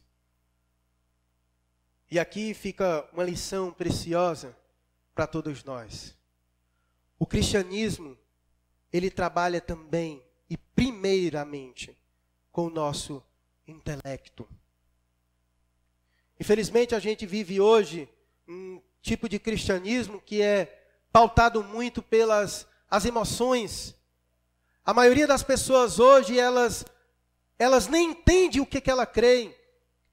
E 2.10 2.18
aqui 2.18 2.52
fica 2.52 3.08
uma 3.14 3.24
lição 3.24 3.72
preciosa 3.72 4.54
para 5.14 5.26
todos 5.26 5.64
nós. 5.64 6.14
O 7.18 7.24
cristianismo, 7.24 8.14
ele 8.92 9.10
trabalha 9.10 9.58
também 9.58 10.22
e 10.50 10.58
primeiramente 10.58 11.96
com 12.52 12.66
o 12.66 12.70
nosso 12.70 13.24
intelecto. 13.66 14.46
Infelizmente 16.38 16.94
a 16.94 16.98
gente 16.98 17.24
vive 17.24 17.58
hoje 17.58 18.06
um 18.46 18.82
tipo 19.00 19.30
de 19.30 19.38
cristianismo 19.38 20.20
que 20.20 20.42
é 20.42 20.90
pautado 21.10 21.64
muito 21.64 22.02
pelas 22.02 22.68
as 22.90 23.06
emoções, 23.06 23.94
a 24.89 24.95
maioria 24.95 25.26
das 25.26 25.43
pessoas 25.43 25.99
hoje, 25.99 26.41
elas, 26.41 26.82
elas 27.59 27.89
nem 27.89 28.12
entendem 28.12 28.62
o 28.62 28.64
que, 28.64 28.80
que 28.80 28.91
ela 28.91 29.05
creem. 29.05 29.55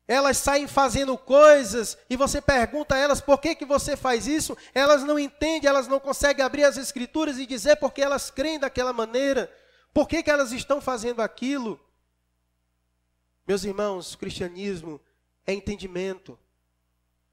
Elas 0.06 0.36
saem 0.36 0.68
fazendo 0.68 1.18
coisas 1.18 1.98
e 2.10 2.18
você 2.18 2.42
pergunta 2.42 2.94
a 2.94 2.98
elas 2.98 3.22
por 3.22 3.40
que, 3.40 3.56
que 3.56 3.64
você 3.64 3.96
faz 3.96 4.28
isso, 4.28 4.58
elas 4.74 5.02
não 5.02 5.18
entendem, 5.18 5.70
elas 5.70 5.88
não 5.88 5.98
conseguem 5.98 6.44
abrir 6.44 6.66
as 6.66 6.76
escrituras 6.76 7.40
e 7.40 7.46
dizer 7.46 7.78
porque 7.78 8.02
elas 8.02 8.30
creem 8.30 8.60
daquela 8.60 8.92
maneira, 8.92 9.50
por 9.94 10.10
que, 10.10 10.22
que 10.22 10.30
elas 10.30 10.52
estão 10.52 10.82
fazendo 10.82 11.22
aquilo. 11.22 11.80
Meus 13.48 13.64
irmãos, 13.64 14.14
o 14.14 14.18
cristianismo 14.18 15.00
é 15.48 15.54
entendimento. 15.54 16.38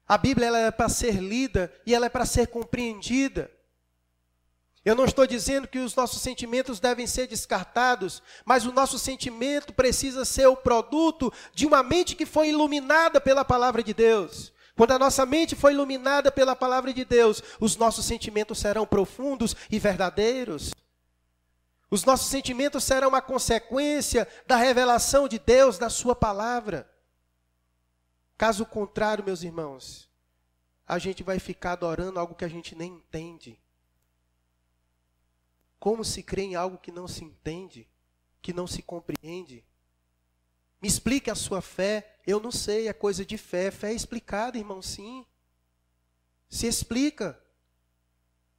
A 0.07 0.17
Bíblia 0.17 0.47
ela 0.47 0.59
é 0.59 0.71
para 0.71 0.87
ser 0.87 1.15
lida 1.15 1.73
e 1.85 1.93
ela 1.93 2.05
é 2.05 2.09
para 2.09 2.25
ser 2.25 2.47
compreendida. 2.47 3.51
Eu 4.85 4.95
não 4.95 5.05
estou 5.05 5.25
dizendo 5.25 5.67
que 5.67 5.79
os 5.79 5.95
nossos 5.95 6.21
sentimentos 6.21 6.79
devem 6.79 7.07
ser 7.07 7.25
descartados, 7.27 8.21
mas 8.43 8.65
o 8.65 8.73
nosso 8.73 8.99
sentimento 8.99 9.73
precisa 9.73 10.25
ser 10.25 10.47
o 10.47 10.57
produto 10.57 11.31
de 11.53 11.65
uma 11.65 11.81
mente 11.81 12.15
que 12.15 12.25
foi 12.25 12.49
iluminada 12.49 13.21
pela 13.21 13.45
palavra 13.45 13.81
de 13.81 13.93
Deus. 13.93 14.51
Quando 14.75 14.91
a 14.91 14.99
nossa 14.99 15.25
mente 15.25 15.55
foi 15.55 15.71
iluminada 15.71 16.31
pela 16.31 16.55
palavra 16.55 16.93
de 16.93 17.05
Deus, 17.05 17.41
os 17.61 17.77
nossos 17.77 18.05
sentimentos 18.05 18.57
serão 18.57 18.85
profundos 18.85 19.55
e 19.71 19.79
verdadeiros. 19.79 20.71
Os 21.89 22.03
nossos 22.03 22.27
sentimentos 22.27 22.83
serão 22.83 23.09
uma 23.09 23.21
consequência 23.21 24.27
da 24.47 24.57
revelação 24.57 25.27
de 25.27 25.39
Deus, 25.39 25.77
da 25.77 25.89
Sua 25.89 26.15
palavra. 26.15 26.89
Caso 28.35 28.65
contrário, 28.65 29.23
meus 29.23 29.43
irmãos, 29.43 30.09
a 30.85 30.97
gente 30.99 31.23
vai 31.23 31.39
ficar 31.39 31.73
adorando 31.73 32.19
algo 32.19 32.35
que 32.35 32.43
a 32.43 32.49
gente 32.49 32.75
nem 32.75 32.95
entende. 32.95 33.62
Como 35.83 36.05
se 36.05 36.23
crê 36.23 36.43
em 36.43 36.55
algo 36.55 36.77
que 36.77 36.93
não 36.93 37.09
se 37.09 37.25
entende, 37.25 37.85
que 38.41 38.53
não 38.53 38.65
se 38.65 38.81
compreende? 38.81 39.65
Me 40.81 40.87
explique 40.87 41.29
a 41.29 41.35
sua 41.35 41.61
fé. 41.61 42.21
Eu 42.25 42.39
não 42.39 42.53
sei, 42.53 42.87
é 42.87 42.93
coisa 42.93 43.25
de 43.25 43.37
fé. 43.37 43.69
Fé 43.69 43.91
é 43.91 43.93
explicada, 43.93 44.57
irmão, 44.57 44.81
sim. 44.81 45.25
Se 46.47 46.67
explica. 46.67 47.37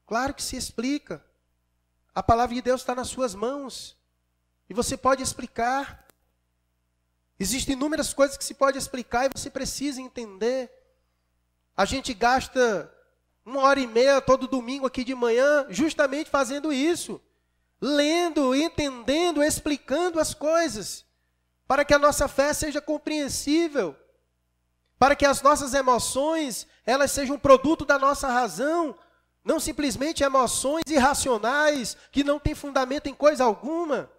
Claro 0.04 0.34
que 0.34 0.42
se 0.42 0.54
explica. 0.54 1.24
A 2.14 2.22
palavra 2.22 2.56
de 2.56 2.60
Deus 2.60 2.82
está 2.82 2.94
nas 2.94 3.08
suas 3.08 3.34
mãos. 3.34 3.96
E 4.68 4.74
você 4.74 4.94
pode 4.94 5.22
explicar. 5.22 6.06
Existem 7.40 7.72
inúmeras 7.72 8.12
coisas 8.12 8.36
que 8.36 8.44
se 8.44 8.52
pode 8.52 8.76
explicar 8.76 9.24
e 9.24 9.30
você 9.34 9.48
precisa 9.48 9.98
entender. 9.98 10.70
A 11.74 11.86
gente 11.86 12.12
gasta 12.12 12.93
uma 13.44 13.60
hora 13.60 13.78
e 13.78 13.86
meia 13.86 14.20
todo 14.20 14.48
domingo 14.48 14.86
aqui 14.86 15.04
de 15.04 15.14
manhã, 15.14 15.66
justamente 15.68 16.30
fazendo 16.30 16.72
isso. 16.72 17.20
Lendo, 17.80 18.54
entendendo, 18.54 19.42
explicando 19.42 20.18
as 20.18 20.32
coisas. 20.32 21.04
Para 21.66 21.84
que 21.84 21.92
a 21.92 21.98
nossa 21.98 22.26
fé 22.26 22.54
seja 22.54 22.80
compreensível. 22.80 23.94
Para 24.98 25.14
que 25.14 25.26
as 25.26 25.42
nossas 25.42 25.74
emoções, 25.74 26.66
elas 26.86 27.10
sejam 27.10 27.38
produto 27.38 27.84
da 27.84 27.98
nossa 27.98 28.28
razão. 28.28 28.96
Não 29.44 29.60
simplesmente 29.60 30.24
emoções 30.24 30.84
irracionais, 30.88 31.98
que 32.10 32.24
não 32.24 32.38
têm 32.38 32.54
fundamento 32.54 33.08
em 33.08 33.14
coisa 33.14 33.44
alguma. 33.44 34.10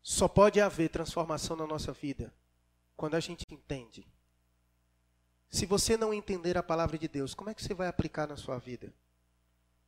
Só 0.00 0.28
pode 0.28 0.60
haver 0.60 0.88
transformação 0.88 1.56
na 1.56 1.66
nossa 1.66 1.92
vida 1.92 2.32
quando 2.96 3.14
a 3.14 3.20
gente 3.20 3.44
entende. 3.50 4.06
Se 5.50 5.66
você 5.66 5.96
não 5.96 6.12
entender 6.12 6.56
a 6.56 6.62
palavra 6.62 6.98
de 6.98 7.06
Deus, 7.06 7.34
como 7.34 7.50
é 7.50 7.54
que 7.54 7.62
você 7.62 7.74
vai 7.74 7.88
aplicar 7.88 8.26
na 8.26 8.36
sua 8.36 8.58
vida? 8.58 8.92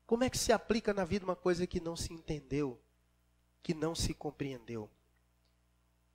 Como 0.07 0.25
é 0.25 0.31
que 0.31 0.39
se 0.39 0.53
aplica 0.53 0.95
na 0.95 1.05
vida 1.05 1.25
uma 1.25 1.37
coisa 1.37 1.67
que 1.67 1.81
não 1.81 1.97
se 1.97 2.13
entendeu, 2.13 2.81
que 3.63 3.75
não 3.75 3.95
se 3.95 4.15
compreendeu? 4.15 4.89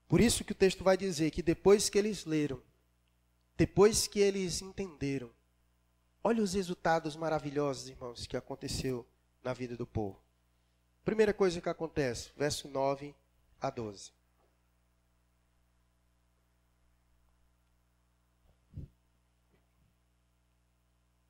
Por 0.08 0.22
isso 0.22 0.44
que 0.44 0.52
o 0.52 0.56
texto 0.56 0.84
vai 0.84 0.98
dizer 0.98 1.32
que 1.32 1.42
depois 1.42 1.90
que 1.90 1.98
eles 1.98 2.26
leram, 2.26 2.62
depois 3.56 4.08
que 4.08 4.20
eles 4.20 4.62
entenderam, 4.62 5.30
olha 6.24 6.42
os 6.42 6.54
resultados 6.54 7.16
maravilhosos, 7.16 7.90
irmãos, 7.90 8.26
que 8.26 8.38
aconteceu 8.38 9.06
na 9.44 9.54
vida 9.54 9.76
do 9.76 9.86
povo. 9.86 10.20
Primeira 11.04 11.34
coisa 11.34 11.62
que 11.62 11.70
acontece, 11.70 12.32
verso 12.36 12.68
9 12.68 13.14
a 13.60 13.70
12. 13.70 14.12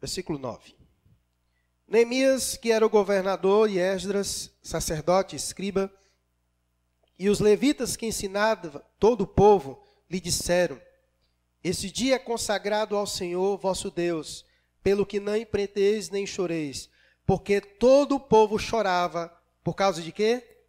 Versículo 0.03 0.37
9. 0.37 0.75
Neemias, 1.87 2.57
que 2.57 2.73
era 2.73 2.85
o 2.85 2.89
governador, 2.89 3.69
e 3.69 3.79
Esdras, 3.79 4.51
sacerdote, 4.61 5.33
escriba, 5.37 5.89
e 7.17 7.29
os 7.29 7.39
levitas 7.39 7.95
que 7.95 8.05
ensinavam 8.05 8.83
todo 8.99 9.21
o 9.21 9.27
povo, 9.27 9.81
lhe 10.09 10.19
disseram: 10.19 10.77
Esse 11.63 11.89
dia 11.89 12.15
é 12.15 12.19
consagrado 12.19 12.97
ao 12.97 13.07
Senhor 13.07 13.57
vosso 13.57 13.89
Deus, 13.89 14.45
pelo 14.83 15.05
que 15.05 15.21
não 15.21 15.37
empreiteis 15.37 16.09
nem 16.09 16.27
choreis, 16.27 16.89
porque 17.25 17.61
todo 17.61 18.15
o 18.15 18.19
povo 18.19 18.59
chorava, 18.59 19.33
por 19.63 19.73
causa 19.73 20.01
de 20.01 20.11
quê? 20.11 20.65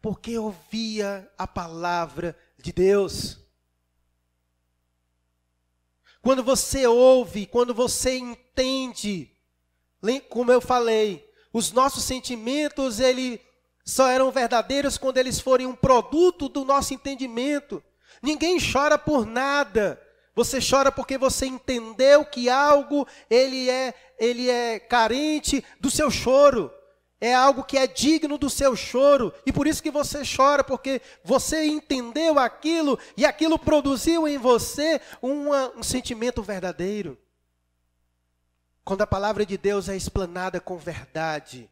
Porque 0.00 0.38
ouvia 0.38 1.28
a 1.36 1.48
palavra 1.48 2.38
de 2.56 2.72
Deus. 2.72 3.41
Quando 6.22 6.44
você 6.44 6.86
ouve, 6.86 7.46
quando 7.46 7.74
você 7.74 8.16
entende 8.16 9.28
Como 10.30 10.50
eu 10.50 10.60
falei, 10.60 11.28
os 11.52 11.70
nossos 11.72 12.04
sentimentos, 12.04 12.98
ele 12.98 13.40
só 13.84 14.08
eram 14.08 14.30
verdadeiros 14.30 14.96
quando 14.96 15.18
eles 15.18 15.40
forem 15.40 15.66
um 15.66 15.74
produto 15.74 16.48
do 16.48 16.64
nosso 16.64 16.94
entendimento. 16.94 17.82
Ninguém 18.22 18.58
chora 18.60 18.96
por 18.96 19.26
nada. 19.26 20.00
Você 20.34 20.58
chora 20.60 20.90
porque 20.90 21.18
você 21.18 21.46
entendeu 21.46 22.24
que 22.24 22.48
algo 22.48 23.06
ele 23.28 23.68
é, 23.68 23.92
ele 24.18 24.48
é 24.48 24.78
carente 24.78 25.64
do 25.80 25.90
seu 25.90 26.10
choro. 26.10 26.72
É 27.24 27.32
algo 27.32 27.62
que 27.62 27.78
é 27.78 27.86
digno 27.86 28.36
do 28.36 28.50
seu 28.50 28.74
choro. 28.74 29.32
E 29.46 29.52
por 29.52 29.68
isso 29.68 29.80
que 29.80 29.92
você 29.92 30.22
chora, 30.24 30.64
porque 30.64 31.00
você 31.22 31.64
entendeu 31.64 32.36
aquilo 32.36 32.98
e 33.16 33.24
aquilo 33.24 33.56
produziu 33.56 34.26
em 34.26 34.36
você 34.36 35.00
uma, 35.22 35.68
um 35.76 35.84
sentimento 35.84 36.42
verdadeiro. 36.42 37.16
Quando 38.84 39.02
a 39.02 39.06
palavra 39.06 39.46
de 39.46 39.56
Deus 39.56 39.88
é 39.88 39.96
explanada 39.96 40.60
com 40.60 40.76
verdade, 40.76 41.70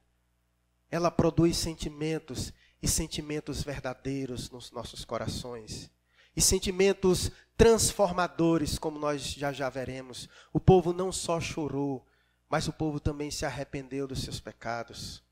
ela 0.88 1.10
produz 1.10 1.56
sentimentos 1.56 2.52
e 2.80 2.86
sentimentos 2.86 3.60
verdadeiros 3.60 4.50
nos 4.50 4.70
nossos 4.70 5.04
corações. 5.04 5.90
E 6.36 6.40
sentimentos 6.40 7.28
transformadores, 7.56 8.78
como 8.78 9.00
nós 9.00 9.20
já 9.20 9.52
já 9.52 9.68
veremos. 9.68 10.28
O 10.52 10.60
povo 10.60 10.92
não 10.92 11.10
só 11.10 11.40
chorou, 11.40 12.06
mas 12.48 12.68
o 12.68 12.72
povo 12.72 13.00
também 13.00 13.32
se 13.32 13.44
arrependeu 13.44 14.06
dos 14.06 14.22
seus 14.22 14.38
pecados. 14.38 15.28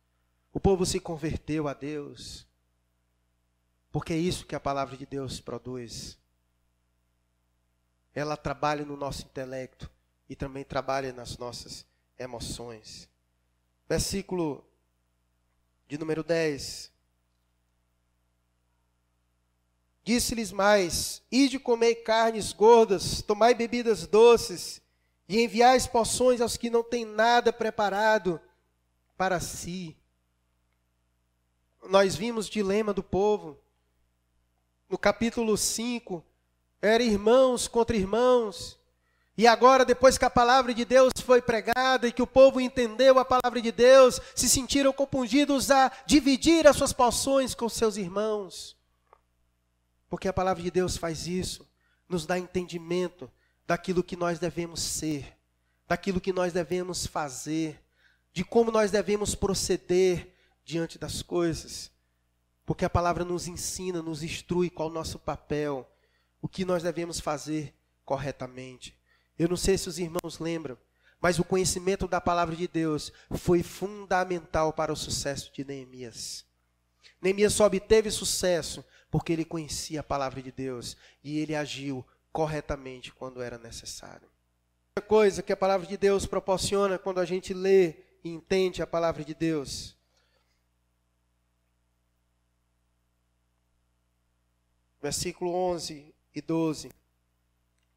O 0.52 0.60
povo 0.60 0.84
se 0.86 0.98
converteu 0.98 1.68
a 1.68 1.74
Deus. 1.74 2.46
Porque 3.90 4.12
é 4.12 4.16
isso 4.16 4.46
que 4.46 4.54
a 4.54 4.60
palavra 4.60 4.96
de 4.96 5.06
Deus 5.06 5.40
produz. 5.40 6.18
Ela 8.14 8.36
trabalha 8.36 8.84
no 8.84 8.96
nosso 8.96 9.24
intelecto 9.24 9.90
e 10.28 10.36
também 10.36 10.64
trabalha 10.64 11.12
nas 11.12 11.38
nossas 11.38 11.86
emoções. 12.18 13.08
Versículo 13.88 14.64
de 15.86 15.96
número 15.96 16.22
10. 16.22 16.92
Disse-lhes 20.04 20.52
mais: 20.52 21.22
Ide 21.30 21.58
comer 21.58 21.96
carnes 21.96 22.52
gordas, 22.52 23.22
tomai 23.22 23.54
bebidas 23.54 24.06
doces, 24.06 24.80
e 25.28 25.42
enviais 25.42 25.86
poções 25.86 26.40
aos 26.40 26.56
que 26.56 26.70
não 26.70 26.82
têm 26.82 27.04
nada 27.04 27.52
preparado 27.52 28.40
para 29.16 29.40
si. 29.40 29.96
Nós 31.88 32.16
vimos 32.16 32.48
o 32.48 32.50
dilema 32.50 32.92
do 32.92 33.02
povo. 33.02 33.58
No 34.88 34.96
capítulo 34.96 35.56
5, 35.56 36.24
era 36.80 37.02
irmãos 37.02 37.68
contra 37.68 37.96
irmãos. 37.96 38.78
E 39.36 39.46
agora, 39.46 39.84
depois 39.84 40.18
que 40.18 40.24
a 40.24 40.30
palavra 40.30 40.74
de 40.74 40.84
Deus 40.84 41.12
foi 41.24 41.40
pregada 41.40 42.08
e 42.08 42.12
que 42.12 42.22
o 42.22 42.26
povo 42.26 42.60
entendeu 42.60 43.20
a 43.20 43.24
palavra 43.24 43.62
de 43.62 43.70
Deus, 43.70 44.20
se 44.34 44.48
sentiram 44.48 44.92
compungidos 44.92 45.70
a 45.70 45.92
dividir 46.04 46.66
as 46.66 46.74
suas 46.74 46.92
porções 46.92 47.54
com 47.54 47.68
seus 47.68 47.96
irmãos. 47.96 48.76
Porque 50.08 50.26
a 50.26 50.32
palavra 50.32 50.62
de 50.62 50.72
Deus 50.72 50.96
faz 50.96 51.28
isso, 51.28 51.68
nos 52.08 52.26
dá 52.26 52.36
entendimento 52.36 53.30
daquilo 53.64 54.02
que 54.02 54.16
nós 54.16 54.40
devemos 54.40 54.80
ser, 54.80 55.36
daquilo 55.86 56.20
que 56.20 56.32
nós 56.32 56.52
devemos 56.52 57.06
fazer, 57.06 57.80
de 58.32 58.42
como 58.42 58.72
nós 58.72 58.90
devemos 58.90 59.36
proceder 59.36 60.34
diante 60.68 60.98
das 60.98 61.22
coisas. 61.22 61.90
Porque 62.66 62.84
a 62.84 62.90
palavra 62.90 63.24
nos 63.24 63.48
ensina, 63.48 64.02
nos 64.02 64.22
instrui 64.22 64.68
qual 64.68 64.90
o 64.90 64.92
nosso 64.92 65.18
papel, 65.18 65.90
o 66.42 66.46
que 66.46 66.62
nós 66.62 66.82
devemos 66.82 67.18
fazer 67.18 67.74
corretamente. 68.04 68.94
Eu 69.38 69.48
não 69.48 69.56
sei 69.56 69.78
se 69.78 69.88
os 69.88 69.98
irmãos 69.98 70.38
lembram, 70.38 70.76
mas 71.18 71.38
o 71.38 71.44
conhecimento 71.44 72.06
da 72.06 72.20
palavra 72.20 72.54
de 72.54 72.68
Deus 72.68 73.10
foi 73.30 73.62
fundamental 73.62 74.70
para 74.74 74.92
o 74.92 74.96
sucesso 74.96 75.50
de 75.54 75.64
Neemias. 75.64 76.44
Neemias 77.22 77.54
só 77.54 77.64
obteve 77.64 78.10
sucesso 78.10 78.84
porque 79.10 79.32
ele 79.32 79.46
conhecia 79.46 80.00
a 80.00 80.04
palavra 80.04 80.42
de 80.42 80.52
Deus 80.52 80.98
e 81.24 81.38
ele 81.38 81.54
agiu 81.54 82.06
corretamente 82.30 83.10
quando 83.10 83.40
era 83.40 83.56
necessário. 83.56 84.28
Outra 84.94 85.08
coisa 85.08 85.42
que 85.42 85.52
a 85.52 85.56
palavra 85.56 85.86
de 85.86 85.96
Deus 85.96 86.26
proporciona 86.26 86.98
quando 86.98 87.20
a 87.20 87.24
gente 87.24 87.54
lê 87.54 88.04
e 88.22 88.28
entende 88.28 88.82
a 88.82 88.86
palavra 88.86 89.24
de 89.24 89.34
Deus. 89.34 89.97
Versículo 95.00 95.54
11 95.54 96.14
e 96.34 96.40
12. 96.40 96.90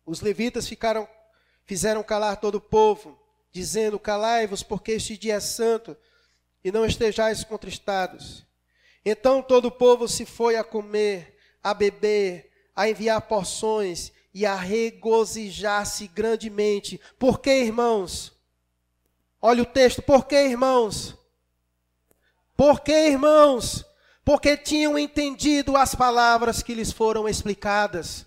Os 0.06 0.22
levitas 0.22 0.68
ficaram 0.68 1.08
Fizeram 1.72 2.04
calar 2.04 2.36
todo 2.38 2.56
o 2.56 2.62
povo, 2.62 3.18
dizendo: 3.50 3.98
Calai-vos, 3.98 4.64
porque 4.64 4.92
este 4.92 5.18
dia 5.18 5.36
é 5.36 5.40
santo, 5.40 5.96
e 6.62 6.72
não 6.72 6.86
estejais 6.86 7.46
contristados. 7.46 8.46
Então 9.06 9.42
todo 9.42 9.70
o 9.70 9.72
povo 9.72 10.06
se 10.08 10.26
foi 10.26 10.58
a 10.58 10.66
comer, 10.66 11.38
a 11.64 11.74
beber, 11.74 12.52
a 12.76 12.90
enviar 12.90 13.22
porções 13.22 14.12
e 14.34 14.46
a 14.46 14.56
regozijar-se 14.56 16.08
grandemente. 16.10 17.00
Por 17.18 17.40
que, 17.40 17.52
irmãos? 17.52 18.34
Olha 19.42 19.64
o 19.64 19.66
texto, 19.66 20.02
por 20.02 20.26
que, 20.26 20.36
irmãos? 20.36 21.16
Por 22.56 22.82
que, 22.82 22.92
irmãos? 22.92 23.86
Porque 24.24 24.56
tinham 24.56 24.98
entendido 24.98 25.76
as 25.76 25.96
palavras 25.96 26.62
que 26.62 26.76
lhes 26.76 26.92
foram 26.92 27.28
explicadas. 27.28 28.26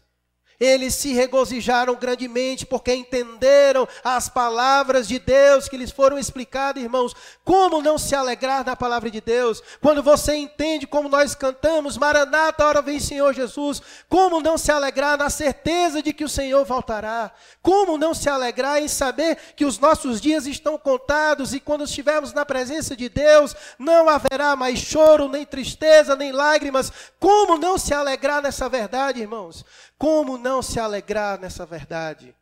Eles 0.59 0.95
se 0.95 1.13
regozijaram 1.13 1.95
grandemente 1.97 2.65
porque 2.65 2.95
entenderam 2.95 3.89
as 4.03 4.29
palavras 4.29 5.09
de 5.09 5.19
Deus 5.19 5.69
que 5.69 5.77
lhes 5.77 5.91
foram 5.91 6.19
explicadas, 6.19 6.83
irmãos. 6.83 7.15
Como 7.45 7.83
não 7.83 7.99
se 7.99 8.15
alegrar 8.15 8.65
na 8.65 8.77
palavra 8.77 9.11
de 9.11 9.21
Deus? 9.21 9.63
Quando 9.81 10.03
você 10.03 10.35
entende 10.35 10.87
como 10.87 11.09
nós 11.09 11.35
cantamos, 11.35 11.99
Maranata, 11.99 12.65
hora 12.65 12.81
vem 12.81 13.01
Senhor 13.01 13.35
Jesus. 13.35 13.83
Como 14.09 14.41
não 14.41 14.57
se 14.57 14.71
alegrar 14.71 15.19
na 15.19 15.29
certeza 15.29 16.03
de 16.03 16.13
que 16.13 16.25
o 16.25 16.29
Senhor 16.29 16.65
voltará? 16.65 17.33
Como 17.61 17.99
não 17.99 18.15
se 18.15 18.29
alegrar 18.29 18.81
em 18.81 18.89
saber 18.89 19.37
que 19.57 19.65
os 19.65 19.79
nossos 19.79 20.21
dias 20.21 20.47
estão 20.47 20.79
contados 20.79 21.53
e 21.53 21.61
quando 21.61 21.85
estivermos 21.85 22.33
na 22.33 22.45
presença 22.45 22.97
de 22.97 23.09
Deus, 23.09 23.55
não 23.79 24.09
haverá 24.09 24.55
mais 24.55 24.79
choro, 24.79 25.29
nem 25.29 25.45
tristeza, 25.45 26.17
nem 26.17 26.33
lágrimas? 26.33 26.93
Como 27.19 27.59
não 27.59 27.77
se 27.79 27.93
alegrar 27.93 28.43
nessa 28.43 28.69
verdade, 28.69 29.21
irmãos? 29.21 29.65
Como 29.99 30.37
não 30.37 30.63
se 30.63 30.81
alegrar 30.81 31.39
nessa 31.39 31.65
verdade? 31.65 32.35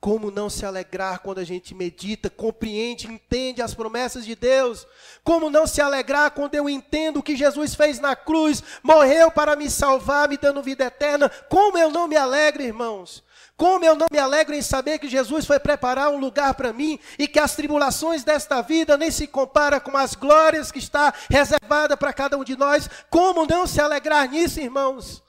Como 0.00 0.30
não 0.30 0.48
se 0.48 0.64
alegrar 0.64 1.18
quando 1.18 1.38
a 1.38 1.44
gente 1.44 1.74
medita, 1.74 2.30
compreende, 2.30 3.08
entende 3.08 3.60
as 3.60 3.74
promessas 3.74 4.24
de 4.24 4.36
Deus? 4.36 4.86
Como 5.24 5.50
não 5.50 5.66
se 5.66 5.80
alegrar 5.80 6.30
quando 6.30 6.54
eu 6.54 6.68
entendo 6.70 7.18
o 7.18 7.22
que 7.22 7.34
Jesus 7.36 7.74
fez 7.74 7.98
na 7.98 8.14
cruz, 8.14 8.62
morreu 8.80 9.28
para 9.28 9.56
me 9.56 9.68
salvar, 9.68 10.28
me 10.28 10.36
dando 10.36 10.62
vida 10.62 10.84
eterna? 10.84 11.28
Como 11.48 11.76
eu 11.76 11.90
não 11.90 12.06
me 12.06 12.16
alegro, 12.16 12.62
irmãos? 12.62 13.24
Como 13.56 13.84
eu 13.84 13.96
não 13.96 14.06
me 14.08 14.18
alegro 14.18 14.54
em 14.54 14.62
saber 14.62 15.00
que 15.00 15.08
Jesus 15.08 15.44
foi 15.44 15.58
preparar 15.58 16.10
um 16.10 16.20
lugar 16.20 16.54
para 16.54 16.72
mim 16.72 16.96
e 17.18 17.26
que 17.26 17.40
as 17.40 17.56
tribulações 17.56 18.22
desta 18.22 18.62
vida 18.62 18.96
nem 18.96 19.10
se 19.10 19.26
compara 19.26 19.80
com 19.80 19.96
as 19.96 20.14
glórias 20.14 20.70
que 20.70 20.78
está 20.78 21.12
reservada 21.28 21.96
para 21.96 22.12
cada 22.12 22.38
um 22.38 22.44
de 22.44 22.56
nós? 22.56 22.88
Como 23.10 23.46
não 23.46 23.66
se 23.66 23.80
alegrar 23.80 24.30
nisso, 24.30 24.60
irmãos? 24.60 25.24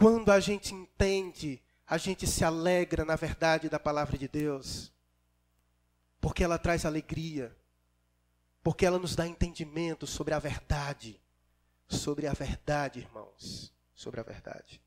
Quando 0.00 0.32
a 0.32 0.40
gente 0.40 0.72
entende, 0.72 1.62
a 1.86 1.98
gente 1.98 2.26
se 2.26 2.42
alegra 2.42 3.04
na 3.04 3.16
verdade 3.16 3.68
da 3.68 3.78
palavra 3.78 4.16
de 4.16 4.26
Deus, 4.26 4.90
porque 6.18 6.42
ela 6.42 6.56
traz 6.56 6.86
alegria, 6.86 7.54
porque 8.62 8.86
ela 8.86 8.98
nos 8.98 9.14
dá 9.14 9.26
entendimento 9.26 10.06
sobre 10.06 10.32
a 10.32 10.38
verdade, 10.38 11.20
sobre 11.86 12.26
a 12.26 12.32
verdade, 12.32 13.00
irmãos, 13.00 13.74
sobre 13.94 14.20
a 14.20 14.22
verdade. 14.22 14.80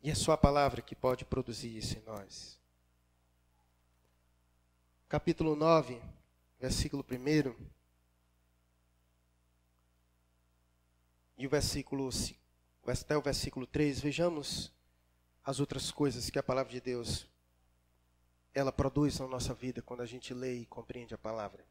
E 0.00 0.08
é 0.08 0.14
só 0.14 0.30
a 0.30 0.38
palavra 0.38 0.82
que 0.82 0.94
pode 0.94 1.24
produzir 1.24 1.76
isso 1.76 1.98
em 1.98 2.02
nós. 2.02 2.56
Capítulo 5.08 5.56
9, 5.56 6.00
versículo 6.60 7.04
1. 7.10 7.79
E 11.40 11.46
o 11.46 11.48
versículo, 11.48 12.10
até 12.86 13.16
o 13.16 13.22
versículo 13.22 13.66
3, 13.66 13.98
vejamos 13.98 14.70
as 15.42 15.58
outras 15.58 15.90
coisas 15.90 16.28
que 16.28 16.38
a 16.38 16.42
palavra 16.42 16.70
de 16.70 16.82
Deus 16.82 17.26
ela 18.52 18.70
produz 18.70 19.18
na 19.18 19.26
nossa 19.26 19.54
vida 19.54 19.80
quando 19.80 20.02
a 20.02 20.06
gente 20.06 20.34
lê 20.34 20.56
e 20.56 20.66
compreende 20.66 21.14
a 21.14 21.18
palavra. 21.18 21.64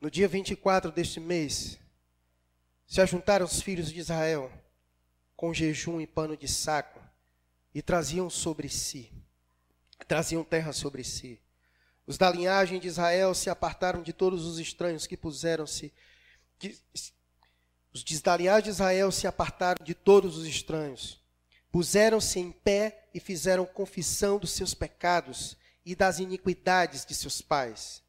No 0.00 0.10
dia 0.10 0.26
24 0.26 0.90
deste 0.90 1.20
mês, 1.20 1.78
se 2.84 3.00
ajuntaram 3.00 3.46
os 3.46 3.62
filhos 3.62 3.92
de 3.92 4.00
Israel 4.00 4.50
com 5.36 5.54
jejum 5.54 6.00
e 6.00 6.06
pano 6.06 6.36
de 6.36 6.48
saco 6.48 7.00
e 7.72 7.80
traziam 7.80 8.28
sobre 8.28 8.68
si, 8.68 9.12
traziam 10.08 10.42
terra 10.42 10.72
sobre 10.72 11.04
si. 11.04 11.40
Os 12.08 12.18
da 12.18 12.28
linhagem 12.28 12.80
de 12.80 12.88
Israel 12.88 13.32
se 13.36 13.48
apartaram 13.48 14.02
de 14.02 14.12
todos 14.12 14.46
os 14.46 14.58
estranhos 14.58 15.06
que 15.06 15.16
puseram-se 15.16 15.92
os 17.92 18.02
desdaliados 18.02 18.64
de 18.64 18.70
Israel 18.70 19.12
se 19.12 19.26
apartaram 19.26 19.84
de 19.84 19.94
todos 19.94 20.38
os 20.38 20.46
estranhos, 20.46 21.20
puseram-se 21.70 22.38
em 22.38 22.50
pé 22.50 23.08
e 23.14 23.20
fizeram 23.20 23.66
confissão 23.66 24.38
dos 24.38 24.50
seus 24.50 24.74
pecados 24.74 25.56
e 25.84 25.94
das 25.94 26.18
iniquidades 26.18 27.04
de 27.04 27.14
seus 27.14 27.42
pais. 27.42 28.02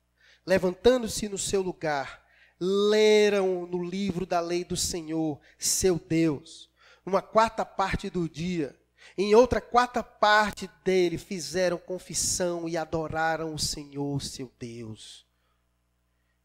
Levantando-se 0.46 1.28
no 1.28 1.38
seu 1.38 1.62
lugar, 1.62 2.24
leram 2.60 3.66
no 3.66 3.84
livro 3.84 4.26
da 4.26 4.40
lei 4.40 4.64
do 4.64 4.78
Senhor, 4.78 5.40
seu 5.58 6.00
Deus, 6.00 6.70
uma 7.06 7.22
quarta 7.22 7.66
parte 7.66 8.10
do 8.10 8.30
dia. 8.30 8.78
Em 9.18 9.36
outra 9.36 9.60
quarta 9.60 10.02
parte 10.02 10.70
dele 10.84 11.18
fizeram 11.18 11.78
confissão 11.78 12.70
e 12.70 12.78
adoraram 12.78 13.54
o 13.54 13.60
Senhor, 13.60 14.22
seu 14.22 14.52
Deus. 14.58 15.26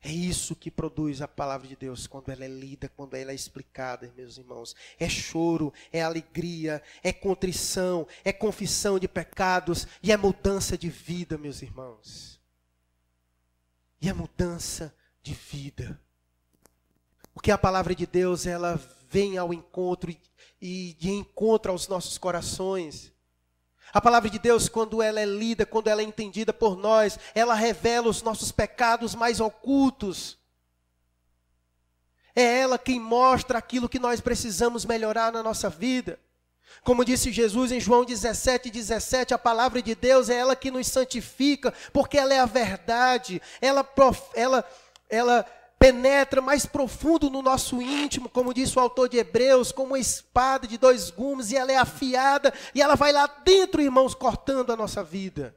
É 0.08 0.10
isso 0.10 0.56
que 0.56 0.70
produz 0.70 1.20
a 1.20 1.28
palavra 1.28 1.68
de 1.68 1.76
Deus 1.76 2.06
quando 2.06 2.30
ela 2.30 2.42
é 2.42 2.48
lida, 2.48 2.88
quando 2.88 3.12
ela 3.12 3.30
é 3.30 3.34
explicada, 3.34 4.10
meus 4.16 4.38
irmãos. 4.38 4.74
É 4.98 5.06
choro, 5.06 5.70
é 5.92 6.00
alegria, 6.00 6.82
é 7.02 7.12
contrição, 7.12 8.08
é 8.24 8.32
confissão 8.32 8.98
de 8.98 9.06
pecados 9.06 9.86
e 10.02 10.10
é 10.10 10.16
mudança 10.16 10.78
de 10.78 10.88
vida, 10.88 11.36
meus 11.36 11.60
irmãos. 11.60 12.40
E 14.00 14.08
é 14.08 14.14
mudança 14.14 14.96
de 15.22 15.34
vida. 15.34 16.00
Porque 17.34 17.50
a 17.50 17.58
palavra 17.58 17.94
de 17.94 18.06
Deus, 18.06 18.46
ela 18.46 18.80
vem 19.10 19.36
ao 19.36 19.52
encontro 19.52 20.10
e, 20.10 20.18
e 20.58 20.96
de 20.98 21.10
encontro 21.10 21.70
aos 21.70 21.86
nossos 21.86 22.16
corações. 22.16 23.12
A 23.92 24.00
palavra 24.00 24.28
de 24.28 24.38
Deus, 24.38 24.68
quando 24.68 25.02
ela 25.02 25.20
é 25.20 25.24
lida, 25.24 25.64
quando 25.64 25.88
ela 25.88 26.02
é 26.02 26.04
entendida 26.04 26.52
por 26.52 26.76
nós, 26.76 27.18
ela 27.34 27.54
revela 27.54 28.08
os 28.08 28.22
nossos 28.22 28.52
pecados 28.52 29.14
mais 29.14 29.40
ocultos. 29.40 30.38
É 32.36 32.60
ela 32.60 32.78
quem 32.78 33.00
mostra 33.00 33.58
aquilo 33.58 33.88
que 33.88 33.98
nós 33.98 34.20
precisamos 34.20 34.84
melhorar 34.84 35.32
na 35.32 35.42
nossa 35.42 35.68
vida. 35.68 36.18
Como 36.84 37.04
disse 37.04 37.32
Jesus 37.32 37.72
em 37.72 37.80
João 37.80 38.04
17, 38.04 38.70
17, 38.70 39.34
a 39.34 39.38
palavra 39.38 39.82
de 39.82 39.94
Deus 39.94 40.28
é 40.28 40.36
ela 40.36 40.54
que 40.54 40.70
nos 40.70 40.86
santifica, 40.86 41.72
porque 41.92 42.18
ela 42.18 42.32
é 42.32 42.38
a 42.38 42.46
verdade, 42.46 43.42
ela, 43.60 43.86
ela, 44.34 44.64
ela 45.08 45.46
penetra 45.78 46.40
mais 46.40 46.66
profundo 46.66 47.30
no 47.30 47.40
nosso 47.40 47.80
íntimo, 47.80 48.28
como 48.28 48.52
disse 48.52 48.76
o 48.76 48.80
autor 48.80 49.08
de 49.08 49.18
Hebreus, 49.18 49.70
como 49.70 49.88
uma 49.88 49.98
espada 49.98 50.66
de 50.66 50.76
dois 50.76 51.10
gumes, 51.10 51.50
e 51.50 51.56
ela 51.56 51.70
é 51.70 51.76
afiada, 51.76 52.52
e 52.74 52.82
ela 52.82 52.96
vai 52.96 53.12
lá 53.12 53.26
dentro, 53.26 53.80
irmãos, 53.80 54.14
cortando 54.14 54.72
a 54.72 54.76
nossa 54.76 55.04
vida. 55.04 55.56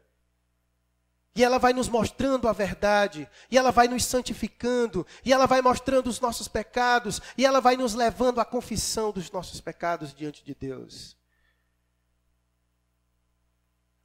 E 1.34 1.44
ela 1.44 1.58
vai 1.58 1.74
nos 1.74 1.88
mostrando 1.88 2.48
a 2.48 2.54
verdade, 2.54 3.28
e 3.50 3.58
ela 3.58 3.72
vai 3.72 3.88
nos 3.88 4.06
santificando, 4.06 5.08
e 5.26 5.34
ela 5.34 5.48
vai 5.48 5.62
mostrando 5.62 6.08
os 6.08 6.20
nossos 6.20 6.48
pecados, 6.48 7.22
e 7.38 7.46
ela 7.46 7.60
vai 7.60 7.76
nos 7.76 7.94
levando 7.94 8.40
à 8.40 8.46
confissão 8.46 9.12
dos 9.12 9.32
nossos 9.32 9.60
pecados 9.60 10.14
diante 10.14 10.44
de 10.44 10.54
Deus. 10.54 11.18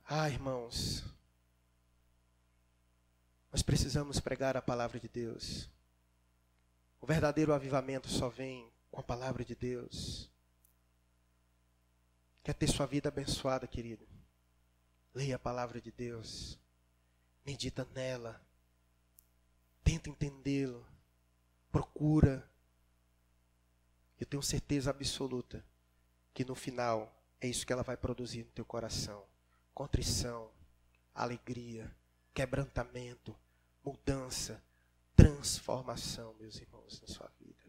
Ah, 0.09 0.31
irmãos, 0.31 1.03
nós 3.53 3.61
precisamos 3.61 4.21
pregar 4.21 4.57
a 4.57 4.63
palavra 4.63 5.01
de 5.01 5.09
Deus. 5.09 5.69
O 7.07 7.15
verdadeiro 7.17 7.55
avivamento 7.55 8.09
só 8.09 8.29
vem 8.29 8.69
com 8.91 8.99
a 8.99 9.05
palavra 9.05 9.45
de 9.45 9.55
Deus. 9.55 10.29
Quer 12.43 12.53
ter 12.53 12.67
sua 12.67 12.85
vida 12.85 13.09
abençoada, 13.09 13.65
querido? 13.65 14.05
Leia 15.15 15.37
a 15.37 15.39
palavra 15.39 15.81
de 15.81 15.93
Deus. 15.93 16.59
Medita 17.45 17.87
nela. 17.95 18.45
Tenta 19.85 20.11
entendê-lo. 20.11 20.85
Procura. 21.71 22.45
Eu 24.19 24.27
tenho 24.27 24.43
certeza 24.43 24.91
absoluta 24.91 25.65
que 26.35 26.45
no 26.45 26.57
final 26.57 27.17
é 27.41 27.47
isso 27.47 27.65
que 27.65 27.73
ela 27.73 27.85
vai 27.85 27.97
produzir 27.97 28.43
no 28.43 28.51
teu 28.51 28.65
coração: 28.65 29.25
contrição, 29.73 30.51
alegria, 31.15 31.89
quebrantamento, 32.35 33.33
mudança, 33.85 34.61
transformação, 35.17 36.35
meus 36.35 36.57
irmãos, 36.61 37.01
na 37.01 37.09
sua 37.09 37.29
vida. 37.41 37.65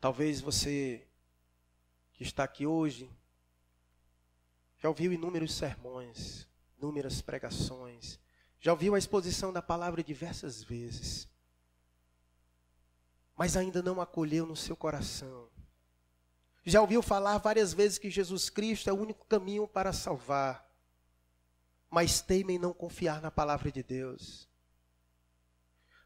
Talvez 0.00 0.40
você 0.40 1.06
que 2.12 2.22
está 2.22 2.44
aqui 2.44 2.66
hoje 2.66 3.10
já 4.78 4.88
ouviu 4.88 5.12
inúmeros 5.12 5.54
sermões, 5.54 6.46
inúmeras 6.78 7.20
pregações, 7.20 8.20
já 8.60 8.72
ouviu 8.72 8.94
a 8.94 8.98
exposição 8.98 9.52
da 9.52 9.60
palavra 9.60 10.02
diversas 10.02 10.62
vezes, 10.62 11.28
mas 13.36 13.56
ainda 13.56 13.82
não 13.82 14.00
acolheu 14.00 14.46
no 14.46 14.54
seu 14.54 14.76
coração. 14.76 15.48
Já 16.64 16.80
ouviu 16.80 17.02
falar 17.02 17.38
várias 17.38 17.74
vezes 17.74 17.98
que 17.98 18.10
Jesus 18.10 18.48
Cristo 18.48 18.88
é 18.88 18.92
o 18.92 18.98
único 18.98 19.26
caminho 19.26 19.66
para 19.66 19.92
salvar, 19.92 20.70
mas 21.90 22.22
teima 22.22 22.52
em 22.52 22.58
não 22.58 22.72
confiar 22.72 23.20
na 23.20 23.30
palavra 23.30 23.70
de 23.70 23.82
Deus. 23.82 24.48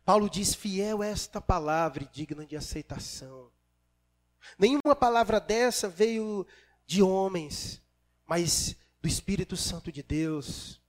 Paulo 0.09 0.31
diz: 0.31 0.55
fiel 0.55 1.03
é 1.03 1.11
esta 1.11 1.39
palavra 1.39 2.03
e 2.03 2.09
digna 2.11 2.47
de 2.47 2.57
aceitação. 2.57 3.53
Nenhuma 4.59 4.97
palavra 4.97 5.39
dessa 5.39 5.87
veio 5.87 6.47
de 6.87 7.03
homens, 7.03 7.83
mas 8.25 8.75
do 9.03 9.07
Espírito 9.07 9.55
Santo 9.55 9.93
de 9.93 10.03
Deus 10.03 10.81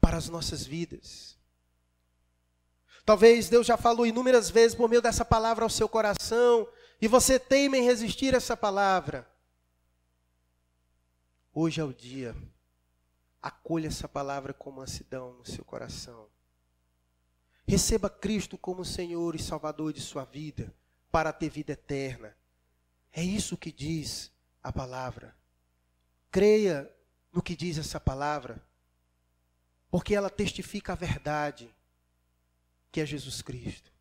para 0.00 0.16
as 0.16 0.28
nossas 0.28 0.64
vidas. 0.64 1.36
Talvez 3.04 3.48
Deus 3.48 3.66
já 3.66 3.76
falou 3.76 4.06
inúmeras 4.06 4.48
vezes 4.48 4.76
por 4.76 4.88
meio 4.88 5.02
dessa 5.02 5.24
palavra 5.24 5.64
ao 5.64 5.68
seu 5.68 5.88
coração 5.88 6.68
e 7.02 7.08
você 7.08 7.36
teima 7.36 7.78
em 7.78 7.82
resistir 7.82 8.32
a 8.32 8.36
essa 8.36 8.56
palavra. 8.56 9.28
Hoje 11.52 11.80
é 11.80 11.84
o 11.84 11.92
dia. 11.92 12.36
Acolha 13.42 13.88
essa 13.88 14.08
palavra 14.08 14.54
com 14.54 14.70
mansidão 14.70 15.32
no 15.32 15.44
seu 15.44 15.64
coração. 15.64 16.29
Receba 17.66 18.10
Cristo 18.10 18.58
como 18.58 18.84
Senhor 18.84 19.34
e 19.34 19.42
Salvador 19.42 19.92
de 19.92 20.00
sua 20.00 20.24
vida, 20.24 20.74
para 21.10 21.32
ter 21.32 21.48
vida 21.48 21.72
eterna. 21.72 22.36
É 23.12 23.22
isso 23.22 23.56
que 23.56 23.72
diz 23.72 24.32
a 24.62 24.72
palavra. 24.72 25.36
Creia 26.30 26.90
no 27.32 27.42
que 27.42 27.56
diz 27.56 27.78
essa 27.78 28.00
palavra, 28.00 28.62
porque 29.90 30.14
ela 30.14 30.30
testifica 30.30 30.92
a 30.92 30.96
verdade, 30.96 31.72
que 32.92 33.00
é 33.00 33.06
Jesus 33.06 33.42
Cristo. 33.42 33.92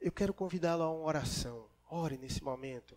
Eu 0.00 0.10
quero 0.10 0.34
convidá-lo 0.34 0.82
a 0.82 0.90
uma 0.90 1.04
oração. 1.04 1.68
Ore 1.88 2.18
nesse 2.18 2.42
momento. 2.42 2.96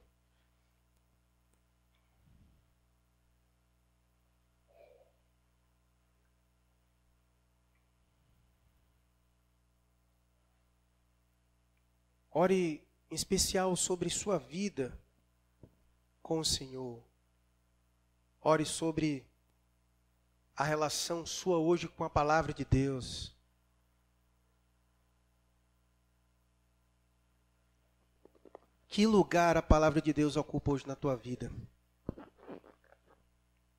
Ore 12.38 12.86
em 13.10 13.16
especial 13.16 13.74
sobre 13.78 14.10
sua 14.10 14.38
vida 14.38 15.00
com 16.22 16.40
o 16.40 16.44
Senhor. 16.44 17.02
Ore 18.42 18.66
sobre 18.66 19.26
a 20.54 20.66
relação 20.66 21.26
sua 21.26 21.60
hoje 21.60 21.88
com 21.88 22.04
a 22.04 22.10
palavra 22.10 22.54
de 22.54 22.66
Deus. 22.66 23.34
Que 28.90 29.08
lugar 29.08 29.56
a 29.56 29.62
palavra 29.62 30.02
de 30.02 30.12
Deus 30.12 30.36
ocupa 30.36 30.72
hoje 30.72 30.86
na 30.86 30.96
tua 30.98 31.16
vida? 31.16 31.50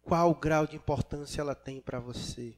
Qual 0.01 0.35
grau 0.35 0.67
de 0.67 0.77
importância 0.77 1.43
ela 1.43 1.55
tem 1.55 1.79
para 1.79 2.01
você? 2.01 2.57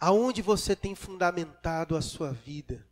Aonde 0.00 0.40
você 0.40 0.74
tem 0.74 0.94
fundamentado 0.94 1.94
a 1.94 2.00
sua 2.00 2.32
vida? 2.32 2.82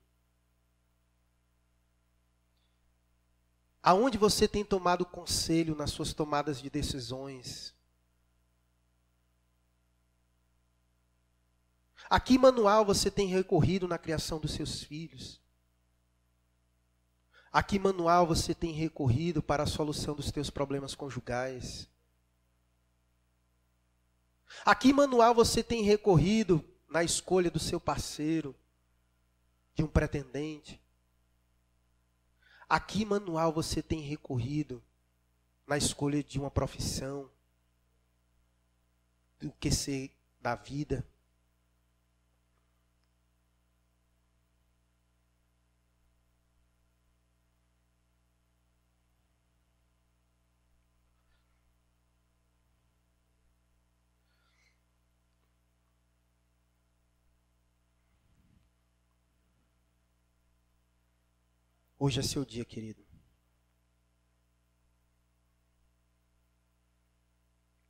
Aonde 3.86 4.16
você 4.16 4.48
tem 4.48 4.64
tomado 4.64 5.04
conselho 5.04 5.76
nas 5.76 5.90
suas 5.90 6.14
tomadas 6.14 6.58
de 6.58 6.70
decisões? 6.70 7.74
A 12.08 12.18
que 12.18 12.38
manual 12.38 12.82
você 12.82 13.10
tem 13.10 13.26
recorrido 13.26 13.86
na 13.86 13.98
criação 13.98 14.40
dos 14.40 14.52
seus 14.52 14.82
filhos? 14.82 15.38
A 17.52 17.62
que 17.62 17.78
manual 17.78 18.26
você 18.26 18.54
tem 18.54 18.72
recorrido 18.72 19.42
para 19.42 19.64
a 19.64 19.66
solução 19.66 20.14
dos 20.14 20.32
teus 20.32 20.48
problemas 20.48 20.94
conjugais? 20.94 21.86
A 24.64 24.74
que 24.74 24.94
manual 24.94 25.34
você 25.34 25.62
tem 25.62 25.82
recorrido 25.82 26.64
na 26.88 27.04
escolha 27.04 27.50
do 27.50 27.58
seu 27.58 27.78
parceiro, 27.78 28.56
de 29.74 29.84
um 29.84 29.88
pretendente? 29.88 30.82
A 32.74 32.80
que 32.80 33.04
manual 33.04 33.52
você 33.52 33.80
tem 33.80 34.00
recorrido 34.00 34.82
na 35.64 35.78
escolha 35.78 36.24
de 36.24 36.40
uma 36.40 36.50
profissão, 36.50 37.30
do 39.38 39.52
que 39.60 39.70
ser 39.70 40.10
da 40.40 40.56
vida? 40.56 41.06
Hoje 62.06 62.20
é 62.20 62.22
seu 62.22 62.44
dia, 62.44 62.66
querido. 62.66 63.02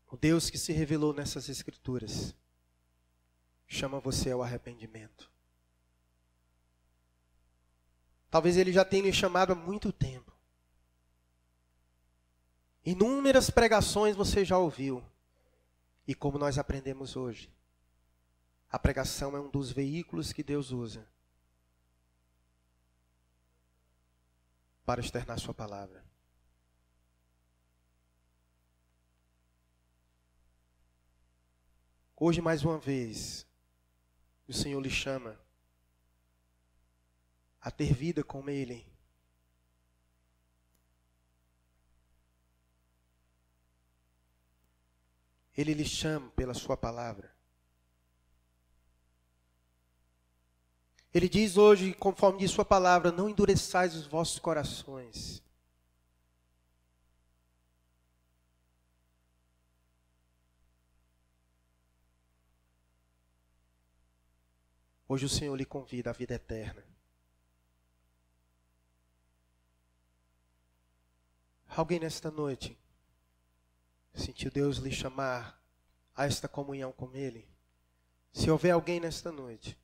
O 0.08 0.16
Deus 0.16 0.48
que 0.48 0.56
se 0.56 0.72
revelou 0.72 1.12
nessas 1.12 1.48
Escrituras 1.48 2.32
chama 3.66 3.98
você 3.98 4.30
ao 4.30 4.40
arrependimento. 4.40 5.28
Talvez 8.30 8.56
ele 8.56 8.72
já 8.72 8.84
tenha 8.84 9.02
lhe 9.02 9.12
chamado 9.12 9.52
há 9.52 9.56
muito 9.56 9.92
tempo. 9.92 10.32
Inúmeras 12.84 13.50
pregações 13.50 14.14
você 14.14 14.44
já 14.44 14.56
ouviu. 14.56 15.04
E 16.06 16.14
como 16.14 16.38
nós 16.38 16.56
aprendemos 16.56 17.16
hoje, 17.16 17.52
a 18.70 18.78
pregação 18.78 19.36
é 19.36 19.40
um 19.40 19.50
dos 19.50 19.72
veículos 19.72 20.32
que 20.32 20.44
Deus 20.44 20.70
usa 20.70 21.12
para 24.84 25.00
externar 25.00 25.38
Sua 25.38 25.54
palavra. 25.54 26.04
Hoje, 32.16 32.40
mais 32.40 32.64
uma 32.64 32.78
vez, 32.78 33.46
o 34.46 34.52
Senhor 34.52 34.80
lhe 34.80 34.90
chama 34.90 35.38
a 37.60 37.70
ter 37.70 37.92
vida 37.92 38.22
com 38.22 38.48
Ele. 38.48 38.86
Ele 45.56 45.72
lhe 45.72 45.84
chama 45.84 46.30
pela 46.32 46.54
Sua 46.54 46.76
palavra. 46.76 47.33
Ele 51.14 51.28
diz 51.28 51.56
hoje, 51.56 51.94
conforme 51.94 52.40
diz 52.40 52.50
Sua 52.50 52.64
palavra: 52.64 53.12
não 53.12 53.28
endureçais 53.30 53.94
os 53.94 54.04
vossos 54.04 54.40
corações. 54.40 55.40
Hoje 65.06 65.26
o 65.26 65.28
Senhor 65.28 65.54
lhe 65.54 65.64
convida 65.64 66.10
à 66.10 66.12
vida 66.12 66.34
eterna. 66.34 66.84
Alguém 71.68 72.00
nesta 72.00 72.30
noite 72.30 72.76
sentiu 74.14 74.50
Deus 74.50 74.78
lhe 74.78 74.90
chamar 74.90 75.60
a 76.14 76.24
esta 76.24 76.48
comunhão 76.48 76.90
com 76.90 77.14
Ele? 77.14 77.48
Se 78.32 78.50
houver 78.50 78.72
alguém 78.72 78.98
nesta 78.98 79.30
noite, 79.30 79.78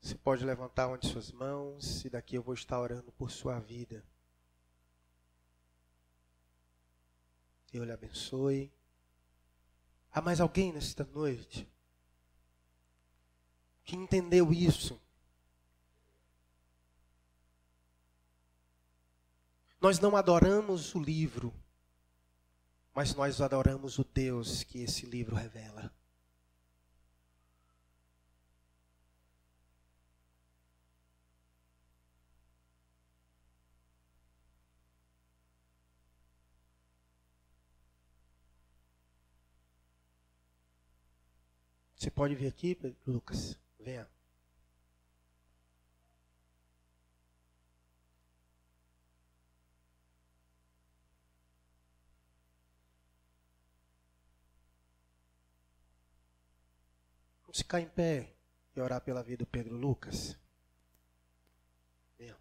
você 0.00 0.14
pode 0.14 0.44
levantar 0.44 0.88
uma 0.88 0.98
de 0.98 1.08
suas 1.08 1.30
mãos 1.30 2.04
e 2.04 2.10
daqui 2.10 2.36
eu 2.36 2.42
vou 2.42 2.54
estar 2.54 2.80
orando 2.80 3.12
por 3.12 3.30
sua 3.30 3.58
vida. 3.58 4.04
Deus 7.70 7.86
lhe 7.86 7.92
abençoe. 7.92 8.72
Há 10.10 10.20
mais 10.20 10.40
alguém 10.40 10.72
nesta 10.72 11.04
noite? 11.04 11.68
que 13.90 13.96
entendeu 13.96 14.52
isso. 14.52 15.00
Nós 19.80 19.98
não 19.98 20.14
adoramos 20.14 20.94
o 20.94 21.00
livro, 21.00 21.52
mas 22.94 23.16
nós 23.16 23.40
adoramos 23.40 23.98
o 23.98 24.04
Deus 24.04 24.62
que 24.62 24.78
esse 24.78 25.06
livro 25.06 25.34
revela. 25.34 25.92
Você 42.00 42.10
pode 42.10 42.34
vir 42.34 42.46
aqui, 42.46 42.78
Lucas? 43.06 43.58
Venha. 43.78 44.08
Vamos 57.42 57.58
ficar 57.58 57.82
em 57.82 57.88
pé 57.90 58.34
e 58.74 58.80
orar 58.80 59.02
pela 59.02 59.22
vida 59.22 59.44
do 59.44 59.46
Pedro 59.46 59.76
Lucas. 59.76 60.38
Venha. 62.16 62.38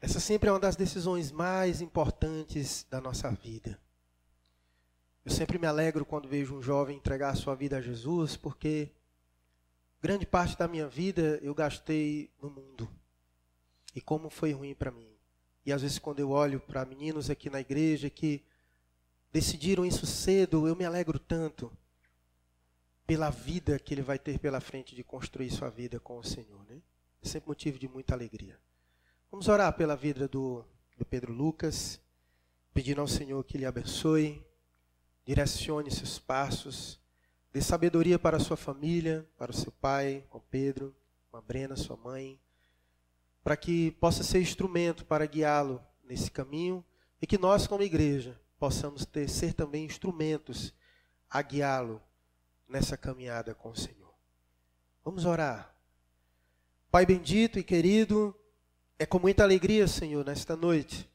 Essa 0.00 0.20
sempre 0.20 0.48
é 0.48 0.52
uma 0.52 0.60
das 0.60 0.76
decisões 0.76 1.32
mais 1.32 1.80
importantes 1.80 2.86
da 2.88 3.00
nossa 3.00 3.28
vida. 3.32 3.80
Eu 5.24 5.30
sempre 5.30 5.56
me 5.56 5.68
alegro 5.68 6.04
quando 6.04 6.28
vejo 6.28 6.56
um 6.56 6.60
jovem 6.60 6.96
entregar 6.96 7.36
sua 7.36 7.54
vida 7.54 7.76
a 7.76 7.80
Jesus, 7.80 8.36
porque 8.36 8.90
grande 10.00 10.26
parte 10.26 10.58
da 10.58 10.66
minha 10.66 10.88
vida 10.88 11.38
eu 11.42 11.54
gastei 11.54 12.28
no 12.42 12.50
mundo. 12.50 12.90
E 13.94 14.00
como 14.00 14.28
foi 14.28 14.52
ruim 14.52 14.74
para 14.74 14.90
mim. 14.90 15.08
E 15.64 15.72
às 15.72 15.82
vezes 15.82 16.00
quando 16.00 16.18
eu 16.18 16.30
olho 16.30 16.58
para 16.58 16.84
meninos 16.84 17.30
aqui 17.30 17.48
na 17.48 17.60
igreja 17.60 18.10
que 18.10 18.42
decidiram 19.32 19.86
isso 19.86 20.06
cedo, 20.06 20.66
eu 20.66 20.74
me 20.74 20.84
alegro 20.84 21.20
tanto 21.20 21.70
pela 23.06 23.30
vida 23.30 23.78
que 23.78 23.94
ele 23.94 24.02
vai 24.02 24.18
ter 24.18 24.40
pela 24.40 24.60
frente 24.60 24.92
de 24.92 25.04
construir 25.04 25.50
sua 25.50 25.70
vida 25.70 26.00
com 26.00 26.18
o 26.18 26.24
Senhor. 26.24 26.64
Né? 26.68 26.82
É 27.22 27.28
sempre 27.28 27.48
motivo 27.48 27.78
de 27.78 27.86
muita 27.86 28.12
alegria. 28.12 28.58
Vamos 29.30 29.46
orar 29.46 29.72
pela 29.74 29.94
vida 29.94 30.26
do, 30.26 30.64
do 30.98 31.04
Pedro 31.04 31.32
Lucas, 31.32 32.00
pedindo 32.74 33.00
ao 33.00 33.06
Senhor 33.06 33.44
que 33.44 33.56
lhe 33.56 33.64
abençoe 33.64 34.44
direcione 35.24 35.90
seus 35.90 36.18
passos, 36.18 37.00
dê 37.52 37.60
sabedoria 37.60 38.18
para 38.18 38.36
a 38.36 38.40
sua 38.40 38.56
família, 38.56 39.28
para 39.36 39.50
o 39.50 39.54
seu 39.54 39.70
pai, 39.72 40.24
com 40.28 40.40
Pedro, 40.40 40.94
com 41.30 41.36
a 41.36 41.40
Brena, 41.40 41.76
sua 41.76 41.96
mãe, 41.96 42.40
para 43.42 43.56
que 43.56 43.92
possa 43.92 44.22
ser 44.22 44.40
instrumento 44.40 45.04
para 45.04 45.26
guiá-lo 45.26 45.82
nesse 46.04 46.30
caminho 46.30 46.84
e 47.20 47.26
que 47.26 47.38
nós, 47.38 47.66
como 47.66 47.82
igreja, 47.82 48.40
possamos 48.58 49.04
ter, 49.04 49.28
ser 49.28 49.52
também 49.52 49.84
instrumentos 49.84 50.74
a 51.28 51.42
guiá-lo 51.42 52.00
nessa 52.68 52.96
caminhada 52.96 53.54
com 53.54 53.70
o 53.70 53.76
Senhor. 53.76 54.14
Vamos 55.04 55.24
orar. 55.24 55.74
Pai 56.90 57.06
bendito 57.06 57.58
e 57.58 57.64
querido, 57.64 58.36
é 58.98 59.06
com 59.06 59.18
muita 59.18 59.42
alegria, 59.42 59.88
Senhor, 59.88 60.24
nesta 60.24 60.54
noite, 60.54 61.10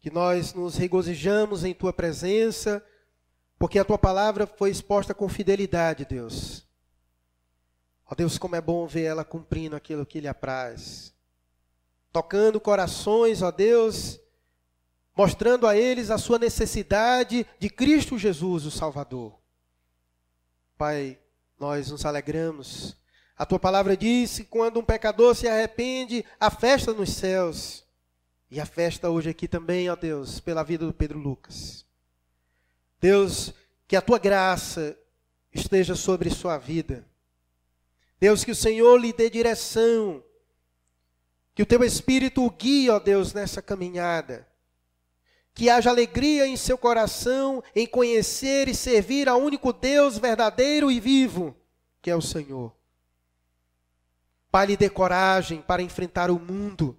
que 0.00 0.10
nós 0.10 0.54
nos 0.54 0.76
regozijamos 0.76 1.64
em 1.64 1.74
Tua 1.74 1.92
presença 1.92 2.84
porque 3.62 3.78
a 3.78 3.84
tua 3.84 3.96
palavra 3.96 4.44
foi 4.44 4.70
exposta 4.70 5.14
com 5.14 5.28
fidelidade, 5.28 6.04
Deus. 6.04 6.66
Ó 8.04 8.12
Deus, 8.12 8.36
como 8.36 8.56
é 8.56 8.60
bom 8.60 8.88
ver 8.88 9.04
ela 9.04 9.24
cumprindo 9.24 9.76
aquilo 9.76 10.04
que 10.04 10.18
lhe 10.18 10.26
apraz. 10.26 11.14
Tocando 12.10 12.60
corações, 12.60 13.40
ó 13.40 13.52
Deus, 13.52 14.18
mostrando 15.16 15.68
a 15.68 15.76
eles 15.76 16.10
a 16.10 16.18
sua 16.18 16.40
necessidade 16.40 17.46
de 17.60 17.70
Cristo 17.70 18.18
Jesus, 18.18 18.66
o 18.66 18.70
Salvador. 18.72 19.38
Pai, 20.76 21.16
nós 21.56 21.88
nos 21.88 22.04
alegramos. 22.04 22.96
A 23.36 23.46
tua 23.46 23.60
palavra 23.60 23.96
diz 23.96 24.38
que 24.38 24.44
quando 24.44 24.80
um 24.80 24.84
pecador 24.84 25.36
se 25.36 25.46
arrepende, 25.46 26.24
a 26.40 26.50
festa 26.50 26.92
nos 26.92 27.10
céus. 27.10 27.86
E 28.50 28.58
a 28.58 28.66
festa 28.66 29.08
hoje 29.08 29.30
aqui 29.30 29.46
também, 29.46 29.88
ó 29.88 29.94
Deus, 29.94 30.40
pela 30.40 30.64
vida 30.64 30.84
do 30.84 30.92
Pedro 30.92 31.20
Lucas. 31.20 31.86
Deus, 33.02 33.52
que 33.88 33.96
a 33.96 34.00
tua 34.00 34.16
graça 34.16 34.96
esteja 35.52 35.96
sobre 35.96 36.30
sua 36.30 36.56
vida. 36.56 37.04
Deus, 38.20 38.44
que 38.44 38.52
o 38.52 38.56
Senhor 38.56 38.96
lhe 38.96 39.12
dê 39.12 39.28
direção. 39.28 40.22
Que 41.52 41.64
o 41.64 41.66
teu 41.66 41.82
espírito 41.82 42.46
o 42.46 42.50
guie, 42.50 42.88
ó 42.88 43.00
Deus, 43.00 43.34
nessa 43.34 43.60
caminhada. 43.60 44.46
Que 45.52 45.68
haja 45.68 45.90
alegria 45.90 46.46
em 46.46 46.56
seu 46.56 46.78
coração 46.78 47.60
em 47.74 47.88
conhecer 47.88 48.68
e 48.68 48.74
servir 48.74 49.28
ao 49.28 49.40
único 49.40 49.72
Deus 49.72 50.16
verdadeiro 50.16 50.88
e 50.88 51.00
vivo, 51.00 51.56
que 52.00 52.08
é 52.08 52.14
o 52.14 52.22
Senhor. 52.22 52.72
Pai, 54.48 54.66
lhe 54.66 54.76
dê 54.76 54.88
coragem 54.88 55.60
para 55.60 55.82
enfrentar 55.82 56.30
o 56.30 56.38
mundo. 56.38 56.96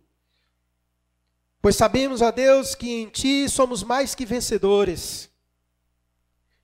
Pois 1.62 1.78
sabemos, 1.78 2.22
ó 2.22 2.30
Deus, 2.30 2.76
que 2.76 2.92
em 2.92 3.10
Ti 3.10 3.48
somos 3.48 3.84
mais 3.84 4.14
que 4.14 4.26
vencedores. 4.26 5.33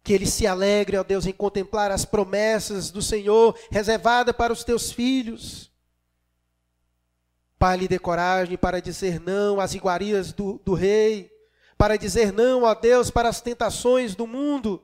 Que 0.10 0.14
ele 0.14 0.26
se 0.26 0.48
alegre, 0.48 0.98
ó 0.98 1.04
Deus, 1.04 1.28
em 1.28 1.32
contemplar 1.32 1.92
as 1.92 2.04
promessas 2.04 2.90
do 2.90 3.00
Senhor 3.00 3.56
reservadas 3.70 4.36
para 4.36 4.52
os 4.52 4.64
teus 4.64 4.92
filhos. 4.92 5.72
Pai, 7.60 7.78
lhe 7.78 7.88
dê 7.88 8.00
coragem 8.00 8.58
para 8.58 8.82
dizer 8.82 9.20
não 9.20 9.60
às 9.60 9.76
iguarias 9.76 10.34
do, 10.34 10.60
do 10.66 10.74
rei, 10.74 11.32
para 11.78 11.96
dizer 11.96 12.34
não, 12.34 12.64
ó 12.64 12.74
Deus, 12.74 13.12
para 13.12 13.30
as 13.30 13.40
tentações 13.40 14.16
do 14.16 14.26
mundo. 14.26 14.84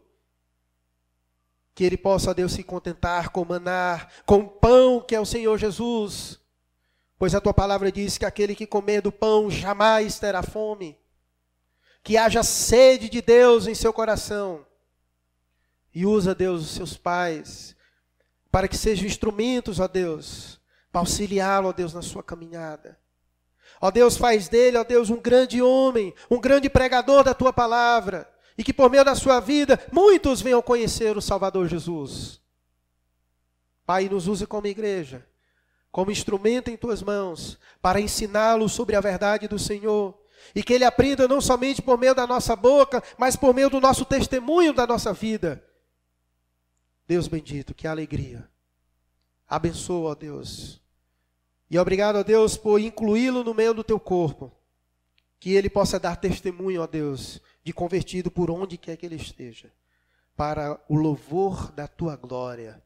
Que 1.73 1.83
ele 1.83 1.97
possa, 1.97 2.29
ó 2.29 2.33
Deus, 2.35 2.51
se 2.51 2.63
contentar 2.63 3.29
com 3.29 3.43
manar, 3.43 4.13
com 4.27 4.41
o 4.41 4.47
pão 4.47 5.01
que 5.01 5.15
é 5.15 5.19
o 5.19 5.25
Senhor 5.25 5.57
Jesus, 5.57 6.39
Pois 7.17 7.33
a 7.33 7.41
tua 7.41 7.51
palavra 7.51 7.91
diz 7.91 8.15
que 8.15 8.25
aquele 8.27 8.53
que 8.53 8.67
comer 8.67 9.01
do 9.01 9.11
pão 9.11 9.49
jamais 9.49 10.19
terá 10.19 10.43
fome. 10.43 10.95
Que 12.03 12.15
haja 12.15 12.43
sede 12.43 13.09
de 13.09 13.23
Deus 13.23 13.65
em 13.65 13.73
seu 13.73 13.91
coração. 13.91 14.63
E 15.95 16.05
usa, 16.05 16.35
Deus, 16.35 16.61
os 16.61 16.71
seus 16.71 16.97
pais, 16.97 17.75
para 18.51 18.67
que 18.67 18.77
sejam 18.77 19.07
instrumentos, 19.07 19.79
ó 19.79 19.87
Deus, 19.87 20.59
para 20.91 21.01
auxiliá-lo, 21.01 21.69
ó 21.69 21.71
Deus, 21.71 21.93
na 21.93 22.01
sua 22.01 22.21
caminhada. 22.21 22.99
Ó 23.81 23.89
Deus, 23.89 24.17
faz 24.17 24.49
dele, 24.49 24.77
ó 24.77 24.83
Deus, 24.83 25.09
um 25.09 25.17
grande 25.21 25.61
homem, 25.61 26.13
um 26.29 26.39
grande 26.39 26.69
pregador 26.69 27.23
da 27.23 27.33
tua 27.33 27.53
palavra. 27.53 28.29
E 28.57 28.63
que 28.63 28.73
por 28.73 28.89
meio 28.89 29.05
da 29.05 29.15
sua 29.15 29.39
vida, 29.39 29.79
muitos 29.91 30.41
venham 30.41 30.61
conhecer 30.61 31.17
o 31.17 31.21
Salvador 31.21 31.67
Jesus. 31.67 32.41
Pai, 33.85 34.09
nos 34.09 34.27
use 34.27 34.45
como 34.45 34.67
igreja 34.67 35.25
como 35.95 36.11
instrumento 36.11 36.69
em 36.69 36.75
tuas 36.75 37.01
mãos, 37.01 37.57
para 37.81 38.01
ensiná-lo 38.01 38.67
sobre 38.67 38.97
a 38.97 38.99
verdade 38.99 39.47
do 39.47 39.57
Senhor. 39.57 40.13
E 40.53 40.61
que 40.61 40.73
ele 40.73 40.83
aprenda 40.83 41.25
não 41.25 41.39
somente 41.39 41.81
por 41.81 41.97
meio 41.97 42.13
da 42.13 42.27
nossa 42.27 42.53
boca, 42.53 43.01
mas 43.17 43.37
por 43.37 43.53
meio 43.53 43.69
do 43.69 43.79
nosso 43.79 44.03
testemunho 44.03 44.73
da 44.73 44.85
nossa 44.85 45.13
vida. 45.13 45.63
Deus 47.07 47.27
bendito, 47.27 47.73
que 47.73 47.87
alegria. 47.87 48.49
Abençoa, 49.47 50.11
ó 50.11 50.15
Deus. 50.15 50.81
E 51.69 51.77
obrigado, 51.77 52.17
ó 52.17 52.23
Deus, 52.23 52.57
por 52.57 52.79
incluí-lo 52.79 53.43
no 53.43 53.53
meio 53.53 53.73
do 53.73 53.83
teu 53.83 53.99
corpo. 53.99 54.51
Que 55.39 55.53
ele 55.53 55.69
possa 55.69 55.99
dar 55.99 56.15
testemunho, 56.15 56.81
ó 56.81 56.87
Deus, 56.87 57.41
de 57.63 57.73
convertido 57.73 58.31
por 58.31 58.49
onde 58.49 58.77
quer 58.77 58.97
que 58.97 59.05
ele 59.05 59.15
esteja, 59.15 59.71
para 60.35 60.79
o 60.89 60.95
louvor 60.95 61.71
da 61.71 61.87
tua 61.87 62.15
glória 62.15 62.83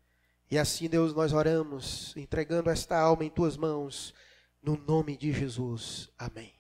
e 0.52 0.58
assim, 0.58 0.90
Deus, 0.90 1.14
nós 1.14 1.32
oramos, 1.32 2.16
entregando 2.18 2.72
esta 2.72 3.00
alma 3.00 3.24
em 3.24 3.30
tuas 3.30 3.56
mãos, 3.56 4.16
no 4.64 4.76
nome 4.76 5.16
de 5.16 5.32
Jesus. 5.32 6.10
Amém. 6.18 6.59